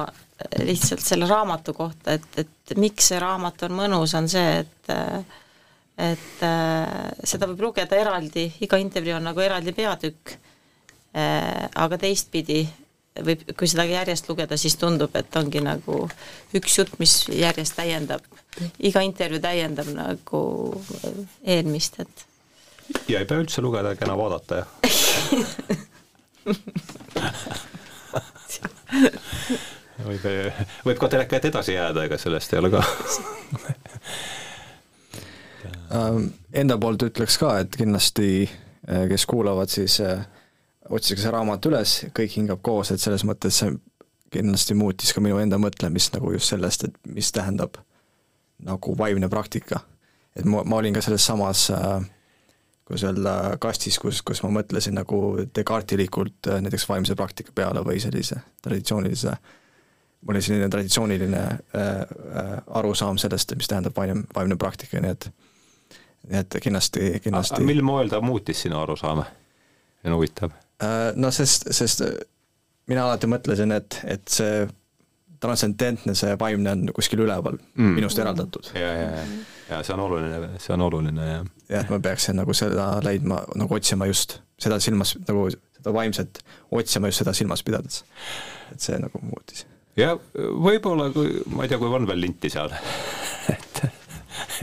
lihtsalt 0.60 1.00
selle 1.00 1.26
raamatu 1.28 1.72
kohta, 1.74 2.18
et, 2.18 2.26
et 2.36 2.74
miks 2.76 3.12
see 3.12 3.20
raamat 3.22 3.62
on 3.68 3.78
mõnus, 3.78 4.16
on 4.18 4.28
see, 4.28 4.60
et 4.64 4.92
et 6.02 6.44
seda 7.28 7.46
võib 7.50 7.60
lugeda 7.68 7.96
eraldi, 8.00 8.46
iga 8.64 8.78
intervjuu 8.80 9.18
on 9.18 9.26
nagu 9.28 9.42
eraldi 9.44 9.74
peatükk, 9.76 10.32
aga 11.12 11.98
teistpidi 12.00 12.62
võib, 13.20 13.40
kui 13.58 13.68
seda 13.68 13.84
järjest 13.88 14.28
lugeda, 14.30 14.56
siis 14.56 14.76
tundub, 14.80 15.16
et 15.18 15.36
ongi 15.36 15.60
nagu 15.64 16.08
üks 16.56 16.78
jutt, 16.78 16.98
mis 17.02 17.28
järjest 17.28 17.76
täiendab, 17.76 18.20
iga 18.80 19.00
intervjuu 19.04 19.40
täiendab 19.42 19.88
nagu 19.96 20.42
eelmist, 21.44 22.00
et 22.04 22.26
ja 23.08 23.18
ei 23.22 23.26
pea 23.28 23.38
üldse 23.42 23.62
lugeda, 23.64 23.96
kena 23.96 24.16
vaadata, 24.18 24.62
jah. 24.62 24.70
Võib, 30.02 30.24
võib 30.82 30.98
ka 30.98 31.06
teleka 31.12 31.36
ette 31.38 31.48
edasi 31.52 31.76
jääda, 31.76 32.02
ega 32.08 32.16
sellest 32.18 32.52
ei 32.52 32.58
ole 32.58 32.70
ka. 32.72 32.80
Ähm, 35.92 36.32
Enda 36.56 36.78
poolt 36.80 37.02
ütleks 37.06 37.36
ka, 37.38 37.58
et 37.62 37.76
kindlasti 37.78 38.48
äh, 38.48 39.04
kes 39.10 39.26
kuulavad, 39.30 39.68
siis 39.70 40.00
äh, 40.02 40.24
otsige 40.92 41.22
see 41.22 41.32
raamat 41.32 41.68
üles, 41.70 41.96
kõik 42.16 42.36
hingab 42.38 42.62
koos, 42.64 42.92
et 42.92 43.00
selles 43.00 43.24
mõttes 43.28 43.62
see 43.62 43.72
kindlasti 44.32 44.76
muutis 44.78 45.12
ka 45.12 45.20
minu 45.24 45.38
enda 45.42 45.58
mõtlemist 45.60 46.14
nagu 46.16 46.32
just 46.32 46.52
sellest, 46.52 46.86
et 46.88 46.98
mis 47.08 47.32
tähendab 47.32 47.78
nagu 48.62 48.96
vaimne 48.98 49.28
praktika. 49.28 49.82
et 50.36 50.44
ma, 50.44 50.62
ma 50.64 50.76
olin 50.76 50.94
ka 50.94 51.02
selles 51.04 51.24
samas 51.26 51.70
äh, 51.70 52.04
kuidas 52.84 53.04
öelda, 53.08 53.56
kastis, 53.60 53.98
kus, 53.98 54.22
kus 54.22 54.42
ma 54.42 54.52
mõtlesin 54.60 54.94
nagu 54.96 55.18
Descartesilikult 55.56 56.48
näiteks 56.60 56.88
vaimse 56.88 57.14
praktika 57.14 57.52
peale 57.54 57.84
või 57.84 58.00
sellise 58.00 58.40
traditsioonilise 58.62 59.32
äh, 59.32 59.42
mul 60.26 60.34
oli 60.34 60.42
selline 60.42 60.68
traditsiooniline 60.68 61.38
äh, 61.38 61.50
äh, 61.76 62.62
arusaam 62.66 63.18
sellest, 63.18 63.54
mis 63.56 63.68
tähendab 63.68 63.96
vaimne, 63.96 64.24
vaimne 64.34 64.56
praktika, 64.56 65.00
nii 65.02 65.10
et 65.16 65.30
nii 66.30 66.38
et 66.38 66.58
kindlasti, 66.62 67.08
kindlasti 67.22 67.64
mil 67.66 67.82
moel 67.82 68.10
ta 68.10 68.20
muutis 68.22 68.62
sinu 68.62 68.78
arusaama? 68.78 69.24
see 70.02 70.10
on 70.10 70.16
huvitav 70.16 70.50
äh,. 70.50 70.71
No 71.16 71.28
sest, 71.30 71.68
sest 71.70 72.00
mina 72.90 73.04
alati 73.06 73.28
mõtlesin, 73.30 73.70
et, 73.76 74.00
et 74.10 74.24
see 74.30 74.64
transcendentne, 75.42 76.14
see 76.18 76.36
vaimne 76.38 76.74
on 76.76 76.92
kuskil 76.94 77.24
üleval 77.24 77.58
mm., 77.58 77.96
minust 77.96 78.18
eraldatud. 78.22 78.70
ja, 78.78 78.92
ja, 78.94 79.08
ja, 79.16 79.24
ja 79.70 79.80
see 79.82 79.96
on 79.96 80.04
oluline, 80.04 80.52
see 80.62 80.74
on 80.76 80.84
oluline, 80.86 81.26
jah. 81.26 81.50
jah, 81.68 81.84
et 81.84 81.90
ma 81.90 81.98
peaksin 82.04 82.38
nagu 82.38 82.54
seda 82.56 82.86
leidma, 83.04 83.42
nagu 83.58 83.78
otsima 83.78 84.06
just 84.10 84.38
seda 84.62 84.78
silmas, 84.82 85.16
nagu 85.26 85.48
seda 85.50 85.94
vaimset 85.96 86.42
otsima 86.70 87.10
just 87.10 87.24
seda 87.24 87.34
silmas 87.36 87.64
pidades. 87.66 88.04
et 88.70 88.86
see 88.86 88.98
nagu 89.02 89.22
muutis 89.26 89.66
ja 89.98 90.14
võib-olla, 90.38 91.10
kui, 91.14 91.34
ma 91.52 91.66
ei 91.66 91.72
tea, 91.72 91.80
kui 91.80 91.90
on 91.90 92.06
veel 92.08 92.22
linti 92.22 92.52
seal 92.52 92.72
et, 93.54 93.82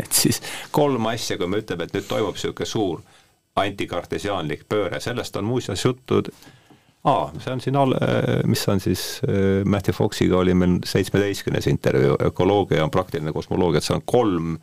et 0.06 0.16
siis 0.16 0.42
kolm 0.76 1.12
asja, 1.12 1.38
kui 1.38 1.52
me 1.52 1.60
ütleme, 1.64 1.90
et 1.90 1.98
nüüd 1.98 2.08
toimub 2.10 2.40
niisugune 2.40 2.70
suur 2.70 3.04
antikartesiaanlik 3.56 4.66
pööre, 4.70 5.00
sellest 5.04 5.36
on 5.40 5.48
muuseas 5.50 5.84
juttu 5.86 6.22
aa, 7.04 7.32
see 7.40 7.52
on 7.54 7.62
siin 7.64 7.80
all, 7.80 7.96
mis 8.48 8.64
on 8.70 8.82
siis, 8.84 9.04
Matthew 9.66 9.96
Foxiga 9.96 10.40
oli 10.42 10.54
meil 10.54 10.80
seitsmeteistkümnes 10.86 11.68
intervjuu, 11.72 12.18
ökoloogia 12.30 12.84
ja 12.84 12.88
praktiline 12.92 13.34
kosmoloogia, 13.34 13.80
et 13.80 13.88
seal 13.88 14.02
on 14.02 14.06
kolm 14.06 14.58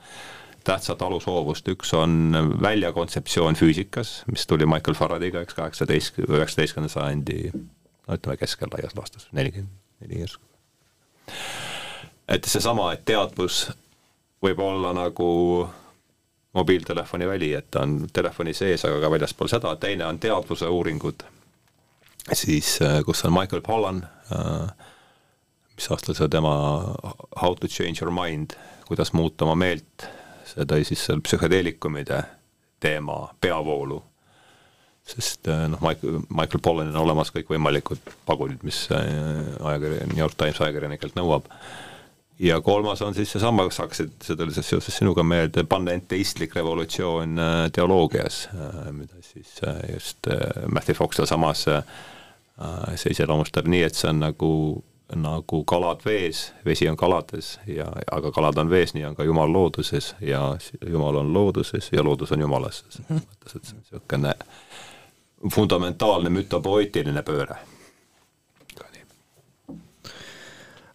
tähtsat 0.67 1.03
alushoovust, 1.03 1.69
üks 1.73 1.93
on 1.95 2.35
väljakontseptsioon 2.63 3.57
füüsikas, 3.57 4.19
mis 4.33 4.47
tuli 4.51 4.67
Michael 4.67 4.99
Faraday'ga, 4.99 5.45
eks, 5.47 5.55
kaheksateist, 5.55 6.19
üheksateistkümnenda 6.27 6.93
sajandi 6.93 7.39
no 7.55 8.19
ütleme 8.19 8.37
keskel 8.41 8.73
laias 8.75 8.97
laastus, 8.99 9.31
nelikümmend 9.33 9.73
neli 10.05 10.21
järsku 10.25 10.45
et 12.29 12.47
seesama, 12.49 12.91
et 12.95 13.05
teadvus 13.07 13.67
võib 14.43 14.61
olla 14.63 14.93
nagu 14.97 15.29
mobiiltelefoni 16.57 17.29
väli, 17.29 17.53
et 17.55 17.71
ta 17.71 17.85
on 17.85 17.99
telefoni 18.13 18.55
sees, 18.57 18.85
aga 18.89 19.01
ka 19.05 19.11
väljaspool 19.13 19.51
seda, 19.53 19.75
teine 19.81 20.07
on 20.09 20.21
teadvuse 20.23 20.69
uuringud, 20.73 21.25
siis 22.33 22.77
äh, 22.83 23.01
kus 23.07 23.25
on 23.29 23.35
Michael 23.37 23.63
Pollan, 23.67 24.03
äh, 24.33 24.89
mis 25.77 25.91
aastal 25.93 26.17
see 26.17 26.29
tema 26.33 26.57
How 27.43 27.55
to 27.61 27.69
change 27.69 28.03
your 28.03 28.13
mind, 28.15 28.57
kuidas 28.89 29.13
muuta 29.13 29.45
oma 29.45 29.57
meelt, 29.67 30.09
see 30.49 30.67
tõi 30.69 30.85
siis 30.89 31.05
seal 31.07 31.23
psühhedeelikumide 31.25 32.23
teema 32.81 33.27
peavoolu. 33.41 34.01
Sest 35.07 35.49
äh, 35.53 35.67
noh, 35.71 35.83
Michael, 35.85 36.23
Michael 36.29 36.63
Pollanil 36.63 36.97
on 36.97 37.05
olemas 37.05 37.31
kõikvõimalikud 37.35 38.15
pagunid, 38.27 38.65
mis 38.67 38.87
ajakirja, 38.91 40.09
New 40.09 40.25
York 40.25 40.39
Times 40.41 40.63
ajakirjanikelt 40.65 41.19
nõuab 41.19 41.53
ja 42.39 42.61
kolmas 42.61 43.03
on 43.03 43.15
siis 43.15 43.33
seesama, 43.33 43.65
kas 43.65 43.79
hakkasid, 43.79 44.11
see 44.23 44.37
tuli 44.37 44.55
seoses 44.55 44.99
sinuga 44.99 45.23
meelde, 45.23 45.65
panenteistlik 45.65 46.55
revolutsioon 46.57 47.39
äh, 47.39 47.55
teoloogias, 47.73 48.49
äh, 48.55 48.93
mida 48.93 49.23
siis 49.23 49.61
äh, 49.67 49.79
just 49.93 50.29
Matthew 50.73 50.95
Fox 50.95 51.17
sealsamas 51.17 51.67
see 52.97 53.11
iseloomustab 53.13 53.67
nii, 53.69 53.83
et 53.85 53.97
see 53.97 54.09
on 54.09 54.23
nagu, 54.23 54.51
nagu 55.13 55.59
kalad 55.69 56.01
vees, 56.07 56.47
vesi 56.65 56.89
on 56.89 56.97
kalades 56.97 57.59
ja, 57.69 57.85
aga 58.13 58.33
kalad 58.33 58.57
on 58.63 58.73
vees, 58.73 58.95
nii 58.97 59.05
on 59.11 59.17
ka 59.17 59.27
Jumal 59.29 59.53
looduses 59.53 60.15
ja 60.25 60.41
Jumal 60.81 61.21
on 61.21 61.35
looduses 61.35 61.91
ja 61.93 62.05
loodus 62.05 62.33
on 62.33 62.41
Jumalas. 62.41 62.85
selles 62.89 63.11
mhm. 63.11 63.21
mõttes, 63.29 63.57
et 63.57 63.65
see 63.65 63.77
on 63.77 63.83
niisugune 63.83 64.35
fundamentaalne 65.53 66.33
mütopoeetiline 66.33 67.23
pööre. 67.23 67.61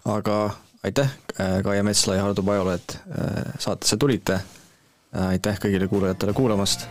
aga 0.06 0.36
aitäh, 0.84 1.10
äh, 1.40 1.64
Kaia 1.64 1.84
Metsla 1.84 2.16
ja 2.16 2.24
Hardo 2.24 2.44
Pajula, 2.44 2.74
et 2.74 3.00
äh, 3.10 3.54
saatesse 3.60 3.98
tulite. 3.98 4.34
Äh, 4.34 5.28
aitäh 5.28 5.60
kõigile 5.60 5.88
kuulajatele 5.88 6.34
kuulamast. 6.34 6.88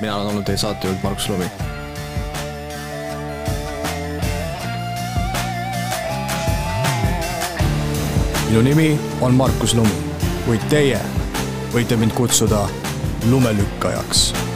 mina 0.00 0.16
olen 0.16 0.26
olnud 0.26 0.44
teie 0.44 0.58
saatejuht 0.58 1.02
Markus 1.02 1.28
Lumi. 1.28 1.50
minu 8.48 8.62
nimi 8.62 9.00
on 9.20 9.34
Markus 9.34 9.74
Lumi, 9.74 9.94
kuid 10.46 10.64
teie 10.68 11.00
võite 11.72 11.96
mind 11.96 12.12
kutsuda 12.12 12.68
lumelükkajaks 13.30 14.51